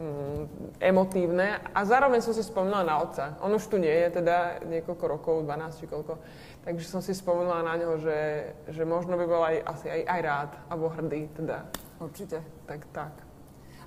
mm, 0.00 0.40
emotívne 0.82 1.62
a 1.72 1.80
zároveň 1.86 2.20
som 2.20 2.34
si 2.34 2.42
spomenula 2.42 2.82
na 2.82 2.96
otca. 3.00 3.38
On 3.40 3.52
už 3.52 3.66
tu 3.70 3.76
nie 3.78 3.92
je 3.92 4.20
teda 4.20 4.64
niekoľko 4.66 5.04
rokov, 5.06 5.34
12 5.46 5.80
či 5.80 5.86
koľko, 5.86 6.18
takže 6.66 6.86
som 6.88 7.00
si 7.04 7.14
spomenula 7.14 7.62
na 7.62 7.74
neho, 7.78 7.94
že, 8.00 8.52
že 8.68 8.82
možno 8.82 9.14
by 9.14 9.24
bol 9.28 9.42
aj, 9.44 9.56
asi 9.62 9.86
aj, 9.90 10.00
aj 10.08 10.20
rád 10.20 10.50
alebo 10.68 10.92
hrdý 10.92 11.30
teda. 11.36 11.68
Určite. 12.02 12.42
Tak, 12.66 12.80
tak. 12.90 13.14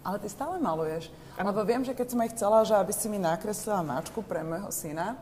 Ale 0.08 0.24
ty 0.24 0.32
stále 0.32 0.56
maluješ. 0.64 1.12
Áno. 1.36 1.52
Lebo 1.52 1.68
viem, 1.68 1.84
že 1.84 1.92
keď 1.92 2.08
som 2.16 2.24
aj 2.24 2.32
chcela, 2.32 2.60
že 2.64 2.80
aby 2.80 2.94
si 2.96 3.12
mi 3.12 3.20
nakreslila 3.20 3.84
mačku 3.84 4.24
pre 4.24 4.40
môjho 4.40 4.72
syna, 4.72 5.20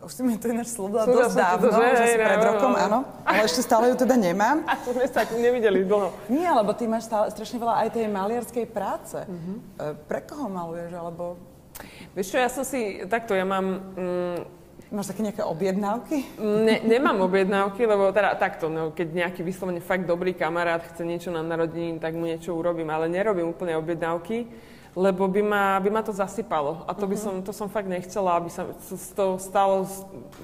už 0.00 0.10
si 0.16 0.20
mi 0.24 0.40
to 0.40 0.48
ináč 0.48 0.72
slúbila 0.72 1.04
dosť 1.04 1.12
ti 1.12 1.36
to, 1.36 1.40
dávno, 1.44 1.68
že? 1.76 1.86
že, 1.92 2.06
si 2.08 2.18
pred 2.18 2.44
rokom, 2.44 2.72
no. 2.72 2.80
áno. 2.80 2.98
Ale 3.28 3.44
ešte 3.44 3.60
stále 3.60 3.84
ju 3.92 3.96
teda 4.00 4.16
nemám. 4.16 4.64
A 4.70 4.80
to 4.80 4.96
sme 4.96 5.04
sa 5.04 5.28
nevideli 5.36 5.84
dlho. 5.84 6.08
Nie, 6.32 6.48
lebo 6.56 6.72
ty 6.72 6.88
máš 6.88 7.04
stále 7.04 7.28
strašne 7.28 7.60
veľa 7.60 7.84
aj 7.84 7.88
tej 7.92 8.06
maliarskej 8.08 8.66
práce. 8.72 9.20
Mhm. 9.28 9.52
Uh-huh. 9.76 9.94
Pre 10.08 10.20
koho 10.24 10.48
maluješ, 10.48 10.92
alebo 10.96 11.36
Vieš 12.10 12.26
čo, 12.34 12.36
ja 12.42 12.50
som 12.50 12.66
si, 12.66 13.06
takto, 13.06 13.38
ja 13.38 13.46
mám, 13.46 13.94
mm, 13.94 14.38
máš 14.90 15.14
také 15.14 15.22
nejaké 15.22 15.42
objednávky? 15.46 16.16
ne, 16.42 16.82
nemám 16.98 17.22
objednávky, 17.22 17.86
lebo 17.86 18.10
teda 18.10 18.34
takto, 18.34 18.66
no, 18.66 18.90
keď 18.90 19.26
nejaký 19.26 19.40
vyslovene 19.46 19.78
fakt 19.78 20.04
dobrý 20.10 20.34
kamarát 20.34 20.82
chce 20.90 21.06
niečo 21.06 21.30
na 21.30 21.46
narodení, 21.46 22.02
tak 22.02 22.18
mu 22.18 22.26
niečo 22.26 22.58
urobím, 22.58 22.90
ale 22.90 23.06
nerobím 23.06 23.54
úplne 23.54 23.78
objednávky. 23.78 24.50
Lebo 24.98 25.30
by 25.30 25.42
ma, 25.42 25.64
by 25.78 25.90
ma 25.90 26.02
to 26.02 26.10
zasypalo. 26.10 26.82
A 26.90 26.94
to 26.98 27.06
by 27.06 27.14
som, 27.14 27.34
to 27.46 27.54
som 27.54 27.70
fakt 27.70 27.86
nechcela, 27.86 28.42
aby 28.42 28.50
sa 28.50 28.66
to 29.14 29.38
stalo 29.38 29.86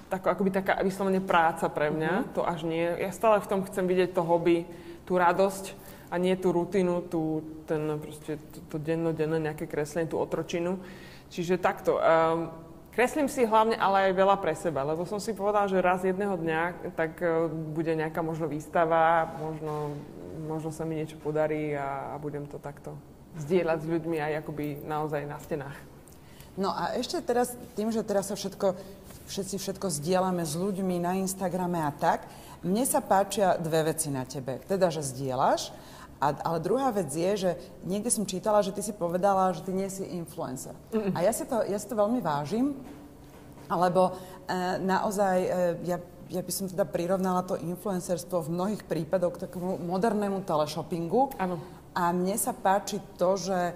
tako, 0.07 0.31
akoby 0.31 0.51
taká 0.55 0.79
vyslovene 0.87 1.19
práca 1.19 1.67
pre 1.67 1.91
mňa. 1.91 2.31
To 2.39 2.47
až 2.47 2.63
nie. 2.63 2.87
Ja 2.87 3.11
stále 3.11 3.43
v 3.43 3.51
tom 3.51 3.61
chcem 3.67 3.91
vidieť 3.91 4.15
to 4.15 4.23
hobby, 4.23 4.63
tú 5.03 5.19
radosť 5.19 5.75
a 6.11 6.15
nie 6.23 6.39
tú 6.39 6.55
rutinu, 6.55 7.03
tú, 7.03 7.43
ten 7.67 7.99
proste, 7.99 8.39
to, 8.55 8.59
to 8.71 8.77
denno-denné 8.79 9.43
nejaké 9.51 9.67
kreslenie, 9.67 10.07
tú 10.07 10.23
otročinu. 10.23 10.79
Čiže 11.27 11.59
takto. 11.59 11.99
Um, 11.99 12.55
kreslím 12.95 13.27
si 13.27 13.43
hlavne 13.43 13.75
ale 13.75 14.11
aj 14.11 14.13
veľa 14.15 14.37
pre 14.39 14.55
seba, 14.55 14.87
lebo 14.87 15.03
som 15.03 15.19
si 15.19 15.35
povedala, 15.35 15.67
že 15.67 15.83
raz 15.83 16.07
jedného 16.07 16.39
dňa 16.39 16.95
tak 16.95 17.19
uh, 17.19 17.51
bude 17.51 17.99
nejaká 17.99 18.23
možno 18.23 18.47
výstava, 18.47 19.27
možno, 19.43 19.99
možno 20.47 20.71
sa 20.71 20.87
mi 20.87 21.03
niečo 21.03 21.19
podarí 21.19 21.75
a, 21.75 22.15
a 22.15 22.23
budem 22.23 22.47
to 22.47 22.63
takto 22.63 22.95
zdieľať 23.41 23.79
s 23.85 23.87
ľuďmi 23.87 24.17
aj 24.21 24.33
akoby 24.45 24.67
naozaj 24.85 25.23
na 25.29 25.39
stenách. 25.41 25.79
No 26.57 26.73
a 26.73 26.97
ešte 26.97 27.21
teraz, 27.21 27.53
tým, 27.77 27.93
že 27.93 28.01
teraz 28.01 28.33
sa 28.33 28.37
všetko, 28.37 28.73
všetci 29.29 29.57
všetko 29.61 29.93
zdieľame 29.93 30.41
s 30.41 30.57
ľuďmi 30.57 30.97
na 31.05 31.21
Instagrame 31.21 31.85
a 31.85 31.93
tak, 31.93 32.25
mne 32.65 32.83
sa 32.89 33.05
páčia 33.05 33.61
dve 33.61 33.93
veci 33.93 34.09
na 34.09 34.25
tebe. 34.25 34.65
Teda, 34.65 34.89
že 34.89 35.05
zdieľaš, 35.05 35.71
a, 36.17 36.33
ale 36.33 36.65
druhá 36.65 36.89
vec 36.97 37.13
je, 37.13 37.33
že 37.37 37.51
niekde 37.85 38.09
som 38.09 38.25
čítala, 38.25 38.65
že 38.65 38.73
ty 38.73 38.81
si 38.81 38.97
povedala, 38.97 39.53
že 39.53 39.61
ty 39.61 39.77
nie 39.77 39.89
si 39.93 40.09
influencer. 40.17 40.73
Mm-mm. 40.89 41.13
A 41.13 41.21
ja 41.21 41.33
si, 41.37 41.45
to, 41.45 41.61
ja 41.61 41.77
si 41.77 41.85
to 41.85 41.93
veľmi 41.93 42.25
vážim, 42.25 42.73
lebo 43.69 44.17
e, 44.49 44.81
naozaj 44.81 45.37
e, 45.45 45.49
ja, 45.85 46.01
ja 46.33 46.41
by 46.41 46.53
som 46.57 46.73
teda 46.73 46.89
prirovnala 46.89 47.45
to 47.45 47.61
influencerstvo 47.61 48.49
v 48.49 48.49
mnohých 48.49 48.83
prípadoch 48.89 49.37
k 49.37 49.43
takému 49.45 49.77
modernému 49.85 50.41
teleshoppingu. 50.49 51.37
Áno. 51.37 51.61
A 51.97 52.13
mne 52.13 52.37
sa 52.37 52.53
páči 52.53 53.01
to, 53.17 53.41
že 53.41 53.73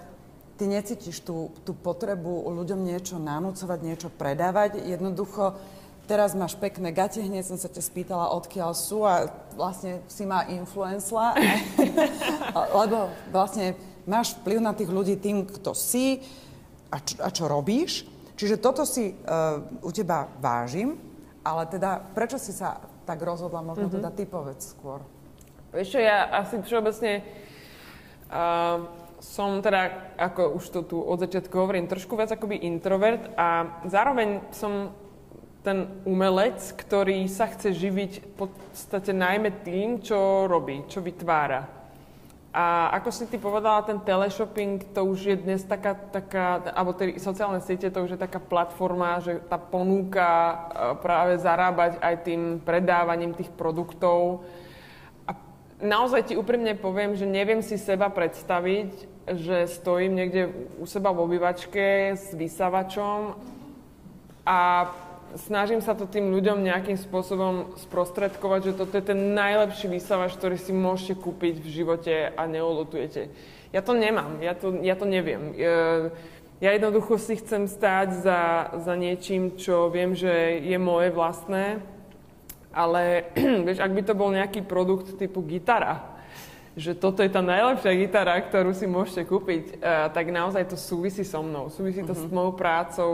ty 0.60 0.68
necítiš 0.68 1.24
tú, 1.24 1.48
tú 1.64 1.72
potrebu 1.72 2.52
ľuďom 2.52 2.84
niečo 2.84 3.16
nanúcovať, 3.16 3.78
niečo 3.80 4.12
predávať. 4.12 4.84
Jednoducho, 4.84 5.56
teraz 6.04 6.36
máš 6.36 6.52
pekné 6.60 6.92
gate, 6.92 7.24
hneď 7.24 7.48
som 7.48 7.56
sa 7.56 7.72
ťa 7.72 7.80
spýtala, 7.80 8.36
odkiaľ 8.36 8.76
sú 8.76 9.08
a 9.08 9.24
vlastne 9.56 10.04
si 10.04 10.28
ma 10.28 10.44
influencla, 10.52 11.32
lebo 12.84 13.08
vlastne 13.32 13.72
máš 14.04 14.36
vplyv 14.44 14.58
na 14.60 14.76
tých 14.76 14.92
ľudí 14.92 15.16
tým, 15.16 15.48
kto 15.48 15.72
si 15.72 16.20
a 16.92 17.00
čo, 17.00 17.16
a 17.24 17.28
čo 17.32 17.48
robíš. 17.48 18.04
Čiže 18.36 18.60
toto 18.60 18.84
si 18.84 19.16
uh, 19.16 19.64
u 19.80 19.90
teba 19.96 20.28
vážim, 20.44 21.00
ale 21.40 21.64
teda 21.72 22.04
prečo 22.12 22.36
si 22.36 22.52
sa 22.52 22.84
tak 23.08 23.24
rozhodla, 23.24 23.64
možno 23.64 23.88
mm-hmm. 23.88 23.96
teda 24.04 24.10
ty 24.12 24.28
povedz 24.28 24.76
skôr. 24.76 25.00
Vieš 25.72 25.96
čo, 25.96 26.00
ja 26.04 26.28
asi 26.36 26.60
všeobecne 26.60 27.24
Uh, 28.30 28.86
som 29.20 29.60
teda, 29.60 30.14
ako 30.16 30.56
už 30.56 30.64
to 30.72 30.80
tu 30.86 30.96
od 30.96 31.20
začiatku 31.20 31.52
hovorím, 31.52 31.90
trošku 31.90 32.16
viac 32.16 32.32
akoby 32.32 32.64
introvert 32.64 33.28
a 33.36 33.78
zároveň 33.84 34.40
som 34.54 34.96
ten 35.60 36.00
umelec, 36.08 36.56
ktorý 36.72 37.28
sa 37.28 37.52
chce 37.52 37.76
živiť 37.76 38.12
v 38.24 38.32
podstate 38.40 39.12
najmä 39.12 39.60
tým, 39.60 40.00
čo 40.00 40.48
robí, 40.48 40.88
čo 40.88 41.04
vytvára. 41.04 41.68
A 42.50 42.90
ako 42.98 43.14
si 43.14 43.30
ty 43.30 43.38
povedala, 43.38 43.86
ten 43.86 44.02
teleshopping, 44.02 44.82
to 44.90 45.06
už 45.06 45.20
je 45.22 45.36
dnes 45.38 45.62
taká, 45.62 45.94
taká 45.94 46.58
alebo 46.74 46.90
tie 46.96 47.14
sociálne 47.22 47.62
siete, 47.62 47.92
to 47.94 48.02
už 48.02 48.18
je 48.18 48.24
taká 48.24 48.42
platforma, 48.42 49.22
že 49.22 49.38
tá 49.46 49.54
ponúka 49.54 50.26
e, 50.26 50.54
práve 50.98 51.38
zarábať 51.38 52.02
aj 52.02 52.14
tým 52.26 52.58
predávaním 52.58 53.38
tých 53.38 53.54
produktov 53.54 54.42
naozaj 55.80 56.32
ti 56.32 56.34
úprimne 56.36 56.76
poviem, 56.76 57.16
že 57.16 57.28
neviem 57.28 57.64
si 57.64 57.80
seba 57.80 58.08
predstaviť, 58.12 58.90
že 59.36 59.68
stojím 59.68 60.16
niekde 60.16 60.42
u 60.80 60.86
seba 60.86 61.12
v 61.12 61.22
obývačke 61.26 62.16
s 62.16 62.32
vysávačom 62.32 63.36
a 64.44 64.58
snažím 65.38 65.78
sa 65.84 65.94
to 65.94 66.10
tým 66.10 66.32
ľuďom 66.34 66.64
nejakým 66.64 66.98
spôsobom 66.98 67.76
sprostredkovať, 67.78 68.72
že 68.72 68.76
toto 68.78 68.94
je 68.98 69.04
ten 69.04 69.36
najlepší 69.36 69.86
vysávač, 69.86 70.34
ktorý 70.34 70.56
si 70.58 70.72
môžete 70.74 71.20
kúpiť 71.20 71.62
v 71.62 71.68
živote 71.68 72.14
a 72.34 72.42
neolutujete. 72.46 73.30
Ja 73.70 73.86
to 73.86 73.94
nemám, 73.94 74.42
ja 74.42 74.58
to, 74.58 74.74
ja 74.82 74.98
to 74.98 75.06
neviem. 75.06 75.54
Ja 76.60 76.76
jednoducho 76.76 77.16
si 77.16 77.38
chcem 77.38 77.70
stáť 77.70 78.20
za, 78.20 78.40
za 78.82 78.94
niečím, 78.98 79.56
čo 79.56 79.88
viem, 79.88 80.12
že 80.12 80.60
je 80.60 80.76
moje 80.76 81.14
vlastné 81.14 81.80
ale 82.70 83.34
vieš, 83.66 83.82
ak 83.82 83.92
by 83.92 84.02
to 84.06 84.14
bol 84.14 84.30
nejaký 84.30 84.62
produkt 84.62 85.14
typu 85.18 85.42
gitara, 85.42 86.18
že 86.78 86.94
toto 86.94 87.20
je 87.20 87.30
tá 87.30 87.42
najlepšia 87.42 87.98
gitara, 87.98 88.38
ktorú 88.38 88.70
si 88.70 88.86
môžete 88.86 89.26
kúpiť, 89.26 89.82
uh, 89.82 90.08
tak 90.14 90.30
naozaj 90.30 90.70
to 90.70 90.78
súvisí 90.78 91.26
so 91.26 91.42
mnou. 91.42 91.66
Súvisí 91.68 92.06
to 92.06 92.14
uh-huh. 92.14 92.24
s 92.24 92.30
mhm. 92.30 92.34
mojou 92.34 92.52
prácou. 92.54 93.12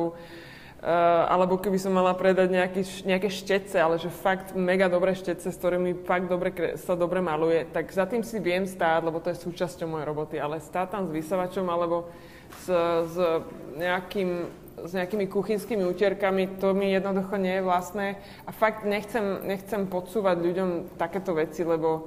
Uh, 0.77 1.25
alebo 1.33 1.57
keby 1.57 1.81
som 1.81 1.97
mala 1.97 2.13
predať 2.13 2.53
nejaký, 2.53 2.83
nejaké 3.09 3.33
štece, 3.33 3.81
ale 3.81 3.97
že 3.97 4.13
fakt 4.13 4.53
mega 4.53 4.93
dobré 4.93 5.17
štece, 5.17 5.49
s 5.49 5.57
ktorými 5.57 6.05
fakt 6.05 6.29
dobre, 6.29 6.77
sa 6.77 6.93
dobre 6.93 7.25
maluje, 7.25 7.65
tak 7.73 7.89
za 7.91 8.05
tým 8.05 8.21
si 8.21 8.37
viem 8.39 8.69
stáť, 8.69 9.09
lebo 9.09 9.19
to 9.19 9.33
je 9.33 9.41
súčasťou 9.41 9.89
mojej 9.89 10.07
roboty. 10.07 10.37
Ale 10.37 10.61
stáť 10.61 10.93
tam 10.93 11.03
s 11.09 11.17
vysavačom 11.17 11.65
alebo 11.67 12.13
s, 12.61 12.69
s 13.09 13.17
nejakým 13.81 14.53
s 14.87 14.95
nejakými 14.95 15.27
kuchynskými 15.27 15.83
utierkami, 15.83 16.63
to 16.63 16.71
mi 16.73 16.95
jednoducho 16.95 17.37
nie 17.37 17.59
je 17.59 17.67
vlastné. 17.67 18.07
A 18.47 18.51
fakt 18.55 18.87
nechcem, 18.87 19.43
nechcem 19.43 19.85
podsúvať 19.91 20.39
ľuďom 20.39 20.71
takéto 20.95 21.35
veci, 21.35 21.67
lebo 21.67 22.07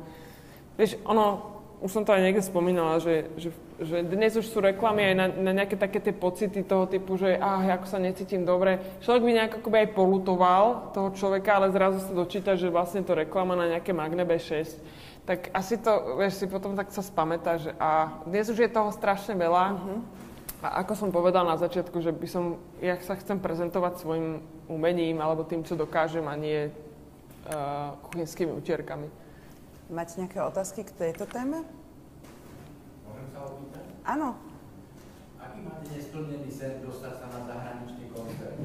vieš, 0.79 0.95
ono, 1.03 1.59
už 1.79 1.91
som 1.91 2.03
to 2.03 2.11
aj 2.11 2.23
niekde 2.23 2.43
spomínala, 2.43 2.99
že, 2.99 3.31
že, 3.39 3.55
že 3.79 4.03
dnes 4.03 4.35
už 4.35 4.47
sú 4.47 4.59
reklamy 4.59 5.11
aj 5.11 5.15
na, 5.15 5.27
na 5.31 5.51
nejaké 5.55 5.79
také 5.79 6.03
tie 6.03 6.11
pocity 6.11 6.63
toho 6.63 6.87
typu, 6.87 7.15
že 7.15 7.39
ah, 7.39 7.63
ako 7.79 7.87
sa 7.87 7.99
necítim 7.99 8.43
dobre. 8.43 8.79
Človek 9.03 9.23
by 9.23 9.31
nejak 9.31 9.53
akoby 9.63 9.77
aj 9.83 9.89
polutoval 9.95 10.63
toho 10.91 11.15
človeka, 11.15 11.59
ale 11.59 11.71
zrazu 11.71 12.03
sa 12.03 12.11
dočíta, 12.11 12.59
že 12.59 12.71
vlastne 12.71 13.03
to 13.03 13.15
reklama 13.15 13.55
na 13.55 13.71
nejaké 13.71 13.95
Magne 13.95 14.27
B6. 14.27 14.75
Tak 15.23 15.53
asi 15.55 15.79
to, 15.79 16.19
vieš, 16.19 16.41
si 16.41 16.45
potom 16.49 16.73
tak 16.75 16.91
sa 16.91 17.05
spamätá, 17.05 17.61
že 17.61 17.71
a 17.77 18.23
dnes 18.27 18.49
už 18.49 18.59
je 18.59 18.69
toho 18.71 18.89
strašne 18.91 19.35
veľa. 19.35 19.65
Uh-huh 19.75 20.27
a 20.59 20.83
ako 20.83 20.93
som 20.95 21.09
povedal 21.15 21.47
na 21.47 21.55
začiatku, 21.55 22.03
že 22.03 22.11
by 22.11 22.27
som, 22.27 22.59
ja 22.83 22.99
sa 22.99 23.15
chcem 23.15 23.39
prezentovať 23.39 24.03
svojim 24.03 24.43
umením 24.67 25.23
alebo 25.23 25.47
tým, 25.47 25.63
čo 25.63 25.79
dokážem 25.79 26.27
a 26.27 26.35
nie 26.35 26.67
uh, 26.67 27.95
kuchynskými 28.03 28.51
utierkami. 28.51 29.07
Máte 29.87 30.19
nejaké 30.19 30.43
otázky 30.43 30.83
k 30.83 30.91
tejto 30.93 31.25
téme? 31.31 31.63
Môžem 33.07 33.27
sa 33.31 33.39
opýtať? 33.47 33.85
Áno. 34.03 34.35
Aký 35.39 35.59
máte 35.63 35.87
nesplnený 35.95 36.51
sen 36.51 36.83
dostať 36.83 37.13
sa 37.23 37.25
na 37.31 37.39
zahraničný 37.47 38.05
koncert? 38.11 38.59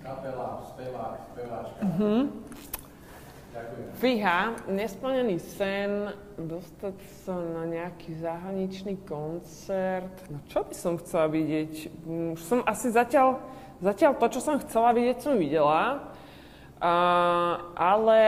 Kapela, 0.00 0.62
spevák, 0.62 1.14
speváčka? 1.34 1.80
Uh-huh. 1.82 2.30
Fíha, 4.00 4.56
nesplnený 4.64 5.36
sen, 5.36 6.08
dostať 6.40 6.96
sa 7.20 7.36
na 7.36 7.68
nejaký 7.68 8.16
zahraničný 8.16 8.96
koncert. 9.04 10.08
No 10.32 10.40
čo 10.48 10.64
by 10.64 10.72
som 10.72 10.96
chcela 10.96 11.28
vidieť? 11.28 11.92
Už 12.32 12.40
som 12.40 12.64
asi 12.64 12.88
zatiaľ, 12.88 13.44
zatiaľ 13.84 14.16
to, 14.16 14.26
čo 14.32 14.40
som 14.40 14.56
chcela 14.64 14.96
vidieť, 14.96 15.20
som 15.20 15.36
videla. 15.36 16.00
Uh, 16.80 17.76
ale... 17.76 18.20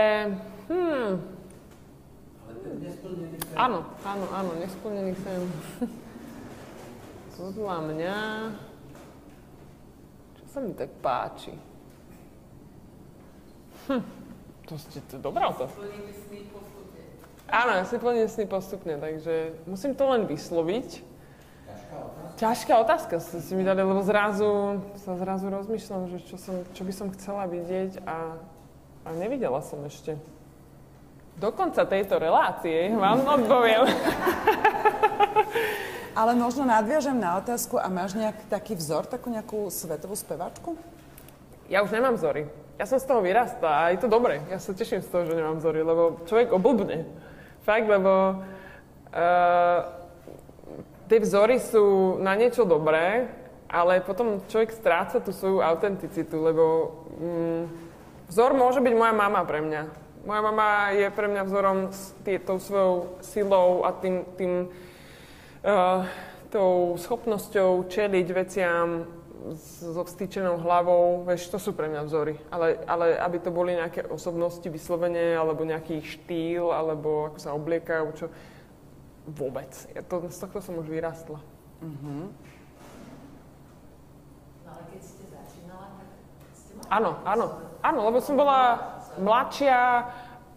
Hmm, 0.69 1.25
ale 2.45 2.53
ten 2.61 2.75
nesplnený 2.85 3.37
sen... 3.41 3.57
Áno, 3.57 3.79
áno, 4.05 4.25
áno, 4.29 4.51
nesplnený 4.61 5.13
sen. 5.25 5.41
Podľa 7.41 7.77
mňa... 7.81 8.17
Čo 10.37 10.45
sa 10.53 10.59
mi 10.61 10.77
tak 10.77 10.93
páči? 11.01 11.57
Hm. 13.89 14.24
To 14.73 14.81
ste, 14.81 15.05
to 15.13 15.21
dobrá 15.21 15.53
otázka. 15.53 15.77
Áno, 17.53 17.77
ja 17.77 17.85
si 17.85 18.01
plním 18.01 18.25
sny 18.25 18.49
postupne, 18.49 18.97
takže 18.97 19.53
musím 19.69 19.93
to 19.93 20.09
len 20.09 20.25
vysloviť. 20.25 21.05
Ťažká 21.69 21.97
otázka? 22.01 22.33
Ťažká 22.41 22.73
otázka 22.81 23.15
si, 23.21 23.37
si 23.45 23.53
mi 23.53 23.61
dali, 23.61 23.85
lebo 23.85 24.01
zrazu 24.01 24.81
sa 25.05 25.21
zrazu 25.21 25.53
rozmýšľam, 25.53 26.09
že 26.09 26.19
čo, 26.25 26.41
som, 26.41 26.65
čo 26.73 26.83
by 26.89 26.93
som 26.97 27.13
chcela 27.13 27.45
vidieť 27.45 28.09
a, 28.09 28.41
a 29.05 29.09
nevidela 29.21 29.61
som 29.61 29.85
ešte. 29.85 30.17
Do 31.37 31.53
konca 31.53 31.85
tejto 31.85 32.17
relácie 32.17 32.89
vám 32.97 33.21
odpoviem. 33.21 33.85
Ale 36.19 36.33
možno 36.39 36.65
nadviažem 36.65 37.21
na 37.21 37.37
otázku 37.37 37.77
a 37.77 37.93
máš 37.93 38.17
nejak 38.17 38.49
taký 38.49 38.79
vzor, 38.79 39.05
takú 39.05 39.29
nejakú 39.29 39.69
svetovú 39.69 40.17
spevačku? 40.17 40.79
Ja 41.69 41.85
už 41.85 41.93
nemám 41.93 42.17
vzory 42.17 42.64
ja 42.75 42.85
som 42.91 42.99
z 42.99 43.07
toho 43.07 43.23
vyrastá 43.23 43.87
a 43.87 43.91
je 43.95 44.03
to 44.03 44.11
dobré. 44.11 44.43
Ja 44.51 44.59
sa 44.59 44.75
teším 44.75 44.99
z 44.99 45.11
toho, 45.11 45.23
že 45.27 45.39
nemám 45.39 45.63
vzory, 45.63 45.81
lebo 45.87 46.27
človek 46.27 46.51
oblbne. 46.51 47.07
Fakt, 47.63 47.87
lebo 47.87 48.43
uh, 49.15 49.79
tie 51.07 51.19
vzory 51.23 51.63
sú 51.63 52.19
na 52.19 52.35
niečo 52.35 52.67
dobré, 52.67 53.31
ale 53.71 54.03
potom 54.03 54.43
človek 54.51 54.75
stráca 54.75 55.23
tú 55.23 55.31
svoju 55.31 55.63
autenticitu, 55.63 56.35
lebo 56.43 56.65
um, 57.19 57.63
vzor 58.27 58.59
môže 58.59 58.83
byť 58.83 58.95
moja 58.95 59.15
mama 59.15 59.47
pre 59.47 59.63
mňa. 59.63 59.83
Moja 60.27 60.43
mama 60.43 60.91
je 60.97 61.07
pre 61.15 61.27
mňa 61.31 61.43
vzorom 61.47 61.79
s 61.95 62.11
tý, 62.27 62.43
tou 62.43 62.59
svojou 62.59 63.21
silou 63.23 63.87
a 63.87 63.95
tým, 63.95 64.27
tým 64.35 64.53
uh, 65.63 66.03
tou 66.51 66.99
schopnosťou 66.99 67.87
čeliť 67.87 68.27
veciam 68.35 69.07
so 69.53 70.01
vstýčenou 70.01 70.57
hlavou, 70.57 71.29
vieš, 71.29 71.53
to 71.53 71.61
sú 71.61 71.77
pre 71.77 71.93
mňa 71.93 72.03
vzory. 72.09 72.41
Ale, 72.49 72.81
ale 72.89 73.21
aby 73.21 73.45
to 73.45 73.53
boli 73.53 73.77
nejaké 73.77 74.09
osobnosti 74.09 74.65
vyslovene, 74.65 75.37
alebo 75.37 75.69
nejaký 75.69 76.01
štýl, 76.01 76.73
alebo 76.73 77.29
ako 77.29 77.39
sa 77.39 77.53
obliekajú, 77.53 78.09
čo... 78.17 78.27
Vôbec. 79.25 79.73
Ja 79.97 80.05
to, 80.05 80.29
z 80.29 80.37
tohto 80.37 80.61
som 80.61 80.77
už 80.81 80.89
vyrastla. 80.89 81.41
No 81.81 82.29
ale 84.69 84.83
keď 84.93 85.01
ste 85.01 85.25
začínala, 85.33 85.97
tak 85.97 86.09
ste 86.53 86.73
mali... 86.77 86.89
Áno, 86.93 87.11
áno. 87.25 87.47
Áno, 87.81 88.01
lebo 88.09 88.21
som 88.21 88.37
bola 88.37 88.81
mladšia 89.17 89.81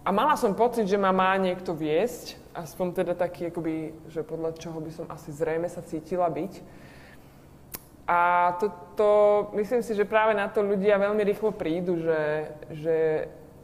a 0.04 0.10
mala 0.12 0.36
som 0.36 0.56
pocit, 0.56 0.88
že 0.88 1.00
ma 1.00 1.16
má 1.16 1.32
niekto 1.40 1.72
viesť. 1.72 2.36
Aspoň 2.52 3.04
teda 3.04 3.14
taký, 3.16 3.52
akoby, 3.52 3.96
že 4.12 4.24
podľa 4.24 4.52
čoho 4.60 4.80
by 4.80 4.92
som 4.92 5.06
asi 5.12 5.32
zrejme 5.32 5.68
sa 5.72 5.82
cítila 5.84 6.28
byť. 6.28 6.60
A 8.08 8.56
to, 8.56 8.72
to, 8.96 9.10
myslím 9.60 9.84
si, 9.84 9.92
že 9.92 10.08
práve 10.08 10.32
na 10.32 10.48
to 10.48 10.64
ľudia 10.64 10.96
veľmi 10.96 11.28
rýchlo 11.28 11.52
prídu, 11.52 12.00
že, 12.00 12.48
že 12.72 12.96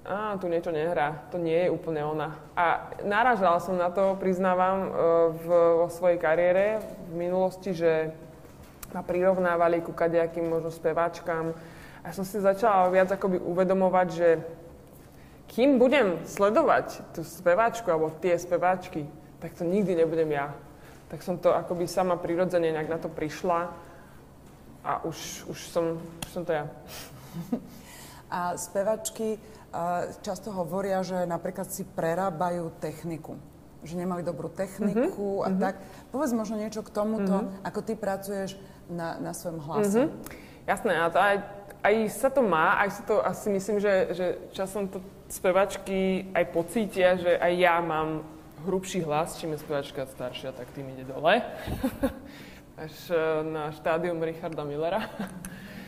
á, 0.04 0.36
tu 0.36 0.52
niečo 0.52 0.68
nehrá, 0.68 1.24
to 1.32 1.40
nie 1.40 1.64
je 1.64 1.72
úplne 1.72 2.04
ona. 2.04 2.36
A 2.52 2.92
naražala 3.08 3.64
som 3.64 3.80
na 3.80 3.88
to, 3.88 4.20
priznávam, 4.20 4.78
e, 4.84 4.90
v, 5.32 5.46
vo 5.80 5.88
svojej 5.88 6.20
kariére 6.20 6.84
v 7.08 7.14
minulosti, 7.16 7.72
že 7.72 8.12
ma 8.92 9.00
prirovnávali 9.00 9.80
ku 9.80 9.96
kadejakým 9.96 10.52
možno 10.52 10.76
speváčkam. 10.76 11.56
A 12.04 12.12
som 12.12 12.28
si 12.28 12.36
začala 12.44 12.92
viac 12.92 13.16
akoby 13.16 13.40
uvedomovať, 13.40 14.08
že 14.12 14.30
kým 15.56 15.80
budem 15.80 16.20
sledovať 16.28 17.00
tú 17.16 17.24
speváčku 17.24 17.88
alebo 17.88 18.12
tie 18.20 18.36
speváčky, 18.36 19.08
tak 19.40 19.56
to 19.56 19.64
nikdy 19.64 19.96
nebudem 19.96 20.36
ja. 20.36 20.52
Tak 21.08 21.24
som 21.24 21.40
to 21.40 21.56
akoby 21.56 21.88
sama 21.88 22.20
prirodzene 22.20 22.76
nejak 22.76 22.92
na 22.92 23.00
to 23.00 23.08
prišla 23.08 23.72
a 24.84 25.04
už, 25.08 25.48
už, 25.48 25.60
som, 25.72 25.98
už 25.98 26.30
som 26.30 26.44
to 26.44 26.52
ja. 26.52 26.68
A 28.28 28.58
spevačky 28.60 29.40
často 30.22 30.54
hovoria, 30.54 31.02
že 31.02 31.26
napríklad 31.26 31.72
si 31.72 31.82
prerábajú 31.88 32.70
techniku. 32.78 33.40
Že 33.84 34.06
nemali 34.06 34.22
dobrú 34.24 34.48
techniku 34.48 35.42
Mhm, 35.42 35.46
a 35.46 35.48
tak. 35.60 35.76
Povedz 36.14 36.32
možno 36.36 36.56
niečo 36.62 36.86
k 36.86 36.94
tomuto, 36.94 37.50
ako 37.66 37.80
ty 37.82 37.94
pracuješ 37.98 38.56
na, 38.88 39.18
na 39.18 39.32
svojom 39.34 39.60
hlase. 39.66 40.02
Jasné, 40.64 40.94
a 40.96 41.12
to 41.12 41.20
aj, 41.20 41.36
aj 41.84 41.96
sa 42.16 42.30
to 42.32 42.40
má, 42.40 42.80
aj 42.80 42.90
sa 42.96 43.04
to 43.04 43.16
asi 43.20 43.52
myslím, 43.52 43.78
že, 43.84 44.16
že 44.16 44.26
časom 44.56 44.88
to 44.88 45.04
spevačky 45.28 46.32
aj 46.32 46.46
pocítia, 46.56 47.20
že 47.20 47.36
aj 47.36 47.54
ja 47.60 47.84
mám 47.84 48.24
hrubší 48.64 49.04
hlas, 49.04 49.36
čím 49.36 49.58
je 49.58 49.60
spevačka 49.60 50.08
staršia, 50.08 50.56
tak 50.56 50.72
tým 50.72 50.88
ide 50.96 51.04
dole. 51.04 51.44
Až 52.74 53.14
e, 53.14 53.18
na 53.46 53.70
štádium 53.70 54.18
Richarda 54.18 54.66
Millera. 54.66 55.06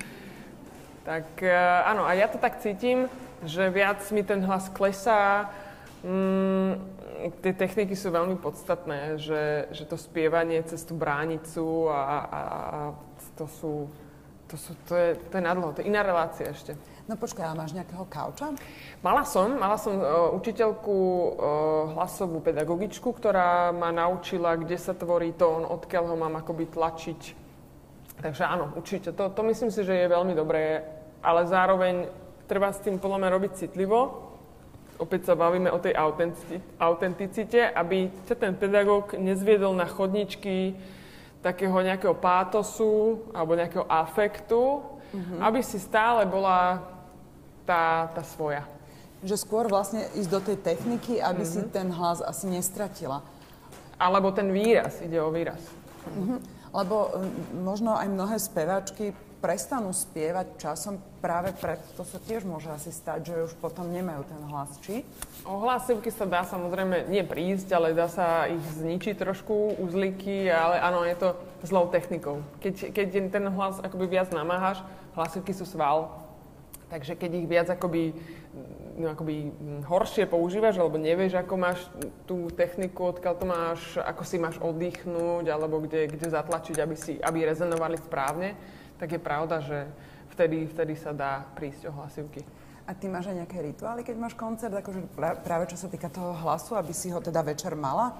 tak 1.09 1.41
e, 1.41 1.49
áno, 1.81 2.05
a 2.05 2.13
ja 2.13 2.29
to 2.29 2.37
tak 2.37 2.61
cítim, 2.61 3.09
že 3.41 3.73
viac 3.73 4.05
mi 4.13 4.21
ten 4.21 4.45
hlas 4.45 4.69
klesá. 4.69 5.49
Mm, 6.05 6.77
tie 7.41 7.53
techniky 7.57 7.97
sú 7.97 8.13
veľmi 8.13 8.37
podstatné, 8.37 9.17
že, 9.17 9.65
že 9.73 9.83
to 9.89 9.97
spievanie 9.97 10.61
cez 10.61 10.85
tú 10.85 10.93
bránicu 10.93 11.89
a, 11.89 12.01
a, 12.05 12.19
a 12.29 12.39
to 13.33 13.49
sú, 13.49 13.73
to, 14.45 14.53
sú, 14.53 14.77
to, 14.85 14.93
je, 14.93 15.09
to 15.17 15.33
je 15.41 15.43
nadlho, 15.43 15.73
to 15.73 15.81
je 15.81 15.89
iná 15.89 16.05
relácia 16.05 16.53
ešte. 16.53 16.77
No 17.05 17.13
počkaj, 17.13 17.45
a 17.45 17.53
máš 17.53 17.77
nejakého 17.77 18.01
kauča? 18.09 18.49
Mala 19.05 19.21
som, 19.29 19.53
mala 19.53 19.77
som 19.77 19.93
uh, 19.93 20.33
učiteľku 20.33 20.89
uh, 20.89 21.29
hlasovú 21.93 22.41
pedagogičku, 22.41 23.13
ktorá 23.13 23.69
ma 23.69 23.93
naučila, 23.93 24.57
kde 24.57 24.73
sa 24.81 24.97
tvorí 24.97 25.29
tón, 25.37 25.69
odkiaľ 25.69 26.03
ho 26.09 26.15
mám 26.17 26.33
akoby 26.41 26.65
tlačiť. 26.65 27.21
Takže 28.25 28.43
áno, 28.49 28.73
určite. 28.73 29.13
To, 29.13 29.29
to 29.29 29.41
myslím 29.45 29.69
si, 29.69 29.85
že 29.85 29.93
je 29.93 30.09
veľmi 30.09 30.33
dobré, 30.33 30.81
ale 31.21 31.45
zároveň 31.45 32.09
treba 32.49 32.73
s 32.73 32.81
tým 32.81 32.97
podľa 32.97 33.21
mňa 33.21 33.29
robiť 33.37 33.51
citlivo. 33.53 33.99
Opäť 34.97 35.29
sa 35.29 35.37
bavíme 35.37 35.69
o 35.69 35.77
tej 35.77 35.93
autentici- 35.93 36.63
autenticite, 36.81 37.69
aby 37.69 38.09
ťa 38.25 38.33
ten 38.33 38.57
pedagóg 38.57 39.13
nezviedol 39.13 39.77
na 39.77 39.85
chodničky 39.85 40.73
takého 41.45 41.77
nejakého 41.85 42.17
pátosu 42.17 43.21
alebo 43.29 43.53
nejakého 43.53 43.85
afektu, 43.85 44.81
aby 45.37 45.61
si 45.61 45.77
stále 45.77 46.25
bola 46.25 46.94
tá, 47.65 48.09
tá 48.13 48.23
svoja. 48.23 48.63
Že 49.25 49.35
skôr 49.41 49.65
vlastne 49.65 50.05
ísť 50.13 50.29
do 50.29 50.39
tej 50.39 50.57
techniky, 50.61 51.17
aby 51.17 51.43
si 51.43 51.65
ten 51.73 51.89
hlas 51.89 52.21
asi 52.21 52.45
nestratila. 52.47 53.25
Alebo 53.97 54.29
ten 54.31 54.53
výraz, 54.53 55.01
ide 55.01 55.17
o 55.17 55.33
výraz. 55.33 55.59
Lebo 56.75 57.09
mm, 57.09 57.65
možno 57.65 57.97
aj 57.97 58.07
mnohé 58.11 58.37
speváčky 58.37 59.15
prestanú 59.45 59.93
spievať 59.93 60.57
časom 60.57 60.97
práve 61.21 61.53
preto, 61.53 61.85
to 61.93 62.01
sa 62.01 62.17
tiež 62.17 62.49
môže 62.49 62.65
asi 62.65 62.89
stať, 62.89 63.29
že 63.29 63.45
už 63.45 63.53
potom 63.61 63.93
nemajú 63.93 64.25
ten 64.25 64.41
hlas, 64.49 64.73
či? 64.81 65.05
O 65.45 65.61
hlasivky 65.61 66.09
sa 66.09 66.25
dá 66.25 66.41
samozrejme 66.41 67.05
nie 67.13 67.21
prísť, 67.21 67.69
ale 67.77 67.93
dá 67.93 68.09
sa 68.09 68.49
ich 68.49 68.61
zničiť 68.81 69.13
trošku, 69.21 69.77
uzlíky, 69.77 70.49
ale 70.49 70.81
áno, 70.81 71.05
je 71.05 71.13
to 71.13 71.37
zlou 71.61 71.85
technikou. 71.93 72.41
Keď, 72.57 72.89
keď 72.89 73.07
ten 73.29 73.45
hlas 73.53 73.77
akoby 73.85 74.17
viac 74.17 74.33
namáhaš, 74.33 74.81
hlasivky 75.13 75.53
sú 75.53 75.69
sval, 75.69 76.24
takže 76.95 77.19
keď 77.19 77.31
ich 77.35 77.47
viac 77.51 77.67
akoby, 77.67 78.15
no, 78.95 79.11
akoby 79.11 79.51
horšie 79.83 80.31
používaš, 80.31 80.79
alebo 80.79 80.95
nevieš, 80.95 81.43
ako 81.43 81.53
máš 81.59 81.83
tú 82.23 82.47
techniku, 82.55 83.11
odkiaľ 83.11 83.35
to 83.35 83.43
máš, 83.45 83.81
ako 83.99 84.23
si 84.23 84.39
máš 84.39 84.55
oddychnúť, 84.63 85.51
alebo 85.51 85.83
kde, 85.83 86.07
kde 86.07 86.31
zatlačiť, 86.31 86.79
aby, 86.79 86.95
si, 86.95 87.19
aby 87.19 87.43
rezonovali 87.43 87.99
správne, 87.99 88.55
tak 88.95 89.11
je 89.11 89.19
pravda, 89.19 89.59
že 89.59 89.91
vtedy, 90.31 90.71
vtedy 90.71 90.95
sa 90.95 91.11
dá 91.11 91.43
prísť 91.59 91.91
o 91.91 91.95
hlasivky. 91.99 92.47
A 92.87 92.95
ty 92.95 93.11
máš 93.11 93.27
aj 93.27 93.43
nejaké 93.43 93.59
rituály, 93.59 94.07
keď 94.07 94.15
máš 94.15 94.39
koncert, 94.39 94.71
akože 94.71 95.03
práve 95.19 95.67
čo 95.67 95.75
sa 95.75 95.91
týka 95.91 96.07
toho 96.07 96.31
hlasu, 96.47 96.79
aby 96.79 96.95
si 96.95 97.11
ho 97.11 97.19
teda 97.19 97.43
večer 97.43 97.75
mala? 97.75 98.15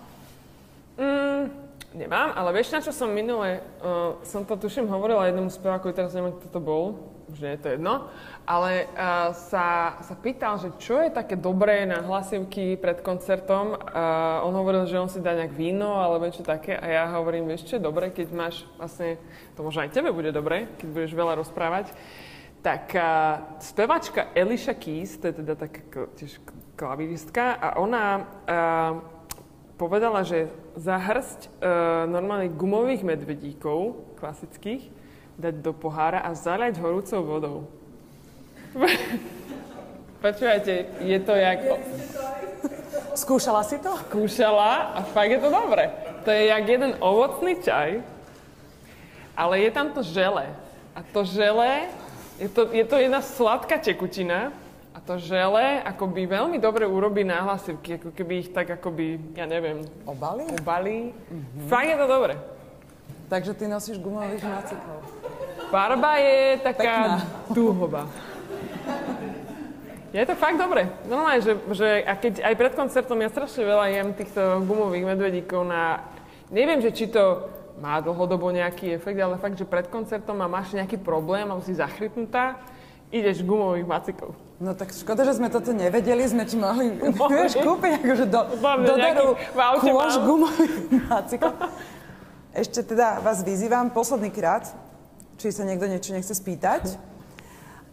Mm, 1.00 1.48
nemám, 1.96 2.36
ale 2.36 2.60
vieš 2.60 2.76
na 2.76 2.84
čo 2.84 2.92
som 2.92 3.08
minule, 3.08 3.64
uh, 3.80 4.20
som 4.28 4.44
to 4.44 4.60
tuším 4.60 4.92
hovorila 4.92 5.32
jednému 5.32 5.48
spevákovi, 5.48 5.96
teraz 5.96 6.12
neviem, 6.12 6.36
kto 6.36 6.52
to 6.52 6.60
bol, 6.60 7.14
už 7.32 7.38
nie 7.42 7.58
je 7.58 7.62
to 7.62 7.70
jedno, 7.74 8.10
ale 8.46 8.86
uh, 8.86 9.34
sa, 9.34 9.98
sa 10.02 10.16
pýtal, 10.18 10.62
že 10.62 10.70
čo 10.78 11.02
je 11.02 11.10
také 11.10 11.34
dobré 11.34 11.86
na 11.90 12.06
hlasivky 12.06 12.78
pred 12.78 13.02
koncertom. 13.02 13.74
Uh, 13.74 14.46
on 14.46 14.54
hovoril, 14.54 14.86
že 14.86 15.02
on 15.02 15.10
si 15.10 15.22
dá 15.22 15.34
nejak 15.34 15.58
víno 15.58 15.98
alebo 15.98 16.30
niečo 16.30 16.46
také 16.46 16.78
a 16.78 16.86
ja 16.86 17.04
hovorím, 17.18 17.50
vieš 17.50 17.66
čo 17.66 17.82
je 17.82 17.88
dobré, 17.88 18.14
keď 18.14 18.28
máš 18.30 18.64
vlastne, 18.78 19.18
to 19.58 19.66
možno 19.66 19.84
aj 19.86 19.94
tebe 19.94 20.14
bude 20.14 20.30
dobré, 20.30 20.70
keď 20.78 20.88
budeš 20.94 21.14
veľa 21.18 21.34
rozprávať, 21.42 21.90
tak 22.62 22.94
uh, 22.94 23.58
spevačka 23.62 24.34
Elisha 24.38 24.78
Keys, 24.78 25.18
to 25.18 25.30
je 25.30 25.42
teda 25.42 25.54
taká 25.58 26.10
tiež 26.18 26.38
klaviristka 26.78 27.58
a 27.58 27.68
ona 27.82 28.06
uh, 28.22 29.16
povedala, 29.76 30.24
že 30.24 30.48
za 30.76 30.96
hrst 30.96 31.48
e, 31.48 31.68
normálne 32.08 32.52
gumových 32.52 33.04
medvedíkov, 33.04 33.96
klasických, 34.20 34.88
dať 35.36 35.56
do 35.60 35.72
pohára 35.76 36.24
a 36.24 36.32
zaliať 36.32 36.80
horúcou 36.80 37.22
vodou. 37.24 37.58
Počúvajte, 40.24 40.74
je 41.06 41.20
to 41.22 41.34
jak... 41.36 41.60
Skúšala 43.16 43.64
si 43.64 43.80
to? 43.80 43.96
Skúšala 44.12 44.98
a 44.98 45.00
fakt 45.08 45.32
je 45.32 45.40
to 45.40 45.48
dobré. 45.48 45.92
To 46.28 46.30
je 46.34 46.52
jak 46.52 46.64
jeden 46.68 46.92
ovocný 47.00 47.62
čaj, 47.64 48.04
ale 49.38 49.54
je 49.62 49.72
tam 49.72 49.94
to 49.94 50.02
žele. 50.04 50.52
A 50.96 51.00
to 51.04 51.24
žele, 51.28 51.88
je 52.40 52.50
to, 52.50 52.72
je 52.72 52.86
to 52.88 52.96
jedna 53.00 53.22
sladká 53.22 53.78
tekutina, 53.80 54.52
a 54.96 55.04
to 55.04 55.20
žele 55.20 55.84
akoby 55.84 56.24
veľmi 56.24 56.56
dobre 56.56 56.88
urobí 56.88 57.28
náhlasivky, 57.28 58.00
ako 58.00 58.16
keby 58.16 58.48
ich 58.48 58.50
tak 58.56 58.80
akoby, 58.80 59.36
ja 59.36 59.44
neviem, 59.44 59.84
Obali? 60.08 60.48
obalí. 60.56 61.12
Mm-hmm. 61.12 61.68
Fakt 61.68 61.88
je 61.92 61.98
to 62.00 62.08
dobre. 62.08 62.34
Takže 63.28 63.52
ty 63.60 63.68
nosíš 63.68 64.00
gumových 64.00 64.48
nacikov. 64.48 65.04
Farba 65.72 66.11
je 66.22 66.38
taká 66.61 66.93
Pekná. 66.93 67.16
dúhová. 67.51 68.03
Je 70.16 70.24
to 70.24 70.36
fakt 70.39 70.55
dobre. 70.55 70.88
Normálne, 71.11 71.43
že, 71.43 71.53
že 71.76 71.99
a 72.07 72.16
keď 72.16 72.39
aj 72.39 72.53
pred 72.55 72.74
koncertom 72.74 73.20
ja 73.20 73.28
strašne 73.28 73.68
veľa 73.68 73.86
jem 73.91 74.09
týchto 74.16 74.63
gumových 74.63 75.03
medvedíkov 75.11 75.68
na... 75.68 76.07
Neviem, 76.47 76.80
že 76.80 76.95
či 76.95 77.11
to 77.11 77.51
má 77.84 77.99
dlhodobo 77.99 78.47
nejaký 78.47 78.95
efekt, 78.95 79.20
ale 79.20 79.36
fakt, 79.36 79.59
že 79.59 79.68
pred 79.68 79.91
koncertom 79.91 80.39
a 80.39 80.47
máš 80.47 80.72
nejaký 80.72 80.95
problém, 81.03 81.43
alebo 81.43 81.59
si 81.68 81.76
zachrypnutá, 81.76 82.55
ideš 83.11 83.43
gumových 83.43 83.84
macikov. 83.84 84.32
No 84.55 84.72
tak 84.72 84.95
škoda, 84.95 85.28
že 85.28 85.36
sme 85.36 85.51
toto 85.51 85.76
nevedeli, 85.76 86.24
sme 86.24 86.47
ti 86.47 86.55
mohli, 86.55 86.95
vieš, 87.36 87.59
kúpiť 87.66 87.91
akože 87.99 88.26
do, 88.32 88.41
do 88.63 88.95
daru 88.95 89.36
kôž 89.84 90.16
gumových 90.24 90.76
nacikov. 91.11 91.51
Ešte 92.55 92.88
teda 92.88 93.20
vás 93.20 93.43
vyzývam 93.43 93.91
posledný 93.91 94.32
krát, 94.32 94.72
či 95.38 95.52
sa 95.52 95.68
niekto 95.68 95.88
niečo 95.88 96.16
nechce 96.16 96.34
spýtať. 96.36 96.96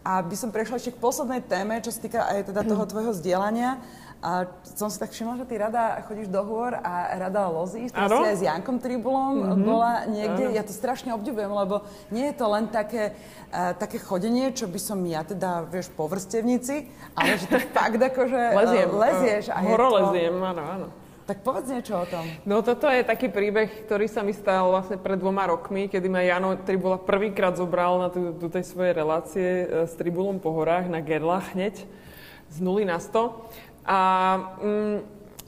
A 0.03 0.19
by 0.19 0.35
som 0.35 0.51
prešla 0.51 0.83
ešte 0.83 0.91
k 0.91 0.99
poslednej 0.99 1.39
téme, 1.47 1.79
čo 1.79 1.87
sa 1.87 1.99
týka 2.03 2.27
aj 2.27 2.51
teda 2.51 2.67
toho 2.67 2.83
tvojho 2.83 3.15
vzdielania. 3.15 3.79
A 4.23 4.47
som 4.63 4.87
si 4.87 4.95
tak 4.95 5.11
všimla, 5.11 5.43
že 5.43 5.45
ty 5.51 5.59
rada 5.59 5.99
chodíš 6.07 6.31
do 6.31 6.39
hôr 6.47 6.71
a 6.79 7.11
rada 7.19 7.43
lozíš. 7.51 7.91
Áno. 7.91 8.23
si 8.23 8.31
aj 8.31 8.37
s 8.39 8.43
Jankom 8.47 8.79
Tribulom 8.79 9.35
mm-hmm. 9.35 9.63
bola 9.67 10.07
niekde. 10.07 10.43
Áno. 10.47 10.55
Ja 10.55 10.63
to 10.63 10.71
strašne 10.71 11.11
obdivujem, 11.11 11.51
lebo 11.51 11.83
nie 12.07 12.31
je 12.31 12.35
to 12.39 12.47
len 12.47 12.71
také, 12.71 13.19
uh, 13.51 13.75
také 13.75 13.99
chodenie, 13.99 14.55
čo 14.55 14.71
by 14.71 14.79
som 14.79 15.03
ja 15.03 15.27
teda, 15.27 15.67
vieš, 15.67 15.91
po 15.91 16.07
vrstevnici, 16.07 16.87
ale 17.19 17.35
že 17.35 17.51
ty 17.51 17.59
fakt 17.75 17.99
akože 17.99 18.41
uh, 18.55 18.95
lezieš. 18.95 19.51
A 19.51 19.59
to... 19.59 19.67
Horoleziem, 19.75 20.39
áno, 20.39 20.63
áno. 20.63 20.87
Tak 21.23 21.39
povedz 21.39 21.71
niečo 21.71 22.03
o 22.03 22.03
tom. 22.03 22.27
No 22.43 22.59
toto 22.59 22.91
je 22.91 22.99
taký 22.99 23.31
príbeh, 23.31 23.87
ktorý 23.87 24.11
sa 24.11 24.27
mi 24.27 24.35
stal 24.35 24.67
vlastne 24.67 24.99
pred 24.99 25.15
dvoma 25.15 25.47
rokmi, 25.47 25.87
kedy 25.87 26.11
ma 26.11 26.19
Jano 26.19 26.59
Tribula 26.59 26.99
prvýkrát 26.99 27.55
zobral 27.55 27.95
na 27.95 28.11
do 28.11 28.47
tej 28.51 28.67
svojej 28.67 28.91
relácie 28.91 29.47
e, 29.63 29.87
s 29.87 29.95
Tribulom 29.95 30.43
po 30.43 30.51
horách 30.51 30.91
na 30.91 30.99
Gerlach 30.99 31.55
hneď 31.55 31.87
z 32.51 32.57
0 32.59 32.83
na 32.83 32.99
100. 32.99 33.39
A 33.87 33.99
mm, 34.59 34.97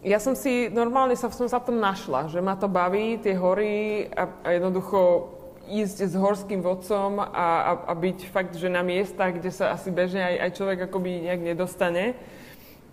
ja 0.08 0.24
som 0.24 0.32
si, 0.32 0.72
normálne 0.72 1.20
sa, 1.20 1.28
som 1.28 1.52
sa 1.52 1.60
v 1.60 1.76
tom 1.76 1.78
našla, 1.84 2.32
že 2.32 2.40
ma 2.40 2.56
to 2.56 2.72
baví, 2.72 3.20
tie 3.20 3.36
hory 3.36 4.08
a, 4.16 4.32
a 4.48 4.48
jednoducho 4.56 5.28
ísť 5.68 6.08
s 6.08 6.16
horským 6.16 6.64
vodcom 6.64 7.20
a, 7.20 7.28
a, 7.28 7.72
a 7.90 7.94
byť 8.00 8.32
fakt, 8.32 8.54
že 8.56 8.72
na 8.72 8.80
miestach, 8.80 9.36
kde 9.36 9.52
sa 9.52 9.76
asi 9.76 9.92
bežne 9.92 10.24
aj, 10.24 10.36
aj 10.40 10.52
človek 10.56 10.80
akoby 10.88 11.28
nejak 11.28 11.42
nedostane. 11.42 12.16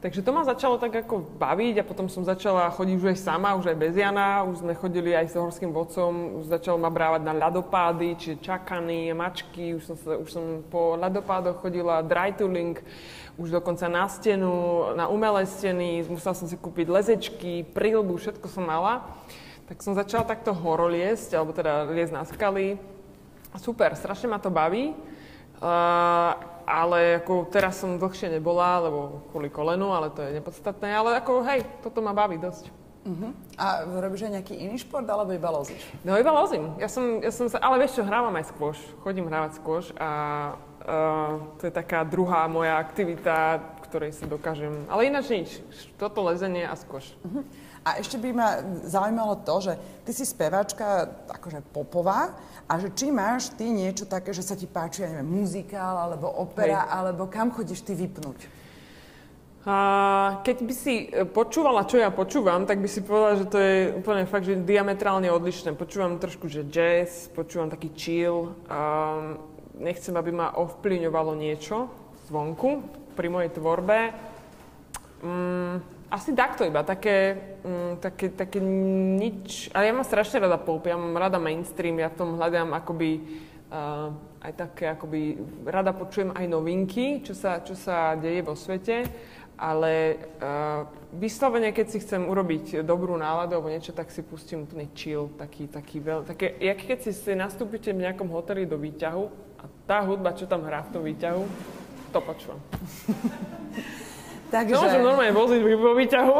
Takže 0.02 0.26
to 0.26 0.34
ma 0.34 0.42
začalo 0.42 0.82
tak 0.82 1.06
ako 1.06 1.22
baviť 1.38 1.78
a 1.78 1.86
potom 1.86 2.10
som 2.10 2.26
začala 2.26 2.66
chodiť 2.74 2.94
už 2.98 3.14
aj 3.14 3.18
sama, 3.22 3.54
už 3.54 3.70
aj 3.70 3.78
bez 3.78 3.94
Jana, 3.94 4.42
už 4.42 4.66
sme 4.66 4.74
chodili 4.74 5.14
aj 5.14 5.30
s 5.30 5.38
horským 5.38 5.70
vodcom, 5.70 6.42
už 6.42 6.50
začal 6.50 6.74
ma 6.74 6.90
brávať 6.90 7.22
na 7.22 7.30
ľadopády, 7.30 8.18
čiže 8.18 8.42
čakany, 8.42 9.14
mačky, 9.14 9.78
už 9.78 9.86
som, 9.86 9.94
sa, 9.94 10.18
už 10.18 10.26
som 10.26 10.44
po 10.66 10.98
ľadopádoch 10.98 11.62
chodila 11.62 12.02
dry 12.02 12.34
tooling, 12.34 12.82
už 13.38 13.54
dokonca 13.54 13.86
na 13.86 14.10
stenu, 14.10 14.90
na 14.98 15.06
umelé 15.06 15.46
steny, 15.46 16.02
musela 16.10 16.34
som 16.34 16.50
si 16.50 16.58
kúpiť 16.58 16.90
lezečky, 16.90 17.62
prílbu, 17.70 18.18
všetko 18.18 18.50
som 18.50 18.66
mala. 18.66 19.06
Tak 19.70 19.86
som 19.86 19.94
začala 19.94 20.26
takto 20.26 20.50
horoliesť, 20.50 21.38
alebo 21.38 21.54
teda 21.54 21.86
liesť 21.86 22.10
na 22.10 22.26
skaly. 22.26 22.74
Super, 23.54 23.94
strašne 23.94 24.34
ma 24.34 24.42
to 24.42 24.50
baví. 24.50 24.98
Uh, 25.62 26.51
ale 26.66 27.22
ako 27.22 27.48
teraz 27.50 27.80
som 27.80 27.98
dlhšie 27.98 28.32
nebola, 28.32 28.82
lebo 28.84 29.24
kvôli 29.30 29.48
kolenu, 29.52 29.90
ale 29.90 30.10
to 30.14 30.22
je 30.22 30.38
nepodstatné. 30.38 30.92
Ale 30.92 31.18
ako 31.18 31.42
hej, 31.46 31.66
toto 31.82 32.00
ma 32.00 32.14
baví 32.14 32.38
dosť. 32.38 32.82
Uh-huh. 33.02 33.34
A 33.58 33.82
robíš 33.82 34.30
aj 34.30 34.38
nejaký 34.38 34.54
iný 34.54 34.78
šport, 34.78 35.02
alebo 35.10 35.34
iba 35.34 35.50
lozíš? 35.50 35.82
No 36.06 36.14
iba 36.14 36.30
lozím. 36.30 36.70
Ja 36.78 36.86
som, 36.86 37.18
ja 37.18 37.34
som 37.34 37.50
sa, 37.50 37.58
ale 37.58 37.82
vieš 37.82 37.98
čo, 37.98 38.06
hrávam 38.06 38.30
aj 38.38 38.54
skôš. 38.54 38.78
Chodím 39.02 39.26
hrávať 39.26 39.58
skôš 39.58 39.90
a 39.98 40.10
uh, 40.86 41.42
to 41.58 41.66
je 41.66 41.74
taká 41.74 42.06
druhá 42.06 42.46
moja 42.46 42.78
aktivita, 42.78 43.58
ktorej 43.90 44.14
si 44.14 44.24
dokážem. 44.30 44.86
Ale 44.86 45.10
ináč 45.10 45.34
nič. 45.34 45.50
Toto 45.98 46.22
lezenie 46.22 46.62
a 46.62 46.78
skôš. 46.78 47.10
Uh-huh. 47.26 47.42
A 47.82 47.98
ešte 47.98 48.14
by 48.14 48.30
ma 48.30 48.48
zaujímalo 48.86 49.42
to, 49.42 49.54
že 49.58 49.72
ty 50.06 50.14
si 50.14 50.22
speváčka 50.22 51.10
akože 51.26 51.66
popová 51.74 52.30
a 52.70 52.78
že 52.78 52.94
či 52.94 53.10
máš 53.10 53.50
ty 53.58 53.74
niečo 53.74 54.06
také, 54.06 54.30
že 54.30 54.46
sa 54.46 54.54
ti 54.54 54.70
páči, 54.70 55.02
ja 55.02 55.10
neviem, 55.10 55.42
muzikál 55.42 55.98
alebo 55.98 56.30
opera, 56.30 56.86
Hej. 56.86 56.90
alebo 56.94 57.22
kam 57.26 57.50
chodíš 57.50 57.82
ty 57.82 57.98
vypnúť? 57.98 58.62
A 59.62 59.76
keď 60.42 60.56
by 60.66 60.74
si 60.74 61.06
e, 61.06 61.22
počúvala, 61.22 61.86
čo 61.86 61.98
ja 61.98 62.10
počúvam, 62.10 62.66
tak 62.66 62.82
by 62.82 62.88
si 62.90 62.98
povedala, 62.98 63.38
že 63.38 63.46
to 63.46 63.58
je 63.62 63.94
úplne 63.94 64.26
fakt, 64.26 64.46
že 64.46 64.58
diametrálne 64.58 65.30
odlišné. 65.30 65.78
Počúvam 65.78 66.18
trošku, 66.18 66.50
že 66.50 66.66
jazz, 66.66 67.30
počúvam 67.30 67.70
taký 67.70 67.94
chill. 67.94 68.58
A 68.66 68.78
nechcem, 69.78 70.18
aby 70.18 70.34
ma 70.34 70.50
ovplyvňovalo 70.58 71.38
niečo 71.38 71.86
zvonku 72.26 72.82
pri 73.14 73.30
mojej 73.30 73.50
tvorbe. 73.54 74.10
Mm, 75.22 76.01
asi 76.12 76.36
takto 76.36 76.68
iba, 76.68 76.84
také, 76.84 77.40
mm, 77.64 77.92
také, 78.04 78.28
také 78.28 78.60
nič. 78.60 79.72
Ale 79.72 79.88
ja 79.88 79.96
mám 79.96 80.04
strašne 80.04 80.44
rada 80.44 80.60
pop, 80.60 80.84
ja 80.84 81.00
mám 81.00 81.16
rada 81.16 81.40
mainstream, 81.40 81.96
ja 81.96 82.12
v 82.12 82.18
tom 82.20 82.36
hľadám 82.36 82.76
akoby 82.76 83.24
uh, 83.72 84.12
aj 84.44 84.52
také, 84.52 84.92
akoby 84.92 85.40
rada 85.64 85.96
počujem 85.96 86.36
aj 86.36 86.44
novinky, 86.52 87.24
čo 87.24 87.32
sa, 87.32 87.64
čo 87.64 87.72
sa 87.72 88.12
deje 88.20 88.44
vo 88.44 88.52
svete, 88.52 89.08
ale 89.56 90.20
uh, 90.36 90.84
vyslovene, 91.16 91.72
keď 91.72 91.86
si 91.88 92.04
chcem 92.04 92.28
urobiť 92.28 92.84
dobrú 92.84 93.16
náladu 93.16 93.56
alebo 93.56 93.72
niečo, 93.72 93.96
tak 93.96 94.12
si 94.12 94.20
pustím 94.20 94.68
úplne 94.68 94.92
chill, 94.92 95.32
taký, 95.40 95.64
taký 95.64 95.96
veľ, 95.96 96.28
také, 96.28 96.60
jak 96.60 96.76
keď 96.76 97.08
si, 97.08 97.16
si 97.16 97.32
nastúpite 97.32 97.88
v 97.88 98.04
nejakom 98.04 98.28
hoteli 98.28 98.68
do 98.68 98.76
výťahu 98.76 99.24
a 99.56 99.64
tá 99.88 100.04
hudba, 100.04 100.36
čo 100.36 100.44
tam 100.44 100.68
hrá 100.68 100.84
v 100.84 100.92
tom 100.92 101.02
výťahu, 101.08 101.42
to 102.12 102.20
počúvam. 102.20 102.60
Takže, 104.52 104.76
No, 104.76 104.84
môžem 104.84 105.00
normálne 105.00 105.32
voziť 105.32 105.60
vo 105.80 105.96
výťahu. 105.96 106.34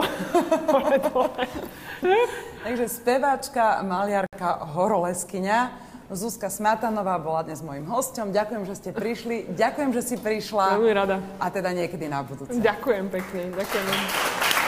Takže 2.63 2.85
speváčka, 2.93 3.81
maliarka, 3.83 4.69
horoleskyňa 4.77 5.91
Zuzka 6.13 6.53
Smatanová 6.53 7.17
bola 7.17 7.41
dnes 7.41 7.65
mojim 7.65 7.89
hosťom. 7.89 8.37
Ďakujem, 8.37 8.63
že 8.69 8.75
ste 8.77 8.91
prišli. 8.93 9.49
Ďakujem, 9.57 9.91
že 9.97 10.03
si 10.05 10.17
prišla. 10.21 10.77
Veľmi 10.77 10.93
rada. 10.93 11.25
A 11.41 11.49
teda 11.49 11.73
niekedy 11.73 12.05
na 12.05 12.21
budúce. 12.21 12.53
Ďakujem 12.53 13.09
pekne. 13.09 13.49
Ďakujem. 13.57 14.62